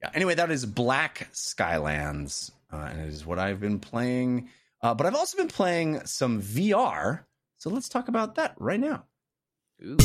[0.02, 0.10] yeah.
[0.14, 4.50] Anyway, that is Black Skylands, uh, and it is what I've been playing.
[4.82, 7.20] Uh, but I've also been playing some VR.
[7.58, 9.04] So let's talk about that right now.
[9.82, 9.96] Ooh.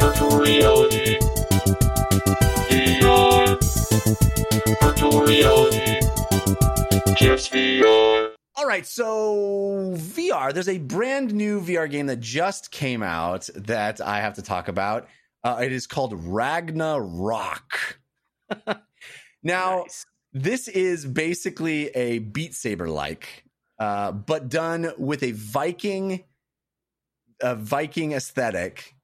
[0.00, 1.18] Virtual reality.
[2.68, 3.56] VR.
[4.80, 6.00] Virtual reality.
[7.14, 8.32] Just VR.
[8.56, 10.52] All right, so VR.
[10.52, 14.66] There's a brand new VR game that just came out that I have to talk
[14.66, 15.06] about.
[15.44, 17.96] Uh, it is called Ragnarock.
[19.42, 20.04] now, Nice.
[20.32, 23.44] this is basically a Beat Saber like,
[23.78, 26.24] uh, but done with a Viking,
[27.42, 28.94] a Viking aesthetic,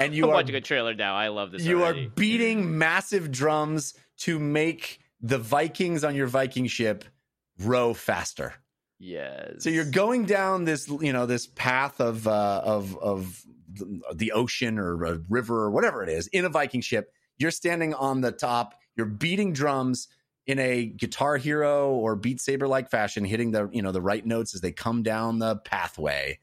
[0.00, 1.14] and you I'm are watching a trailer now.
[1.14, 1.62] I love this.
[1.64, 2.06] you already.
[2.06, 7.04] are beating massive drums to make the Vikings on your Viking ship
[7.60, 8.54] row faster.
[8.98, 9.54] yes.
[9.62, 13.42] So you're going down this, you know, this path of uh, of of
[13.74, 17.12] the- the ocean or a river or whatever it is in a Viking ship.
[17.38, 18.74] You're standing on the top.
[18.96, 20.08] You're beating drums
[20.46, 24.24] in a Guitar Hero or Beat Saber like fashion, hitting the you know the right
[24.26, 26.38] notes as they come down the pathway.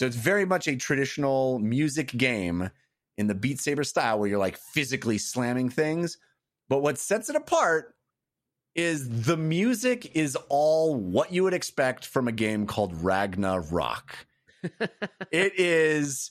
[0.00, 2.70] So it's very much a traditional music game
[3.18, 6.16] in the Beat Saber style, where you're like physically slamming things.
[6.70, 7.94] But what sets it apart
[8.74, 14.14] is the music is all what you would expect from a game called Ragnarock.
[15.30, 16.30] it is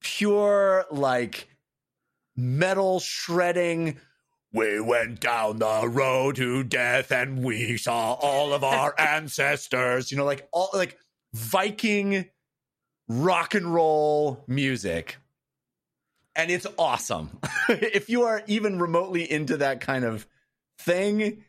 [0.00, 1.48] pure like
[2.36, 3.98] metal shredding
[4.52, 10.12] We went down the road to death and we saw all of our ancestors.
[10.12, 10.96] You know, like all like
[11.34, 12.26] Viking
[13.10, 15.16] rock and roll music.
[16.36, 17.40] And it's awesome.
[17.68, 20.28] if you are even remotely into that kind of
[20.78, 21.42] thing,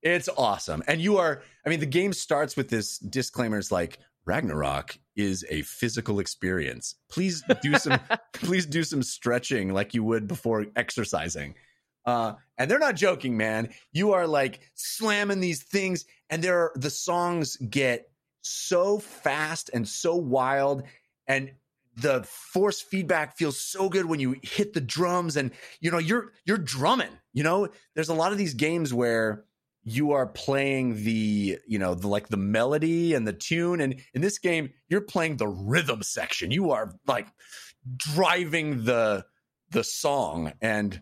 [0.00, 0.82] it's awesome.
[0.88, 5.60] And you are, I mean, the game starts with this disclaimers like Ragnarock is a
[5.62, 6.94] physical experience.
[7.10, 8.00] Please do some
[8.32, 11.54] please do some stretching like you would before exercising.
[12.06, 13.68] Uh, and they're not joking, man.
[13.92, 18.08] You are like slamming these things, and there are, the songs get
[18.40, 20.82] so fast and so wild,
[21.26, 21.52] and
[21.96, 25.50] the force feedback feels so good when you hit the drums, and
[25.80, 27.18] you know you're you're drumming.
[27.32, 29.44] You know, there's a lot of these games where
[29.84, 34.20] you are playing the you know the like the melody and the tune and in
[34.20, 36.50] this game you're playing the rhythm section.
[36.50, 37.26] You are like
[37.96, 39.24] driving the
[39.70, 41.00] the song and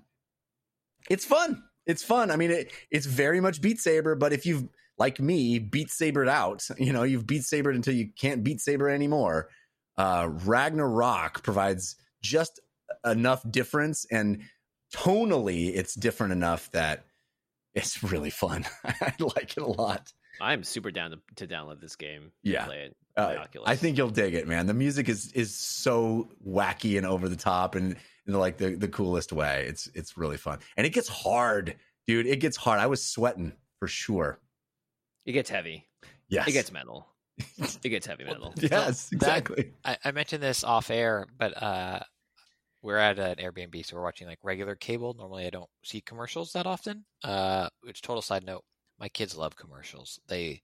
[1.11, 1.63] it's fun.
[1.87, 2.31] It's fun.
[2.31, 4.67] I mean it, it's very much beat saber but if you've
[4.97, 8.89] like me beat sabered out you know you've beat sabered until you can't beat saber
[8.89, 9.49] anymore
[10.01, 12.61] uh ragnarock provides just
[13.05, 14.43] enough difference and
[14.95, 17.05] tonally it's different enough that
[17.75, 18.65] it's really fun.
[18.85, 20.13] I like it a lot.
[20.41, 22.33] I'm super down to, to download this game.
[22.43, 22.65] Yeah.
[22.65, 22.97] play it.
[23.17, 23.45] Uh.
[23.67, 24.67] I think you'll dig it, man.
[24.67, 27.97] The music is is so wacky and over the top, and
[28.27, 29.67] in like the the coolest way.
[29.69, 32.27] It's it's really fun, and it gets hard, dude.
[32.27, 32.81] It gets hard.
[32.81, 34.39] I was sweating for sure.
[35.27, 35.87] it gets heavy.
[36.29, 37.07] Yes, It gets metal.
[37.59, 38.53] It gets heavy metal.
[38.57, 39.73] yes, That- exactly.
[39.85, 42.01] I, I mentioned this off air, but uh,
[42.83, 45.15] we're at an Airbnb, so we're watching like regular cable.
[45.15, 47.05] Normally, I don't see commercials that often.
[47.25, 48.65] Uh, which total side note,
[48.99, 50.19] my kids love commercials.
[50.29, 50.63] They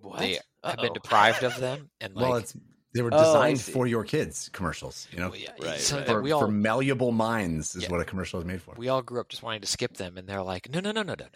[0.00, 0.18] What?
[0.20, 2.56] they have been deprived of them, and like well, it's
[2.94, 3.72] they were Oh, designed see.
[3.72, 4.48] for your kids.
[4.52, 6.14] Commercials, you know, well, yeah, Right, something right.
[6.18, 7.90] for, we all for malleable minds is Yeah.
[7.90, 8.74] what a commercial is made for.
[8.76, 11.02] we all grew up just wanting to skip them, and they're like, no, no, no,
[11.02, 11.28] no, no, no,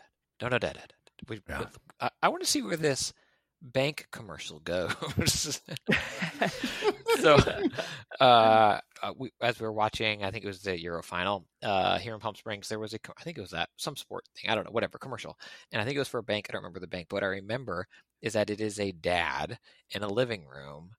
[0.43, 0.73] no, no, no, no.
[0.73, 0.81] no.
[1.29, 1.65] We, Yeah.
[2.01, 3.13] I, I want to see where this
[3.61, 5.61] bank commercial goes.
[7.21, 7.37] so,
[8.21, 11.99] uh, uh, we, as we were watching, I think it was the Euro final uh,
[11.99, 12.69] here in Palm Springs.
[12.69, 14.51] There was a, I think it was that some sport thing.
[14.51, 15.37] I don't know, whatever commercial,
[15.73, 16.47] and I think it was for a bank.
[16.49, 17.87] I don't remember the bank, but what I remember
[18.23, 19.59] is that it is a dad
[19.91, 20.91] in a living room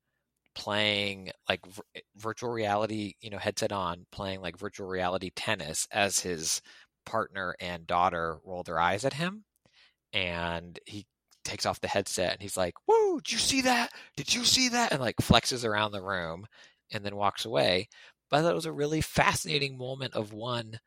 [0.55, 6.19] playing like vir- virtual reality, you know, headset on, playing like virtual reality tennis as
[6.19, 6.61] his
[7.05, 9.45] partner and daughter roll their eyes at him,
[10.13, 11.05] and he
[11.49, 13.19] takes off the headset and he's like, "Whoa!
[13.19, 13.91] Did you see that?
[14.15, 16.45] Did you see that?" and like flexes around the room,
[16.91, 17.89] and then walks away.
[18.29, 20.79] But I thought it was a really fascinating moment of one,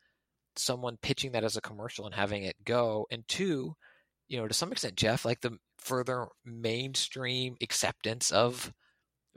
[0.57, 3.75] someone pitching that as a commercial and having it go, and two,
[4.29, 8.73] you know, to some extent, Jeff, like the further mainstream acceptance of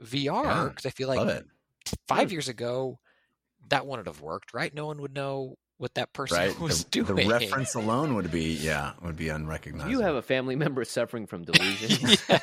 [0.02, 1.44] VR Yeah, because I feel like
[2.08, 2.98] five years ago
[3.68, 4.72] that wouldn't have worked, right?
[4.72, 8.54] No one would know what that person Right, was the, the reference alone would be
[8.54, 9.90] yeah would be unrecognizable.
[9.90, 12.16] you have a family member suffering from delusion.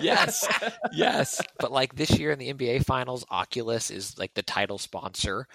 [0.00, 0.46] yes,
[0.92, 1.40] yes.
[1.58, 5.46] But like this year in the NBA Finals, Oculus is like the title sponsor,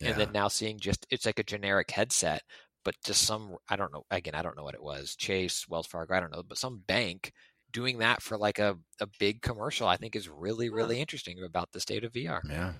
[0.00, 0.10] Yeah.
[0.10, 2.42] and then now seeing just it's like a generic headset,
[2.84, 4.04] but just some I don't know.
[4.10, 5.16] Again, I don't know what it was.
[5.16, 7.32] Chase, Wells Fargo, I don't know, but some bank
[7.72, 11.72] doing that for like a, a big commercial, I think is really really interesting about
[11.72, 12.40] the state of VR.
[12.48, 12.74] yeah.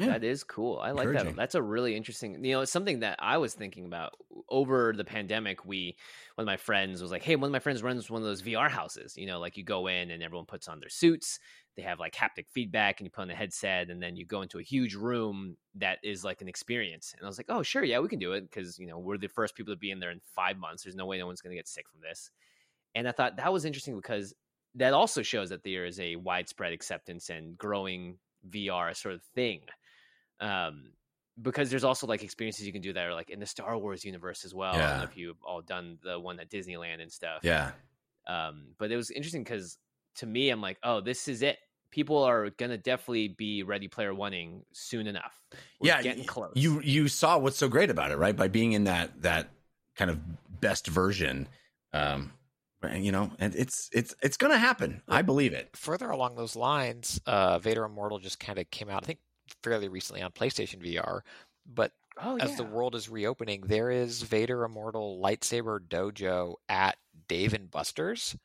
[0.00, 0.06] Yeah.
[0.06, 0.78] That is cool.
[0.78, 1.36] I like that.
[1.36, 2.42] That's a really interesting.
[2.42, 4.14] You know, it's something that I was thinking about
[4.48, 5.66] over the pandemic.
[5.66, 5.94] We,
[6.36, 8.40] one of my friends was like, "Hey, one of my friends runs one of those
[8.40, 9.14] VR houses.
[9.18, 11.38] You know, like you go in and everyone puts on their suits.
[11.76, 14.40] They have like haptic feedback, and you put on a headset, and then you go
[14.40, 17.84] into a huge room that is like an experience." And I was like, "Oh, sure,
[17.84, 20.00] yeah, we can do it because you know we're the first people to be in
[20.00, 20.84] there in five months.
[20.84, 22.30] There's no way no one's going to get sick from this."
[22.94, 24.34] And I thought that was interesting because
[24.74, 28.18] that also shows that there is a widespread acceptance and growing
[28.48, 29.62] VR sort of thing
[30.40, 30.92] um
[31.42, 34.04] because there's also like experiences you can do that are like in the Star Wars
[34.04, 34.74] universe as well.
[34.74, 35.02] I don't know Yeah.
[35.04, 37.40] if you've all done the one at Disneyland and stuff.
[37.42, 37.72] Yeah.
[38.26, 39.78] Um, but it was interesting because
[40.16, 41.58] to me, I'm like, oh, this is it.
[41.90, 45.40] People are gonna definitely be Ready Player Oneing soon enough.
[45.80, 46.52] We're yeah, getting close.
[46.56, 48.36] You you saw what's so great about it, right?
[48.36, 49.50] By being in that that
[49.96, 50.20] kind of
[50.60, 51.48] best version,
[51.92, 52.32] um,
[52.82, 55.02] and, you know, and it's it's it's gonna happen.
[55.08, 55.74] I believe it.
[55.76, 59.18] further along those lines, uh, Vader Immortal just kind of came out, I think,
[59.62, 61.22] fairly recently on PlayStation VR.
[61.66, 66.96] But oh as the world is reopening, there is Vader Immortal Lightsaber Dojo at
[67.28, 68.36] Dave and Buster's,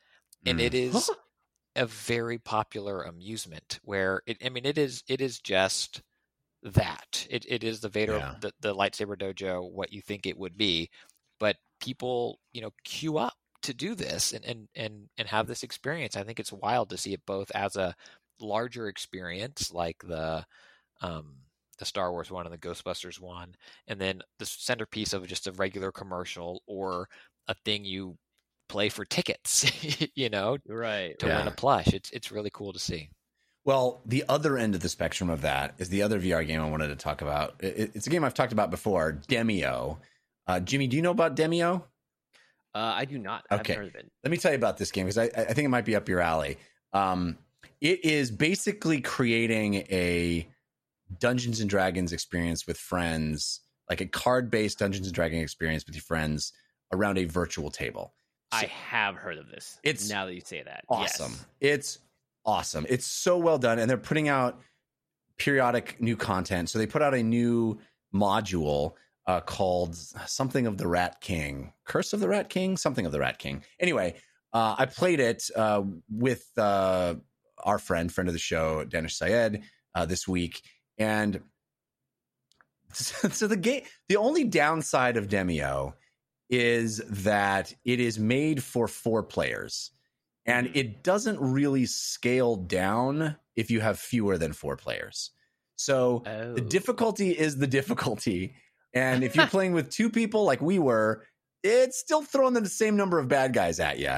[0.46, 0.64] and Mm.
[0.64, 1.10] it is
[1.76, 3.80] a very popular amusement.
[3.84, 6.02] Where it, I mean, it is it is just
[6.64, 8.36] that it it is the Vader Yeah.
[8.42, 10.90] the, the Lightsaber Dojo what you think it would be,
[11.40, 13.34] but people you know queue up
[13.64, 16.16] to do this and and and and have this experience.
[16.16, 17.96] I think it's wild to see it both as a
[18.40, 20.46] larger experience like the
[21.02, 21.36] um
[21.78, 23.54] the Star Wars one and the Ghostbusters one,
[23.88, 27.10] and then the centerpiece of just a regular commercial or
[27.48, 28.18] a thing you
[28.70, 29.70] play for tickets,
[30.16, 31.20] you know, Right.
[31.20, 31.88] to win a plush.
[31.94, 33.10] It's it's really cool to see.
[33.66, 36.70] Well, the other end of the spectrum of that is the other VR game I
[36.70, 37.56] wanted to talk about.
[37.64, 39.98] It- it's a game I've talked about before, Demeo.
[40.48, 41.82] Uh, Jimmy, do you know about Demeo?
[42.74, 43.44] Uh, I do not.
[43.52, 43.74] Okay.
[43.74, 44.12] heard of it.
[44.24, 46.08] Let me tell you about this game because I, I think it might be up
[46.08, 46.58] your alley.
[46.94, 47.38] Um,
[47.82, 50.48] it is basically creating a
[51.20, 55.96] Dungeons and Dragons experience with friends, like a card based Dungeons and Dragons experience with
[55.96, 56.54] your friends
[56.92, 58.14] around a virtual table.
[58.52, 59.80] I have heard of this.
[59.84, 60.86] It's now that you say that.
[60.90, 61.32] awesome.
[61.32, 61.46] Yes.
[61.60, 62.00] It's
[62.46, 62.86] awesome.
[62.90, 64.60] It's so well done, and they're putting out
[65.38, 66.70] periodic new content.
[66.70, 67.80] So they put out a new
[68.14, 68.94] module
[69.28, 73.20] uh, called something of the Rat King, Curse of the Rat King, something of the
[73.20, 73.64] Rat King.
[73.80, 74.16] Anyway,
[74.54, 77.16] uh, I played it uh, with uh,
[77.64, 79.64] our friend, friend of the show, Danish Syed,
[79.96, 80.62] uh, this week,
[80.98, 81.42] and
[82.94, 83.84] so the game.
[84.10, 85.94] The only downside of Demeo
[86.50, 89.92] is that it is made for four players
[90.46, 95.32] and it doesn't really scale down if you have fewer than four players.
[95.76, 96.54] So Oh.
[96.54, 98.56] the difficulty is the difficulty.
[98.94, 101.26] And if you're playing with two people like we were,
[101.64, 104.18] it's still throwing the same number of bad guys at you.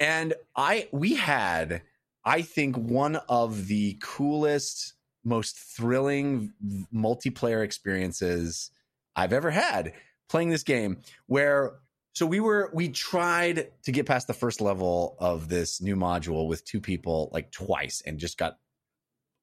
[0.00, 1.82] And I we had
[2.24, 6.52] I think one of the coolest most thrilling
[6.94, 8.70] multiplayer experiences
[9.14, 9.92] I've ever had
[10.28, 11.74] playing this game where
[12.14, 16.46] so we were we tried to get past the first level of this new module
[16.48, 18.58] with two people like twice and just got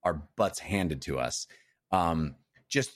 [0.04, 1.48] our butts handed to us.
[1.92, 2.36] Um
[2.68, 2.92] just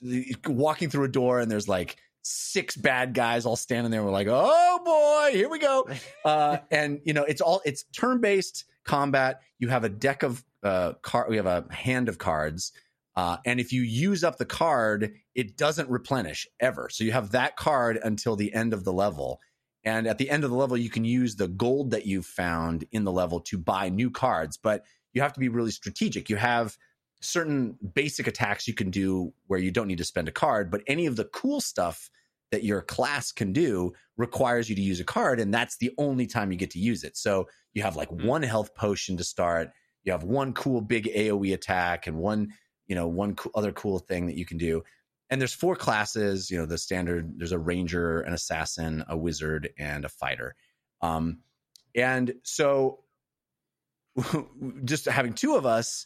[0.48, 4.04] walking through a door and there's like six bad guys all standing there.
[4.04, 5.88] We're like oh boy here we go.
[6.26, 9.42] Uh and you know it's all it's turn-based combat.
[9.60, 12.72] You have a deck of uh card we have a hand of cards
[13.16, 16.90] uh, and if you use up the card, it doesn't replenish ever.
[16.92, 19.40] So you have that card until the end of the level.
[19.84, 22.86] And at the end of the level, you can use the gold that you've found
[22.92, 24.58] in the level to buy new cards.
[24.58, 24.84] But
[25.14, 26.30] you have to be really strategic.
[26.30, 26.78] You have
[27.22, 30.82] certain basic attacks you can do where you don't need to spend a card, but
[30.88, 32.10] any of the cool stuff
[32.52, 35.40] that your class can do requires you to use a card.
[35.40, 37.16] And that's the only time you get to use it.
[37.16, 39.70] So you have like one health potion to start.
[40.04, 42.54] You have one cool big AoE attack and one
[42.88, 44.84] you know one co- other cool thing that you can do.
[45.30, 49.70] And there's four classes you know the standard there's a ranger an assassin a wizard
[49.78, 50.56] and a fighter.
[51.02, 51.40] Um
[51.96, 53.00] and so
[54.86, 56.06] just having two of us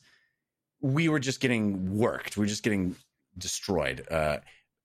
[0.80, 2.38] we were just getting worked.
[2.38, 2.96] We were just getting
[3.38, 4.06] destroyed.
[4.10, 4.38] Uh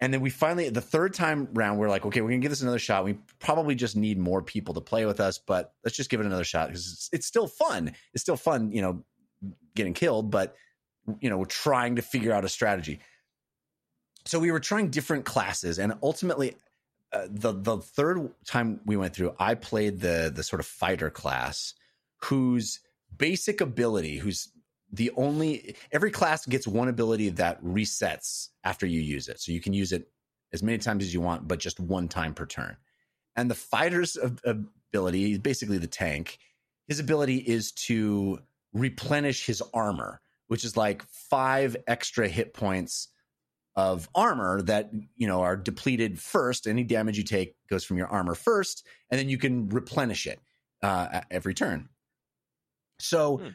[0.03, 2.61] and then we finally the third time round we're like okay we're gonna give this
[2.61, 6.11] another shot we probably just need more people to play with us but let's just
[6.11, 9.03] give it another shot because it's, it's still fun it's still fun you know
[9.75, 10.55] getting killed but
[11.21, 13.01] you know, we're trying to figure out a strategy.
[14.25, 16.57] So we were trying different classes, and ultimately,
[17.13, 21.11] uh, the the third time we went through, I played the the sort of fighter
[21.11, 21.75] class,
[22.19, 22.81] whose
[23.17, 24.49] basic ability, who's
[24.93, 29.61] the only every class gets one ability that resets after you use it, so you
[29.61, 30.09] can use it
[30.53, 32.77] as many times as you want, but just one time per turn.
[33.37, 36.39] And the fighter's ab- ability, basically the tank,
[36.89, 38.39] his ability is to
[38.75, 40.21] replenish his armor
[40.53, 43.09] which is like five extra hit points
[43.75, 46.67] of armor that you know are depleted first.
[46.67, 50.41] Any damage you take goes from your armor first, and then you can replenish it
[50.83, 51.89] uh, every turn.
[52.99, 53.49] So Hmm.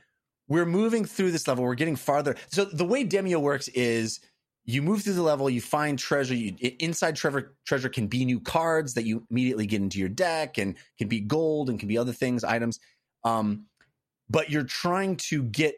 [0.48, 1.64] We're moving through this level.
[1.64, 2.36] We're getting farther.
[2.50, 4.20] So the way Demeo works is
[4.66, 6.36] you move through the level, you find treasure.
[6.36, 10.58] You, inside treasure, treasure can be new cards that you immediately get into your deck,
[10.58, 12.80] and can be gold and can be other things, items.
[13.24, 13.66] Um,
[14.30, 15.76] but you're trying to get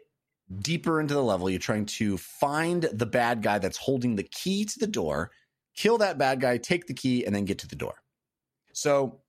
[0.59, 1.49] deeper into the level.
[1.49, 5.31] You're trying to find the bad guy that's holding the key to the door,
[5.75, 8.01] kill that bad guy, take the key, and then get to the door.
[8.73, 9.19] So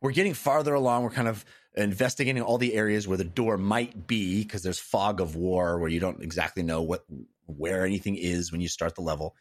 [0.00, 1.02] we're getting farther along.
[1.02, 1.44] We're kind of
[1.76, 5.88] investigating all the areas where the door might be because there's fog of war where
[5.88, 7.04] you don't exactly know what
[7.46, 9.34] where anything is when you start the level.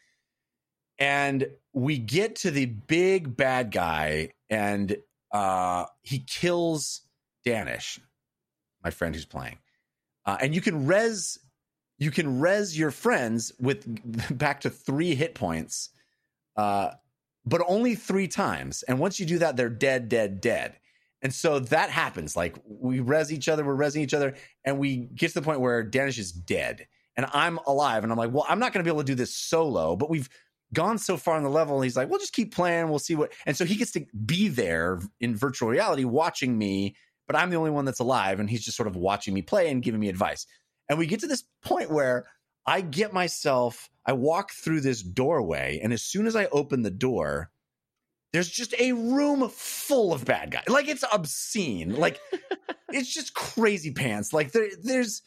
[0.98, 4.98] And we get to the big bad guy, and
[5.32, 7.02] uh, he kills
[7.46, 8.00] Danish,
[8.84, 9.60] my friend who's playing.
[10.26, 11.40] Uh, and you can res
[11.98, 13.86] you can res your friends with
[14.38, 15.90] back to three hit points
[16.56, 16.92] uh,
[17.46, 18.84] but only three times.
[18.84, 20.78] And once you do that they're dead dead dead
[21.22, 24.36] and so that happens like we res each other we're resing each other
[24.66, 28.18] and we get to the point where danish is dead and i'm alive and i'm
[28.18, 30.30] like well i'm not going to be able to do this solo but we've
[30.74, 33.16] gone so far on the level and he's like we'll just keep playing we'll see
[33.16, 36.96] what and so he gets to be there in virtual reality watching me
[37.30, 39.70] but I'm the only one that's alive, and he's just sort of watching me play
[39.70, 40.48] and giving me advice.
[40.90, 42.26] And we get to this point where
[42.66, 46.90] I get myself, I walk through this doorway, and as soon as I open the
[46.90, 47.52] door,
[48.34, 50.68] there's just a room full of bad guys.
[50.68, 51.96] Like it's obscene.
[51.96, 52.20] Like
[52.92, 54.34] it's just crazy pants.
[54.34, 55.22] Like there, there's,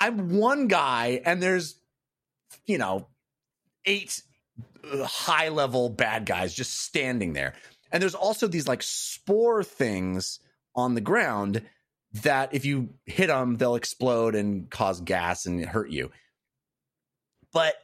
[0.00, 1.76] I'm one guy, and there's,
[2.66, 3.06] you know,
[3.86, 4.22] eight
[4.92, 7.54] uh, high level bad guys just standing there.
[7.90, 10.40] And there's also these like spore things
[10.74, 11.62] on the ground
[12.14, 16.10] that if you hit them, they'll explode and cause gas and hurt you.
[17.52, 17.74] But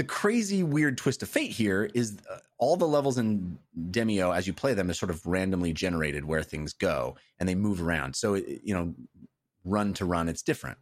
[0.00, 3.58] the crazy weird twist of fate here is uh, all the levels in
[3.90, 7.54] Demeo as you play them is sort of randomly generated where things go and they
[7.54, 8.16] move around.
[8.16, 8.94] So you know,
[9.62, 10.78] run to run, it's different.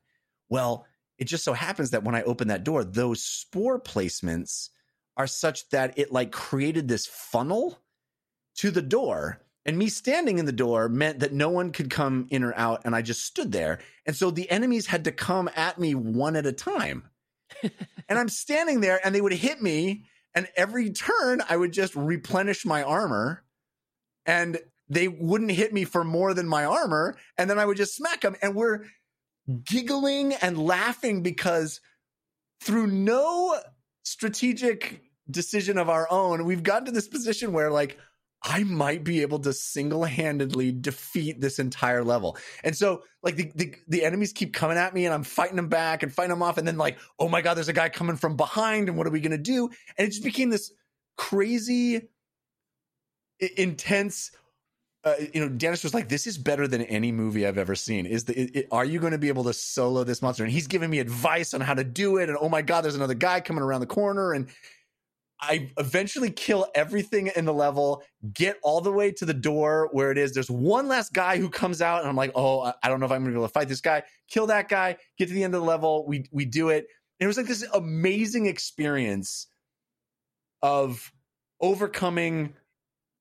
[0.49, 0.87] Well,
[1.19, 4.69] it just so happens that when I open that door, those spore placements
[5.17, 7.77] are such that it like created this funnel
[8.59, 9.41] to the door.
[9.67, 12.83] And me standing in the door meant that no one could come in or out.
[12.85, 13.81] And I just stood there.
[14.07, 17.11] And so the enemies had to come at me one at a time.
[18.09, 20.05] And I'm standing there and they would hit me.
[20.35, 23.43] And every turn, I would just replenish my armor.
[24.27, 24.59] And
[24.89, 27.17] they wouldn't hit me for more than my armor.
[27.37, 28.37] And then I would just smack them.
[28.43, 28.85] And we're
[29.65, 31.81] giggling and laughing because
[32.63, 33.59] through no
[34.03, 37.99] strategic decision of our own, we've gotten to this position where like
[38.43, 42.37] I might be able to single-handedly defeat this entire level.
[42.63, 45.69] And so like the, the the enemies keep coming at me and I'm fighting them
[45.69, 48.17] back and fighting them off and then like, oh my god, there's a guy coming
[48.17, 49.69] from behind and what are we going to do?
[49.97, 50.73] And it just became this
[51.17, 52.09] crazy
[53.57, 54.31] intense
[55.05, 58.05] uh, you know, Dennis was like, "This is better than any movie I've ever seen."
[58.05, 60.43] Is the it, it- are you going to be able to solo this monster?
[60.43, 62.29] And he's giving me advice on how to do it.
[62.29, 64.49] And oh my god, there's another guy coming around the corner, and
[65.41, 68.03] I eventually kill everything in the level,
[68.33, 70.33] get all the way to the door where it is.
[70.35, 73.13] There's one last guy who comes out, and I'm like, "Oh, I- don't know if
[73.13, 75.55] I'm to be able to fight this guy." Kill that guy, get to the end
[75.55, 76.87] of the level, we we do it.
[77.21, 79.47] And it was like this amazing experience
[80.63, 81.13] of
[81.61, 82.55] overcoming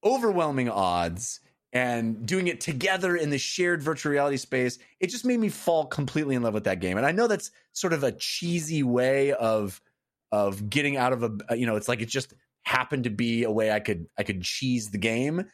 [0.03, 1.39] overwhelming odds
[1.73, 5.85] and doing it together in the shared virtual reality space it just made me fall
[5.85, 9.33] completely in love with that game and i know that's sort of a cheesy way
[9.33, 9.81] of
[10.31, 12.33] of getting out of a uh, you know it's like it just
[12.63, 15.45] happened to be a way i could i could cheese the game.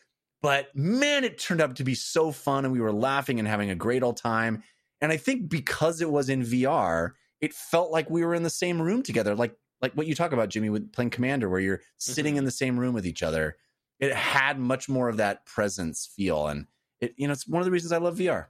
[0.41, 3.69] But man it turned out to be so fun and we were laughing and having
[3.69, 4.63] a great old time.
[5.01, 8.49] And i think because it was in vr it felt like we were in the
[8.49, 9.35] same room together.
[9.35, 12.11] Like like what you talk about jimmy with playing commander where you're mm-hmm.
[12.13, 13.57] sitting in the same room with each other.
[13.99, 16.47] It had much more of that presence feel.
[16.47, 16.67] And
[16.99, 18.47] it you know it's one of the reasons i love vr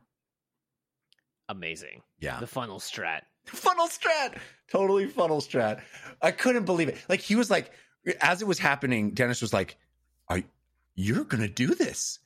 [1.49, 2.01] Amazing.
[2.19, 2.39] yeah.
[2.39, 3.21] The funnel strat.
[3.45, 4.37] funnel strat.
[4.71, 5.81] Totally funnel strat.
[6.21, 6.97] I couldn't believe it.
[7.09, 7.71] Like he was like
[8.21, 9.77] as it was happening dennis was like
[10.27, 10.41] are
[10.95, 12.19] you're gonna do this.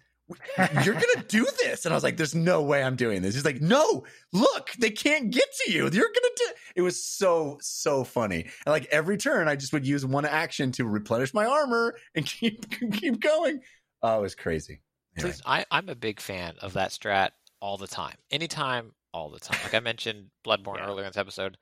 [0.83, 1.85] You're gonna do this.
[1.85, 3.35] And i was like there's no way i'm doing this.
[3.35, 5.83] He's like no look they can't get to you.
[5.83, 8.43] You're gonna do it was so so funny.
[8.65, 12.25] And like every turn i just would use one action to replenish my armor and
[12.25, 13.61] keep keep going.
[14.01, 14.81] Oh it was crazy.
[15.17, 15.31] Anyway.
[15.31, 18.15] Please, I, I'm a big fan of that strat all the time.
[18.31, 19.59] Anytime, all the time.
[19.63, 20.87] Like I mentioned Bloodborne Yeah.
[20.87, 21.57] earlier in this episode,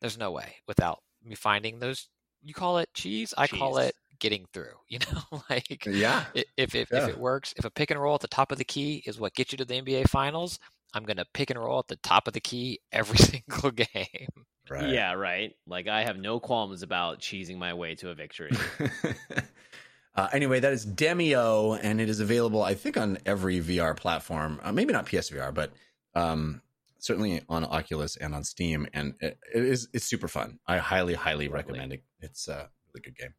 [0.00, 2.08] there's no way without me finding those.
[2.42, 4.74] You call it cheese, I call it getting through.
[4.88, 6.98] You know, like yeah if if, Yeah.
[7.04, 9.18] if it works, if a pick and roll at the top of the key is
[9.18, 10.58] what gets you to the NBA Finals,
[10.94, 14.28] I'm gonna pick and roll at the top of the key every single game.
[14.70, 15.54] right Yeah, right.
[15.66, 18.50] Like I have no qualms about cheesing my way to a victory.
[20.14, 24.60] uh, anyway, that is Demeo, and it is available, I think, on every VR platform.
[24.62, 25.72] Uh, maybe not PSVR, but
[26.14, 26.60] um,
[27.02, 28.86] certainly on Oculus and on Steam.
[28.94, 30.58] And it, it is it's super fun.
[30.66, 31.56] I highly, highly Lovely.
[31.56, 32.04] recommend it.
[32.20, 33.34] It's a really good game.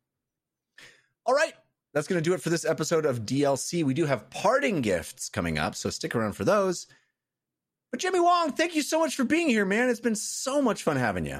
[1.25, 1.53] All right,
[1.93, 3.83] that's going to do it for this episode of DLC.
[3.83, 6.85] We do have parting gifts coming up, so stick around for those.
[7.91, 9.89] But Jimmy Wong, thank you so much for being here, man.
[9.89, 11.39] It's been so much fun having you.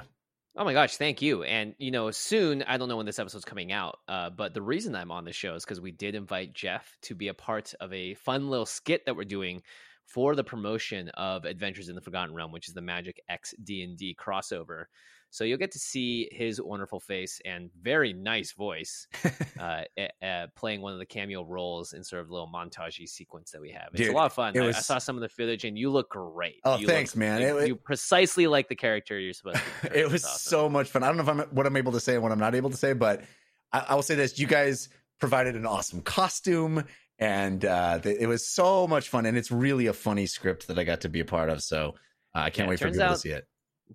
[0.55, 1.43] Oh my gosh, thank you.
[1.43, 4.61] And you know, soon I don't know when this episode's coming out, uh, but the
[4.61, 7.73] reason I'm on the show is because we did invite Jeff to be a part
[7.81, 9.63] of a fun little skit that we're doing
[10.05, 13.83] for the promotion of Adventures in the Forgotten Realm, which is the Magic X D
[13.83, 14.85] and D crossover.
[15.29, 19.07] So you'll get to see his wonderful face and very nice voice
[19.59, 19.81] uh,
[20.23, 23.71] uh, playing one of the cameo roles in sort of little montagey sequence that we
[23.71, 23.87] have.
[23.93, 24.55] It's Dude, a lot of fun.
[24.55, 26.57] I, I saw some of the footage, and you look great.
[26.63, 27.41] Oh, You thanks, look- man.
[27.41, 29.89] You, It- you precisely like the character you're supposed to.
[29.89, 29.97] Be.
[30.01, 30.37] it was awesome.
[30.37, 31.01] so much fun.
[31.01, 32.69] I don't know if I'm what I'm able to say and what I'm not able
[32.69, 33.23] to say, but
[33.71, 34.89] I, I will say this: you guys
[35.19, 36.83] provided an awesome costume,
[37.23, 39.25] and uh, th- it was so much fun.
[39.25, 41.61] And it's really a funny script that I got to be a part of.
[41.63, 41.95] So
[42.35, 43.45] uh, I can't Yeah, wait for people to see it.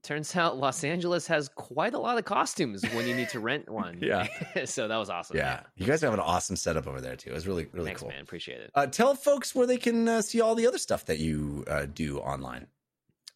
[0.03, 3.69] Turns out Los Angeles has quite a lot of costumes when you need to rent
[3.85, 3.99] one.
[4.01, 4.29] Yeah.
[4.65, 5.37] so that was awesome.
[5.37, 7.31] Yeah, you guys have an awesome setup over there too.
[7.31, 8.11] It was really really Thanks, cool.
[8.11, 8.23] man.
[8.23, 8.71] Appreciate it.
[8.75, 11.87] Uh, tell folks where they can uh, see all the other stuff that you uh,
[11.87, 12.67] do online.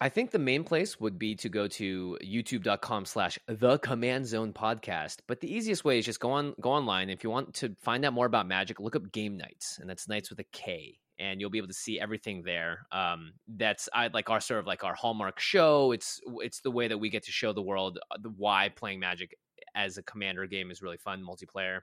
[0.01, 4.51] I think the main place would be to go to youtube.com slash the command zone
[4.51, 5.19] podcast.
[5.27, 7.09] But the easiest way is just go on go online.
[7.09, 10.07] If you want to find out more about magic, look up Game Knights, and that's
[10.07, 10.97] nights with a K.
[11.19, 12.87] And you'll be able to see everything there.
[12.91, 15.91] Um, that's I like our sort of like our hallmark show.
[15.91, 19.35] It's it's the way that we get to show the world uh, why playing Magic
[19.75, 21.81] as a commander game is really fun multiplayer.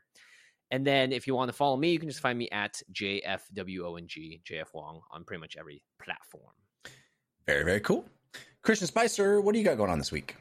[0.70, 4.42] And then if you want to follow me, you can just find me at JFWONG,
[4.44, 6.52] JF Wong on pretty much every platform.
[7.50, 8.04] Very, very cool.
[8.62, 10.36] Christian Spicer, what do you got going on this week?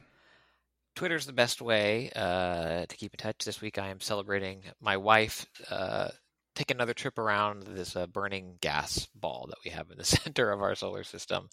[0.94, 3.44] Twitter's the best way uh, to keep in touch.
[3.44, 6.10] This week I am celebrating my wife uh,
[6.54, 10.52] take another trip around this uh, burning gas ball that we have in the center
[10.52, 11.48] of our solar system.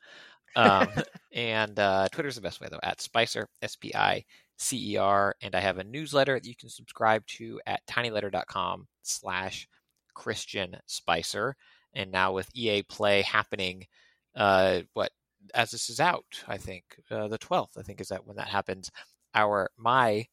[0.55, 0.89] Um,
[1.33, 2.79] and uh, Twitter's the best way though.
[2.83, 4.25] At Spicer S P I
[4.57, 8.87] C E R, and I have a newsletter that you can subscribe to at tinyletter.com
[9.01, 9.67] slash
[10.13, 11.55] Christian Spicer.
[11.95, 13.87] And now with EA Play happening,
[14.35, 15.09] uh, what
[15.53, 18.47] as this is out, I think uh, the twelfth, I think is that when that
[18.49, 18.91] happens.
[19.35, 20.25] Our my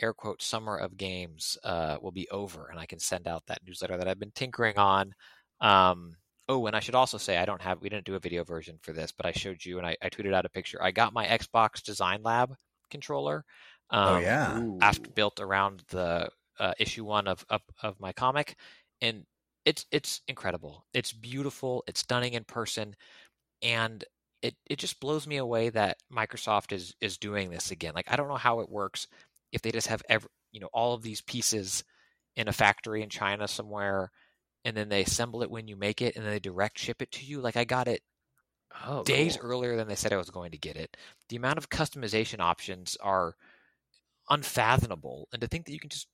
[0.00, 3.60] air quote summer of games uh, will be over, and I can send out that
[3.66, 5.14] newsletter that I've been tinkering on.
[5.60, 6.16] Um,
[6.48, 8.78] oh, and I should also say I don't have we didn't do a video version
[8.82, 10.82] for this, but I showed you and I, I tweeted out a picture.
[10.82, 12.54] I got my Xbox Design Lab
[12.90, 13.44] controller.
[13.90, 14.62] Um, oh yeah.
[14.80, 16.28] after built around the
[16.58, 18.56] uh, issue one of, of of my comic,
[19.00, 19.24] and
[19.64, 20.86] it's it's incredible.
[20.92, 21.84] It's beautiful.
[21.86, 22.96] It's stunning in person,
[23.62, 24.04] and
[24.42, 27.92] it it just blows me away that Microsoft is is doing this again.
[27.94, 29.06] Like I don't know how it works
[29.52, 31.84] if they just have every you know all of these pieces
[32.36, 34.10] in a factory in China somewhere,
[34.64, 37.10] and then they assemble it when you make it, and then they direct ship it
[37.12, 37.40] to you.
[37.40, 38.02] Like I got it
[38.84, 39.40] Oh, days cool.
[39.40, 40.96] earlier than they said I was going to get it.
[41.28, 43.36] The amount of customization options are
[44.30, 46.08] unfathomable, and to think that you can just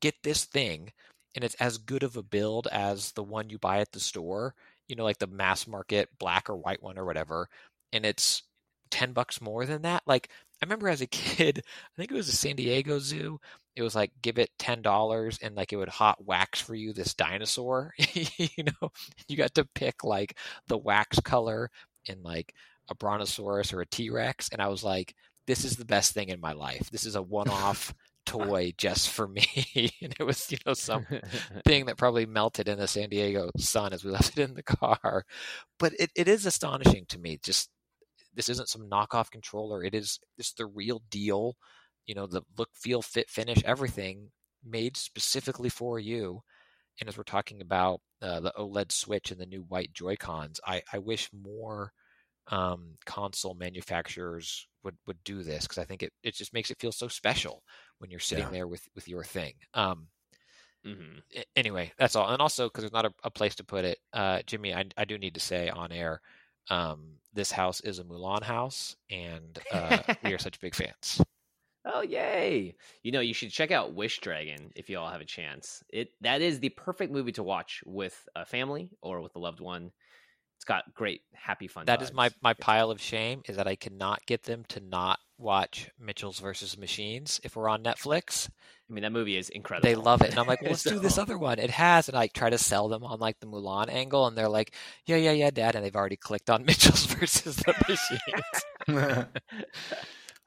[0.00, 0.92] get this thing
[1.34, 4.54] and it's as good of a build as the one you buy at the store,
[4.88, 7.48] you know, like the mass market black or white one or whatever,
[7.92, 8.42] and it's
[8.90, 10.02] 10 bucks more than that.
[10.06, 10.28] Like
[10.62, 13.40] I remember as a kid, I think it was a San Diego zoo.
[13.76, 16.92] It was like give it ten dollars and like it would hot wax for you
[16.92, 17.92] this dinosaur.
[18.14, 18.92] you know,
[19.28, 20.36] you got to pick like
[20.68, 21.70] the wax color
[22.06, 22.54] in like
[22.88, 25.14] a brontosaurus or a T-Rex and I was like
[25.46, 26.90] this is the best thing in my life.
[26.90, 27.94] This is a one-off
[28.24, 29.46] toy just for me.
[30.02, 31.06] and it was, you know, some
[31.64, 34.62] thing that probably melted in the San Diego sun as we left it in the
[34.62, 35.24] car.
[35.78, 37.38] But it, it is astonishing to me.
[37.42, 37.70] Just
[38.34, 39.82] this isn't some knockoff controller.
[39.82, 41.56] It is it's the real deal.
[42.06, 44.30] You know, the look, feel, fit, finish, everything
[44.64, 46.42] made specifically for you.
[47.00, 50.60] And as we're talking about uh, the OLED Switch and the new white Joy Cons,
[50.66, 51.92] I, I wish more
[52.48, 56.78] um, console manufacturers would, would do this because I think it, it just makes it
[56.80, 57.62] feel so special
[57.98, 58.50] when you're sitting Yeah.
[58.50, 59.54] there with, with your thing.
[59.74, 60.08] Um,
[60.84, 61.22] Mhm.
[61.56, 62.30] anyway, that's all.
[62.30, 65.04] And also because there's not a, a place to put it, uh, Jimmy, I, I
[65.04, 66.20] do need to say on air,
[66.70, 71.20] um, this house is a Mulan house, and uh, we are such big fans.
[71.86, 72.76] Oh yay!
[73.02, 75.82] You know, you should check out Wish Dragon if you all have a chance.
[75.90, 79.60] It that is the perfect movie to watch with a family or with a loved
[79.60, 79.92] one.
[80.64, 81.84] It's got great happy fun.
[81.84, 82.34] That is my vibes.
[82.40, 86.78] my pile of shame is that I cannot get them to not watch Mitchell's versus
[86.78, 88.48] Machines if we're on Netflix.
[88.88, 89.86] I mean, that movie is incredible.
[89.86, 91.58] They love it, and I'm like, well, let's do this other one.
[91.58, 94.48] It has, and I try to sell them on like the Mulan angle, and they're
[94.48, 94.74] like,
[95.04, 97.74] yeah, yeah, yeah, Dad, and they've already clicked on Mitchell's versus the
[98.88, 99.26] Machines.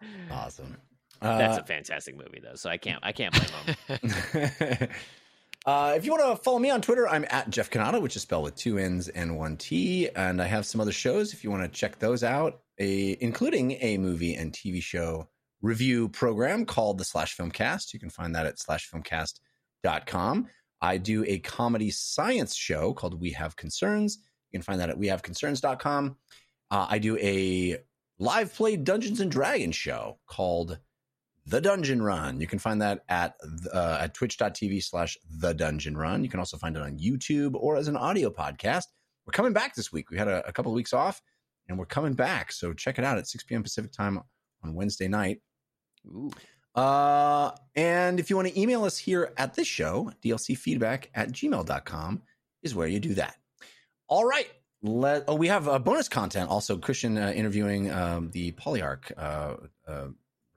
[0.32, 0.78] awesome.
[1.22, 2.56] That's Uh, a fantastic movie, though.
[2.56, 4.90] So I can't, I can't blame them.
[5.68, 8.22] Uh, if you want to follow me on Twitter, I'm at Jeff Cannata, which is
[8.22, 10.08] spelled with two N's and one T.
[10.16, 13.74] And I have some other shows if you want to check those out, a, including
[13.82, 15.28] a movie and TV show
[15.62, 17.94] review program called the Slash Filmcast.
[17.94, 20.48] You can find that at slashfilmcast.com.
[20.80, 24.20] I do a comedy science show called We Have Concerns.
[24.50, 26.16] You can find that at wehaveconcerns.com.
[26.72, 27.80] Uh, I do a
[28.20, 30.80] live play Dungeons and Dragons show called
[31.48, 32.42] the Dungeon Run.
[32.42, 33.36] You can find that at
[33.74, 36.24] uh, at twitch.tv slash the Dungeon Run.
[36.24, 38.84] You can also find it on YouTube or as an audio podcast.
[39.26, 40.12] We're coming back this week.
[40.12, 41.22] We had a, a couple of weeks off
[41.68, 42.52] and we're coming back.
[42.52, 43.64] So check it out at 6 p.m.
[43.64, 44.20] Pacific time
[44.64, 45.42] on Wednesday night.
[46.06, 46.32] Ooh.
[46.76, 52.22] Uh, and if you want to email us here at this show, dlcfeedback at gmail.com
[52.62, 53.36] is where you do that.
[54.08, 54.48] All right.
[54.84, 56.78] Let, oh, we have uh, bonus content also.
[56.78, 59.56] Christian uh, interviewing um, the Polyarc uh,
[59.88, 60.08] uh,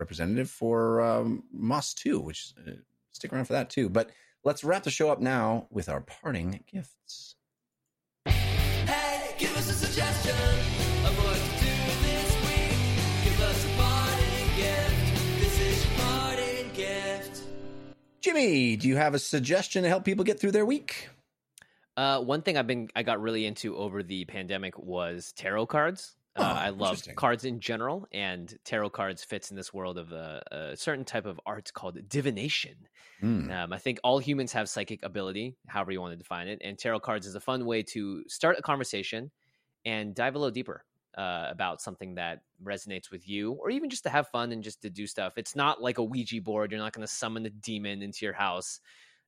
[0.00, 2.72] representative for um, Moss 2, which uh,
[3.12, 3.88] stick around for that too.
[3.88, 4.10] But
[4.42, 7.36] let's wrap the show up now with our parting gifts.
[8.24, 11.72] Hey, give us a suggestion of what to do
[12.02, 13.24] this week.
[13.24, 15.40] Give us a parting gift.
[15.40, 17.42] This is your parting gift.
[18.22, 21.08] Jimmy, do you have a suggestion to help people get through their week?
[21.96, 26.16] Uh, one thing I've been I got really into over the pandemic was tarot cards.
[26.36, 30.12] Uh, Oh, I love cards in general, and tarot cards fits in this world of
[30.12, 32.88] a, a certain type of art called divination.
[33.20, 33.50] Hmm.
[33.50, 36.78] Um, I think all humans have psychic ability, however you want to define it, and
[36.78, 39.32] tarot cards is a fun way to start a conversation
[39.84, 40.86] and dive a little deeper
[41.18, 44.82] uh, about something that resonates with you, or even just to have fun and just
[44.82, 45.34] to do stuff.
[45.38, 48.34] It's not like a Ouija board; you're not going to summon a demon into your
[48.34, 48.80] house.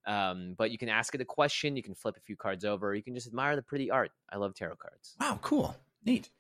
[0.06, 2.94] Um, but you can ask it a question, you can flip a few cards over,
[2.94, 4.12] you can just admire the pretty art.
[4.30, 5.18] I love tarot cards.
[5.18, 6.30] Wow, cool, neat.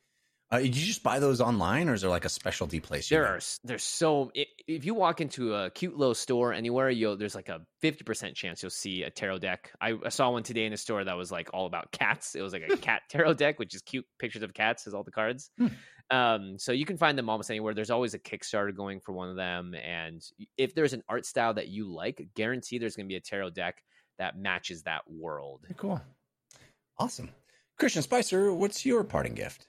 [0.52, 3.08] Uh, did you just buy those online, or is there like a specialty place?
[3.08, 7.34] There are there's so if you walk into a cute little store anywhere, you'll there's
[7.34, 9.72] like a fifty percent chance you'll see a tarot deck.
[9.80, 12.34] I, I saw one today in a store that was like all about cats.
[12.34, 15.02] It was like a cat tarot deck, which is cute pictures of cats as all
[15.02, 15.50] the cards.
[15.56, 15.68] Hmm.
[16.10, 17.72] Um, so you can find them almost anywhere.
[17.72, 20.22] There's always a Kickstarter going for one of them, and
[20.58, 23.50] if there's an art style that you like, guarantee there's going to be a tarot
[23.50, 23.82] deck
[24.18, 25.64] that matches that world.
[25.78, 26.02] Cool,
[26.98, 27.30] awesome.
[27.78, 29.66] Christian Spicer, what's your parting gift?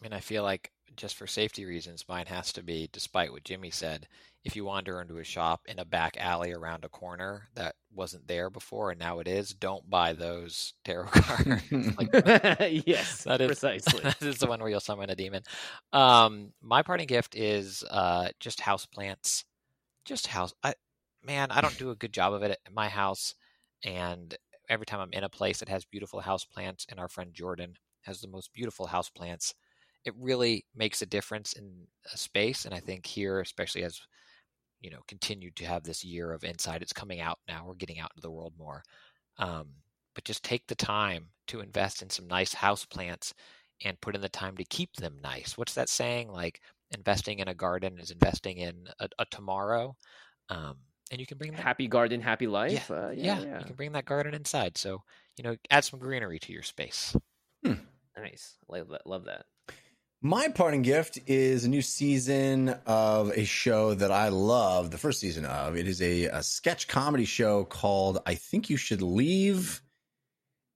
[0.00, 3.44] I mean, I feel like just for safety reasons, mine has to be, despite what
[3.44, 4.08] Jimmy said,
[4.44, 8.26] if you wander into a shop in a back alley around a corner that wasn't
[8.26, 11.62] there before and now it is, don't buy those tarot cards.
[11.98, 12.08] like,
[12.86, 14.00] yes, That is- precisely.
[14.00, 15.42] this is the one where you'll summon a demon.
[15.92, 19.44] Um, my parting gift is uh, just house plants.
[20.06, 20.54] Just house.
[20.64, 20.74] I,
[21.24, 23.34] man, I don't do a good job of it at my house,
[23.84, 24.34] and
[24.68, 27.74] every time I'm in a place that has beautiful house plants, and our friend Jordan
[28.02, 29.54] has the most beautiful house plants,
[30.04, 32.64] it really makes a difference in a space.
[32.64, 34.00] And I think here, especially as
[34.80, 37.64] you know, continued to have this year of insight, it's coming out now.
[37.66, 38.82] We're getting out into the world more.
[39.38, 39.68] Um,
[40.14, 43.34] but just take the time to invest in some nice house plants
[43.84, 45.56] and put in the time to keep them nice.
[45.56, 46.30] What's that saying?
[46.30, 46.60] Like
[46.92, 49.96] investing in a garden is investing in a, a tomorrow.
[50.48, 50.76] Um,
[51.10, 52.90] and you can bring that, happy garden, happy life.
[52.90, 53.58] yeah, Uh, yeah, yeah, yeah.
[53.58, 54.78] you can bring that garden inside.
[54.78, 55.02] So
[55.36, 57.16] you know, add some greenery to your space.
[58.16, 58.56] Nice.
[58.68, 59.06] Love that.
[59.06, 59.46] Love that.
[60.22, 65.18] My parting gift is a new season of a show that I love, the first
[65.18, 65.78] season of.
[65.78, 69.80] It is a, a sketch comedy show called I Think You Should Leave.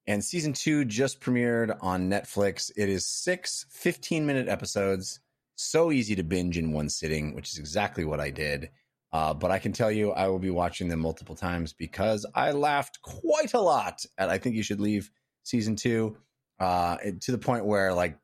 [0.06, 2.70] And season two just premiered on Netflix.
[2.74, 5.20] It is six 15 minute episodes.
[5.56, 8.70] So easy to binge in one sitting, which is exactly what I did.
[9.12, 12.52] Uh, but I can tell you, I will be watching them multiple times because I
[12.52, 15.10] laughed quite a lot at I Think You Should Leave
[15.42, 16.16] season two,
[16.58, 18.18] uh, to the point where, like,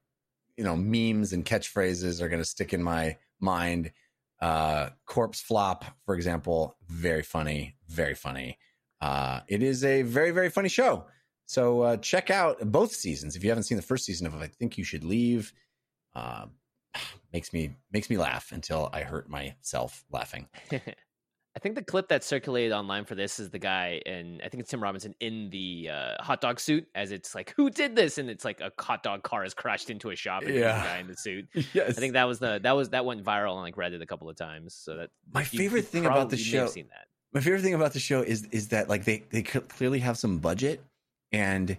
[0.60, 3.92] you know memes and catchphrases are going to stick in my mind.
[4.42, 8.58] Uh corpse flop for example very funny very funny.
[9.00, 11.06] Uh it is a very very funny show.
[11.46, 13.36] So uh check out both seasons.
[13.36, 15.54] If you haven't seen the first season of i think you should leave
[16.14, 16.44] uh
[17.32, 20.46] makes me makes me laugh until i hurt myself laughing
[21.56, 24.60] I think the clip that circulated online for this is the guy, and I think
[24.60, 28.18] it's Tim Robinson in the uh, hot dog suit, as it's like, who did this?
[28.18, 30.82] And it's like a hot dog car has crashed into a shop, and Yeah.
[30.84, 31.48] guy in the suit.
[31.52, 34.06] yes I think that was the that was that went viral on like Reddit a
[34.06, 34.74] couple of times.
[34.74, 37.06] So that My you- favorite you thing about the probably may have show- seen that.
[37.32, 40.38] my favorite thing about the show is is that like they they clearly have some
[40.38, 40.80] budget
[41.32, 41.76] and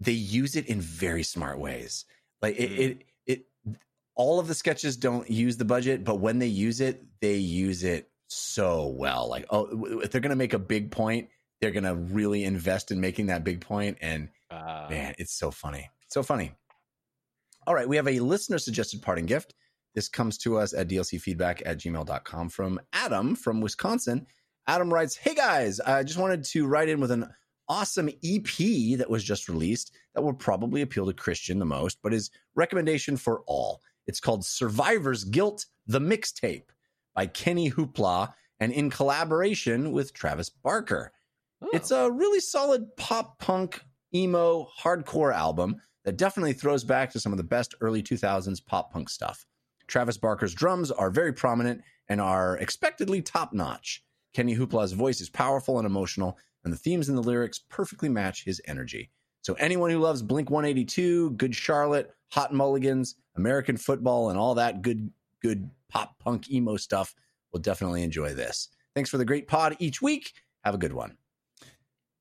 [0.00, 2.06] they use it in very smart ways
[2.40, 2.78] like it, Mhm.
[2.78, 3.46] it it
[4.16, 7.84] all of the sketches don't use the budget but when they use it they use
[7.84, 11.28] it so well like oh if they're gonna make a big point
[11.60, 15.88] they're gonna really invest in making that big point and Uh, Man, it's so funny.
[16.08, 16.52] So funny.
[17.66, 19.54] All right, we have a listener suggested parting gift.
[19.94, 24.26] This comes to us at dlcfeedback at gmail.com from Adam from Wisconsin.
[24.66, 27.28] Adam writes, Hey guys, I just wanted to write in with an
[27.68, 32.12] awesome EP that was just released that will probably appeal to Christian the most, but
[32.12, 33.80] is recommendation for all.
[34.06, 36.64] It's called Survivor's Guilt, the Mixtape
[37.14, 41.12] by Kenny Hoopla and in collaboration with Travis Barker.
[41.60, 43.82] oh, It's a really solid pop punk,
[44.14, 48.92] emo, hardcore album that definitely throws back to some of the best early 2000s pop
[48.92, 49.46] punk stuff.
[49.86, 54.02] Travis Barker's drums are very prominent and are expectedly top notch.
[54.32, 58.44] Kenny Hoopla's voice is powerful and emotional, and the themes in the lyrics perfectly match
[58.44, 59.10] his energy.
[59.42, 64.82] So, anyone who loves Blink 182, Good Charlotte, Hot Mulligans, American football, and all that
[64.82, 65.10] good,
[65.42, 67.14] good pop punk emo stuff
[67.52, 68.68] will definitely enjoy this.
[68.94, 70.32] Thanks for the great pod each week.
[70.64, 71.16] Have a good one.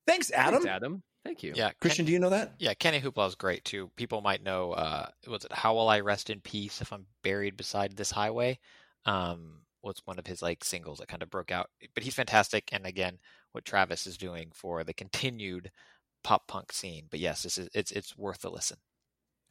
[0.07, 0.61] Thanks, Adam.
[0.61, 1.03] thanks, Adam.
[1.23, 1.53] Thank you.
[1.55, 2.55] Yeah, Christian, do you know that?
[2.57, 3.91] Yeah, Kenny Hoopla is great too.
[3.95, 7.55] People might know, uh, was it "How Will I Rest in Peace If I'm Buried
[7.57, 8.59] Beside This Highway"?
[9.05, 11.69] Um, was one of his like singles that kind of broke out.
[11.93, 13.19] But he's fantastic, and again,
[13.51, 15.71] what Travis is doing for the continued
[16.23, 17.05] pop punk scene.
[17.11, 18.77] But yes, this is it's it's worth a listen.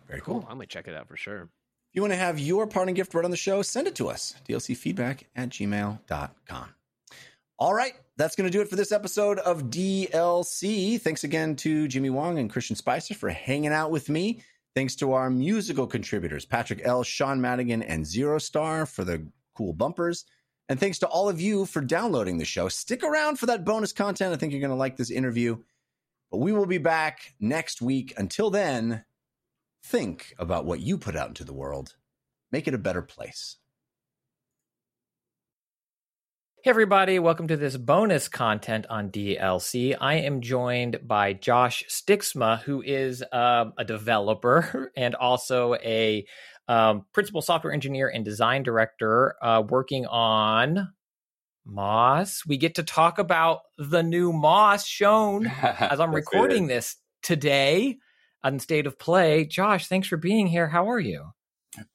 [0.09, 0.41] Very Cool.
[0.41, 0.49] cool.
[0.49, 1.51] I'm gonna check it out for sure.
[1.91, 4.09] If you want to have your parting gift read on the show, send it to
[4.09, 4.35] us.
[4.49, 6.69] DLCfeedback at gmail.com.
[7.59, 11.01] All right, that's going to do it for this episode of DLC.
[11.01, 14.43] Thanks again to Jimmy Wong and Christian Spicer for hanging out with me
[14.75, 19.27] Thanks to our musical contributors, Patrick L., Sean Madigan, and Zero Star for the
[19.57, 20.25] cool bumpers.
[20.69, 22.69] And thanks to all of you for downloading the show.
[22.69, 24.33] Stick around for that bonus content.
[24.33, 25.57] I think you're going to like this interview.
[26.31, 28.15] But we will be back next week.
[28.17, 29.05] Until then,
[29.83, 31.95] think about what you put out into the world.
[32.53, 33.57] Make it a better place.
[36.63, 39.97] Hey, everybody, welcome to this bonus content on DLC.
[39.99, 46.27] I am joined by Josh Stiksma, who is um, a developer and also a
[46.69, 50.93] um, principal software engineer and design director uh, working on
[51.65, 52.43] Moss.
[52.47, 57.97] We get to talk about the new Moss shown as I'm recording it this today
[58.43, 59.45] on State of Play.
[59.45, 60.69] Josh, thanks for being here.
[60.69, 61.33] How are you?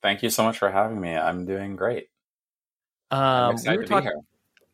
[0.01, 1.15] Thank you so much for having me.
[1.15, 2.07] I'm doing great.
[3.11, 4.09] Um, we were to talking.
[4.09, 4.21] be here.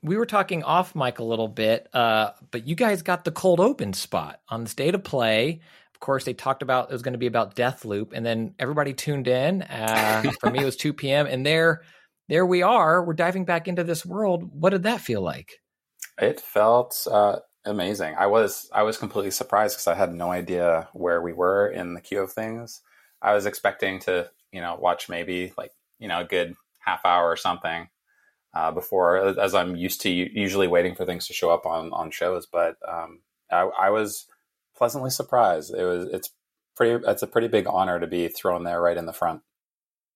[0.03, 3.59] we were talking off mic a little bit, uh, but you guys got the cold
[3.59, 5.61] open spot on the state of play.
[5.93, 8.93] Of course, they talked about it was going to be about Deathloop, and then everybody
[8.93, 9.61] tuned in.
[9.63, 11.27] Uh, for me, it was two p.m.
[11.27, 11.81] and there,
[12.29, 13.03] there we are.
[13.03, 14.49] We're diving back into this world.
[14.53, 15.53] What did that feel like?
[16.19, 18.15] It felt uh, amazing.
[18.17, 21.93] I was I was completely surprised because I had no idea where we were in
[21.93, 22.81] the queue of things.
[23.21, 27.29] I was expecting to you know watch maybe like you know a good half hour
[27.29, 27.89] or something
[28.53, 32.11] uh, before, as I'm used to usually waiting for things to show up on on
[32.11, 32.45] shows.
[32.45, 33.21] But um,
[33.51, 34.27] I, I was
[34.75, 35.73] pleasantly surprised.
[35.73, 36.29] It was it's
[36.75, 39.41] pretty it's a pretty big honor to be thrown there right in the front.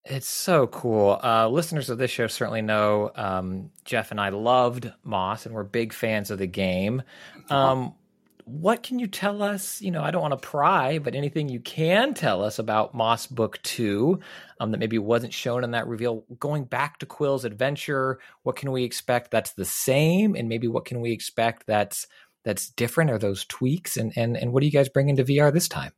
[0.06, 1.20] It's so cool.
[1.24, 5.64] Uh, listeners of this show certainly know um, Jeff and I loved Moss, and we're
[5.64, 7.02] big fans of the game.
[7.50, 7.96] Um,
[8.44, 9.82] what can you tell us?
[9.82, 13.26] You know, I don't want to pry, but anything you can tell us about Moss
[13.26, 14.20] Book Two
[14.60, 16.24] um, that maybe wasn't shown in that reveal?
[16.40, 20.86] Going back to Quill's adventure, what can we expect that's the same, and maybe what
[20.86, 22.06] can we expect that's
[22.44, 23.10] that's different?
[23.10, 25.94] Are those tweaks, and and and what do you guys bring into VR this time?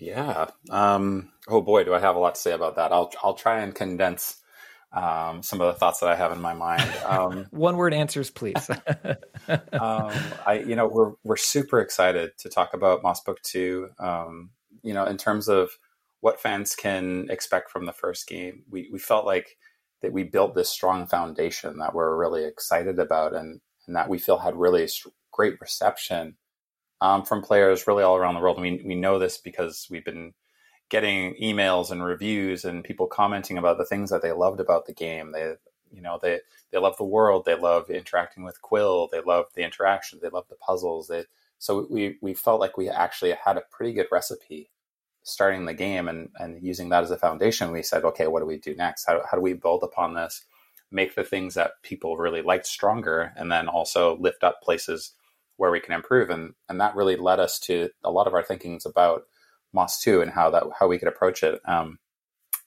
[0.00, 0.46] Yeah.
[0.70, 2.90] Um, oh boy, do I have a lot to say about that.
[2.90, 4.40] I'll I'll try and condense
[4.92, 6.90] um, some of the thoughts that I have in my mind.
[7.04, 8.70] Um, One word answers, please.
[9.48, 10.12] um,
[10.46, 13.88] I you know we're we're super excited to talk about Moss Book Two.
[13.98, 14.50] Um,
[14.82, 15.70] you know, in terms of
[16.20, 19.58] what fans can expect from the first game, we we felt like
[20.00, 24.18] that we built this strong foundation that we're really excited about, and and that we
[24.18, 24.88] feel had really
[25.30, 26.36] great reception
[27.00, 28.60] um, from players really all around the world.
[28.60, 30.34] We we know this because we've been
[30.88, 34.92] getting emails and reviews and people commenting about the things that they loved about the
[34.92, 35.32] game.
[35.32, 35.54] They
[35.92, 36.40] you know they
[36.70, 40.46] they love the world, they love interacting with Quill, they love the interaction, they love
[40.48, 41.08] the puzzles.
[41.08, 41.24] They
[41.58, 44.70] so we we felt like we actually had a pretty good recipe
[45.22, 47.72] starting the game and and using that as a foundation.
[47.72, 49.06] We said, okay, what do we do next?
[49.06, 50.44] How how do we build upon this?
[50.92, 55.12] Make the things that people really liked stronger, and then also lift up places
[55.60, 56.30] where we can improve.
[56.30, 59.24] And and that really led us to a lot of our thinkings about
[59.74, 61.60] Moss two and how that how we could approach it.
[61.66, 61.98] Um,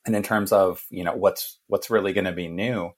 [0.05, 2.91] and in terms of you know what's what's really going to be new,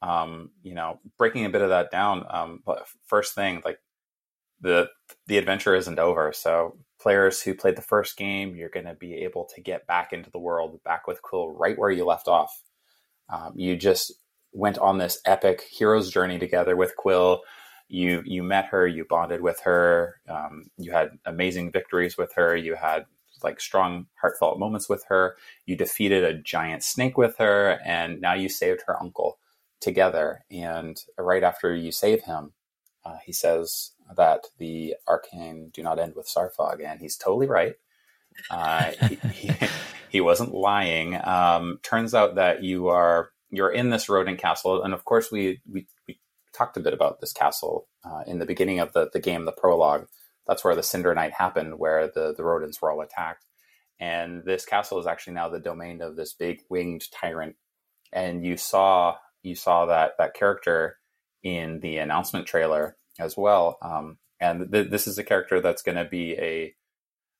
[0.00, 2.24] um, you know, breaking a bit of that down.
[2.30, 3.78] Um, but first thing, like
[4.62, 4.88] the
[5.26, 6.32] the adventure isn't over.
[6.32, 10.14] So players who played the first game, you're going to be able to get back
[10.14, 12.62] into the world, back with Quill, right where you left off.
[13.28, 14.14] Um, you just
[14.54, 17.42] went on this epic hero's journey together with Quill.
[17.88, 22.56] You you met her, you bonded with her, um, you had amazing victories with her,
[22.56, 23.06] you had
[23.42, 25.36] like strong heartfelt moments with her.
[25.66, 29.38] You defeated a giant snake with her, and now you saved her uncle
[29.80, 30.44] together.
[30.50, 32.52] And right after you save him,
[33.04, 37.74] uh, he says that the arcane do not end with Sarffog, and he's totally right.
[38.50, 39.50] Uh, he, he,
[40.10, 41.18] he wasn't lying.
[41.24, 45.60] Um, turns out that you are you're in this rodent castle, and of course we
[45.70, 45.95] we, we
[46.56, 49.52] talked a bit about this castle uh, in the beginning of the the game, the
[49.52, 50.06] prologue.
[50.46, 53.44] That's where the Cinder Night happened, where the the rodents were all attacked.
[53.98, 57.56] And this castle is actually now the domain of this big winged tyrant.
[58.12, 60.98] And you saw you saw that that character
[61.42, 63.78] in the announcement trailer as well.
[63.82, 66.74] Um, and th- this is a character that's going to be a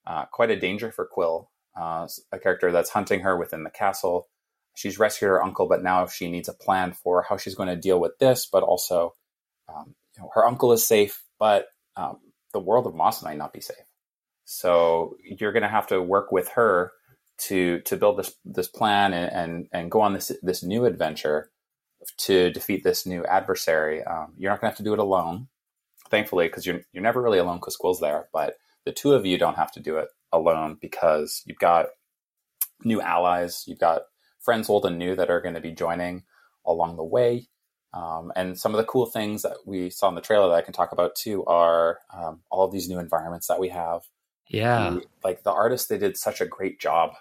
[0.07, 4.29] uh, quite a danger for Quill, uh, a character that's hunting her within the castle.
[4.77, 7.77] She's rescued her uncle, but now she needs a plan for how she's going to
[7.77, 8.47] deal with this.
[8.47, 9.15] But also,
[9.69, 11.67] um, you know, her uncle is safe, but
[11.97, 12.19] um,
[12.53, 13.77] the world of Moss might not be safe.
[14.45, 16.93] So you're going to have to work with her
[17.39, 21.51] to to build this this plan and and, and go on this this new adventure
[22.19, 24.05] to defeat this new adversary.
[24.05, 25.49] Um, you're not going to have to do it alone,
[26.11, 28.29] thankfully, because you're you're never really alone because Quill's there.
[28.31, 31.87] But the two of you don't have to do it alone because you've got
[32.85, 34.03] new allies, you've got
[34.41, 36.25] friends old and new that are going to be joining
[36.65, 37.49] along the way.
[37.93, 40.63] Um, and some of the cool things that we saw in the trailer that I
[40.63, 44.03] can talk about too are um, all of these new environments that we have.
[44.49, 44.99] Yeah.
[45.25, 47.13] Like the artists, they did such a great job.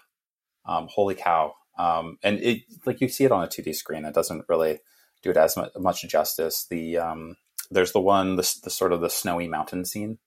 [0.66, 1.54] Um, holy cow!
[1.78, 4.80] Um, and it like you see it on a 2D screen, it doesn't really
[5.22, 6.66] do it as much, much justice.
[6.68, 7.36] The um,
[7.70, 10.18] there's the one the, the sort of the snowy mountain scene.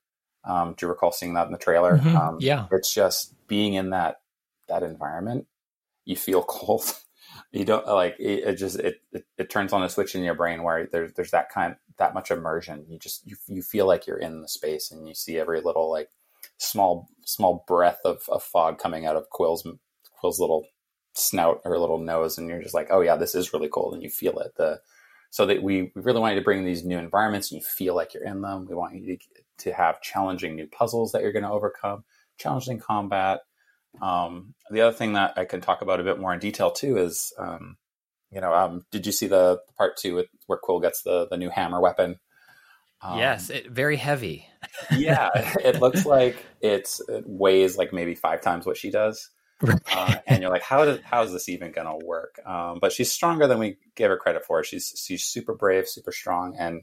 [0.46, 1.98] Um, do you recall seeing that in the trailer?
[1.98, 2.16] Mhm.
[2.16, 2.68] Um, Yeah.
[2.72, 4.22] it's just being in that
[4.68, 5.48] that environment.
[6.10, 6.92] You feel cold.
[7.52, 10.34] you don't like it, it just it, it it turns on a switch in your
[10.34, 12.86] brain where there's there's that kind that much immersion.
[12.90, 15.90] You just you you feel like you're in the space and you see every little
[15.90, 16.10] like
[16.58, 19.68] small small breath of, of fog coming out of Quill's
[20.20, 20.66] Quill's little
[21.14, 24.02] snout or little nose, and you're just like, oh yeah, this is really cold, and
[24.02, 24.54] you feel it.
[24.58, 24.80] The
[25.32, 28.14] so that we, we really wanted to bring these new environments, and you feel like
[28.14, 28.66] you're in them.
[28.68, 29.26] We want you to,
[29.66, 32.04] to have challenging new puzzles that you're going to overcome,
[32.40, 33.42] challenging combat.
[34.02, 36.98] Um, the other thing that I can talk about a bit more in detail too
[36.98, 37.78] is, um,
[38.32, 41.38] you know, um, did you see the part two with, where Quill gets the the
[41.38, 42.20] new hammer weapon?
[43.02, 43.50] Um, yes.
[43.50, 44.48] It, very heavy.
[44.92, 45.30] yeah,
[45.64, 49.30] it looks like it's it weighs like maybe five times what she does,
[49.94, 52.40] uh, and you're like, how does how is this even going to work?
[52.46, 54.64] Um, but she's stronger than we give her credit for.
[54.64, 56.82] She's she's super brave, super strong, and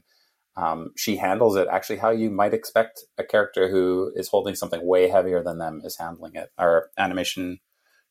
[0.57, 4.85] um, she handles it actually how you might expect a character who is holding something
[4.85, 6.49] way heavier than them is handling it.
[6.57, 7.59] Our animation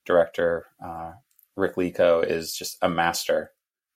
[0.05, 1.13] director uh,
[1.57, 3.51] Rick Lico is just a master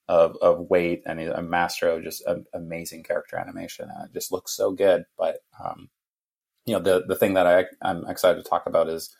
[0.09, 3.89] of, of weight and a master of just a, amazing character animation.
[3.95, 5.05] And it just looks so good.
[5.17, 5.89] But um,
[6.67, 9.15] you know, the the thing that I, I'm excited to talk about is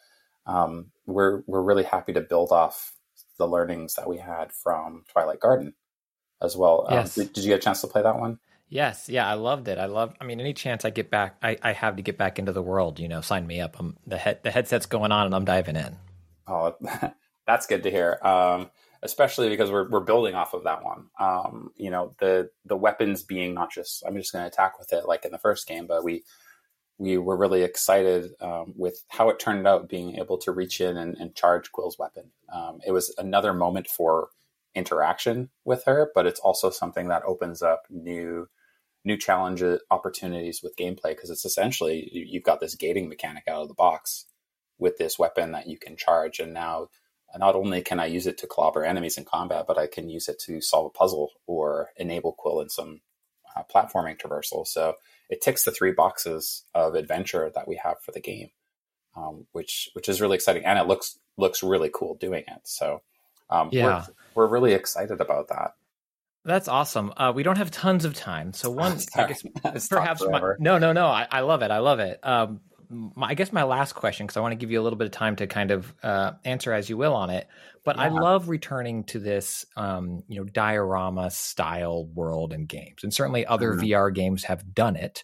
[0.47, 2.95] um, we're we're really happy to build off
[3.39, 5.75] the learnings that we had from Twilight Garden
[6.43, 6.87] as well.
[6.89, 7.15] Um, Yes.
[7.15, 8.41] did, did you get a chance to play that one?
[8.71, 9.79] Yes, yeah, I loved it.
[9.79, 10.15] I love.
[10.21, 12.63] I mean, any chance I get back, I, I have to get back into the
[12.63, 13.01] world.
[13.01, 13.77] You know, sign me up.
[13.81, 14.45] I'm the head.
[14.45, 15.97] The headset's going on, and I'm diving in.
[16.47, 16.77] Oh,
[17.47, 18.21] that's good to hear.
[18.23, 18.71] Um,
[19.03, 21.07] especially because we're we're building off of that one.
[21.19, 24.93] Um, you know, the the weapons being not just I'm just going to attack with
[24.93, 26.23] it like in the first game, but we
[26.97, 30.97] we were really excited um, with how it turned out, being able to reach in
[30.97, 32.31] and, and charge Quill's weapon.
[32.53, 34.29] Um, it was another moment for
[34.75, 38.47] interaction with her, but it's also something that opens up new
[39.05, 43.63] new challenge opportunities with gameplay because it's essentially you- you've got this gating mechanic out
[43.63, 44.27] of the box
[44.79, 46.39] with this weapon that you can charge.
[46.41, 46.89] And now
[47.39, 50.29] not only can i use it to clobber enemies in combat but i can use
[50.29, 53.01] it to solve a puzzle or enable quill in some
[53.57, 54.67] uh, platforming traversal.
[54.67, 54.95] So
[55.29, 58.51] it ticks the three boxes of adventure that we have for the game
[59.17, 62.61] um, which which is really exciting and it looks looks really cool doing it.
[62.65, 63.03] So
[63.49, 64.05] um, Yeah.
[64.35, 65.75] we're, we're really excited about that
[66.45, 67.13] That's awesome.
[67.17, 69.43] Uh, we don't have tons of time, so one, I guess,
[69.89, 71.07] perhaps my, no, no, no.
[71.07, 71.71] I, I love it.
[71.71, 72.19] I love it.
[72.27, 74.97] Um, my, I guess my last question, because I want to give you a little
[74.99, 77.47] bit of time to kind of uh, answer as you will on it.
[77.85, 83.13] But I love returning to this, um, you know, diorama style world and games, and
[83.13, 83.75] certainly other Mhm.
[83.75, 85.23] VR games have done it,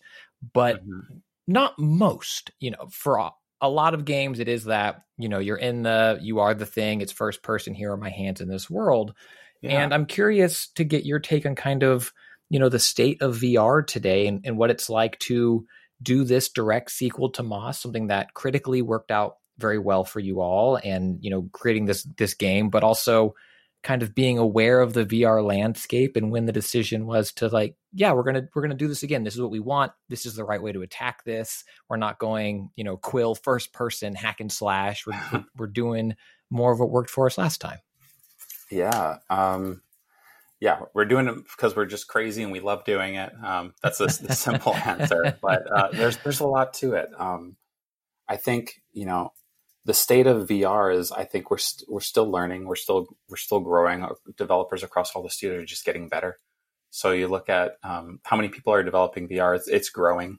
[0.52, 1.22] but Mhm.
[1.46, 2.50] not most.
[2.60, 3.30] You know, for a,
[3.60, 6.66] a lot of games, it is that you know you're in the, you are the
[6.66, 7.00] thing.
[7.00, 7.74] It's first person.
[7.74, 9.14] Here are my hands in this world.
[9.62, 9.82] Yeah.
[9.82, 12.12] And I'm curious to get your take on kind of,
[12.50, 15.66] you know, the state of VR today and, and what it's like to
[16.02, 20.40] do this direct sequel to Moss, something that critically worked out very well for you
[20.40, 23.34] all and, you know, creating this this game, but also
[23.82, 27.76] kind of being aware of the VR landscape and when the decision was to like,
[27.92, 29.22] yeah, we're gonna we're gonna do this again.
[29.22, 29.92] This is what we want.
[30.08, 31.62] This is the right way to attack this.
[31.88, 35.06] We're not going, you know, quill first person hack and slash.
[35.06, 36.16] We're we're, we're doing
[36.50, 37.78] more of what worked for us last time.
[38.70, 39.18] Yeah.
[39.30, 39.82] Um,
[40.60, 43.32] yeah, we're doing it because we're just crazy and we love doing it.
[43.44, 45.36] Um, that's the, the simple answer.
[45.42, 47.10] But uh, there's there's a lot to it.
[47.18, 47.56] Um,
[48.28, 49.32] I think you know
[49.84, 51.12] the state of VR is.
[51.12, 52.66] I think we're st- we're still learning.
[52.66, 54.02] We're still we're still growing.
[54.02, 56.38] Our Developers across all the studios are just getting better.
[56.90, 59.56] So you look at um, how many people are developing VR.
[59.56, 60.38] It's, it's growing.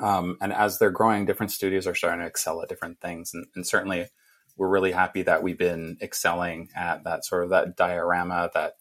[0.00, 3.30] Um, and as they're growing, different studios are starting to excel at different things.
[3.32, 4.06] And, and certainly,
[4.56, 8.50] we're really happy that we've been excelling at that sort of that diorama.
[8.54, 8.74] That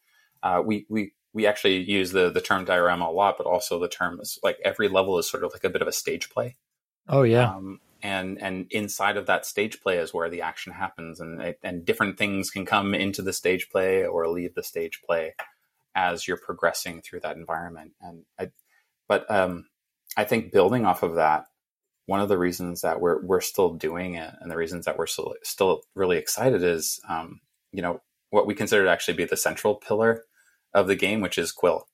[0.43, 3.89] uh, we we we actually use the the term diorama a lot, but also the
[3.89, 6.55] term is like every level is sort of like a bit of a stage play.
[7.07, 7.53] Oh yeah.
[7.53, 11.85] Um, and and inside of that stage play is where the action happens, and and
[11.85, 15.35] different things can come into the stage play or leave the stage play
[15.95, 17.93] as you're progressing through that environment.
[18.01, 18.51] And I,
[19.07, 19.65] but um,
[20.17, 21.45] I think building off of that,
[22.05, 25.07] one of the reasons that we're we're still doing it, and the reasons that we're
[25.07, 27.41] still still really excited is, um,
[27.71, 30.23] you know, what we consider to actually be the central pillar
[30.73, 31.87] of the game, which is Quill.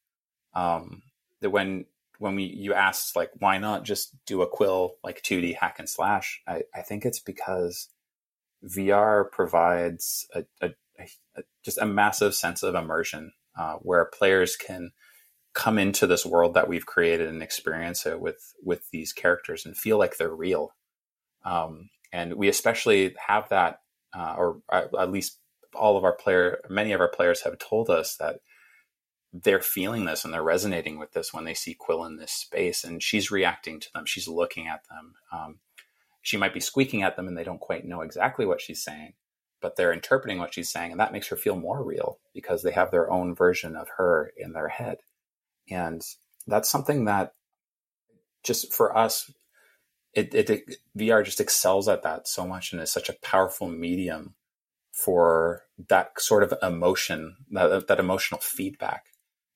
[0.53, 1.03] Um,
[1.41, 1.85] that when
[2.19, 5.89] when we you asked like why not just do a quill like 2d hack and
[5.89, 7.89] slash i, I think it's because
[8.63, 14.91] vr provides a, a, a- just a massive sense of immersion uh, where players can
[15.53, 19.77] come into this world that we've created and experience it with with these characters and
[19.77, 20.71] feel like they're real
[21.45, 23.81] Um, and we especially have that,
[24.15, 25.39] uh, or at least
[25.75, 28.41] all of our player, many of our players have told us that
[29.33, 32.83] they're feeling this and they're resonating with this when they see Quill in this space,
[32.83, 34.05] and she's reacting to them.
[34.05, 35.15] She's looking at them.
[35.33, 35.59] Um,
[36.21, 39.13] she might be squeaking at them, and they don't quite know exactly what she's saying,
[39.61, 42.71] but they're interpreting what she's saying, and that makes her feel more real because they
[42.71, 44.99] have their own version of her in their head,
[45.71, 46.01] and
[46.47, 47.33] that's something that
[48.43, 49.31] just for us
[50.13, 53.67] it, it, it, VR just excels at that so much and is such a powerful
[53.67, 54.35] medium
[54.91, 59.05] for that sort of emotion, that, that emotional feedback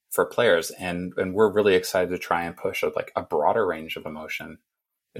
[0.09, 0.71] for players.
[0.71, 4.05] And, and we're really excited to try and push a, like a broader range of
[4.05, 4.59] emotion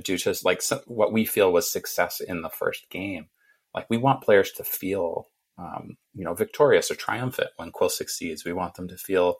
[0.03, 3.27] due to like what we feel was success in the first game.
[3.73, 5.27] Like we want players to feel,
[5.57, 8.45] um, you know, victorious or triumphant when Quill succeeds.
[8.45, 9.35] We want them to feel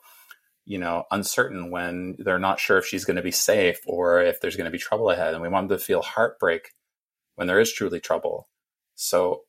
[0.66, 4.40] you know, uncertain when they're not sure if she's going to be safe or if
[4.40, 5.32] there's going to be trouble ahead.
[5.32, 6.72] And we want them to feel heartbreak
[7.36, 8.48] when there is truly trouble.
[8.96, 9.42] So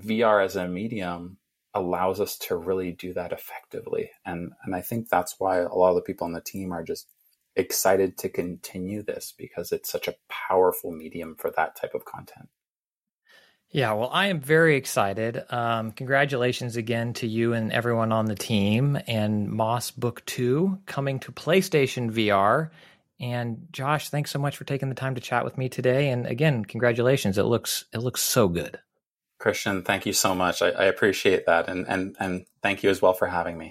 [0.00, 1.38] VR as a medium
[1.74, 4.10] allows us to really do that effectively.
[4.24, 6.84] And, and I think that's why a lot of the people on the team are
[6.84, 7.08] just
[7.56, 12.48] excited to continue this because it's such a powerful medium for that type of content.
[13.72, 15.42] Yeah, well, I am very excited.
[15.48, 21.18] Um, congratulations again to you and everyone on the team and Moss Book 2 coming
[21.20, 22.68] to PlayStation VR.
[23.18, 26.10] And Josh, thanks so much for taking the time to chat with me today.
[26.10, 27.38] And again, congratulations.
[27.38, 28.78] It looks it looks so good.
[29.38, 30.60] Christian, thank you so much.
[30.60, 31.68] I, I appreciate that.
[31.68, 33.70] And, and and thank you as well for having me.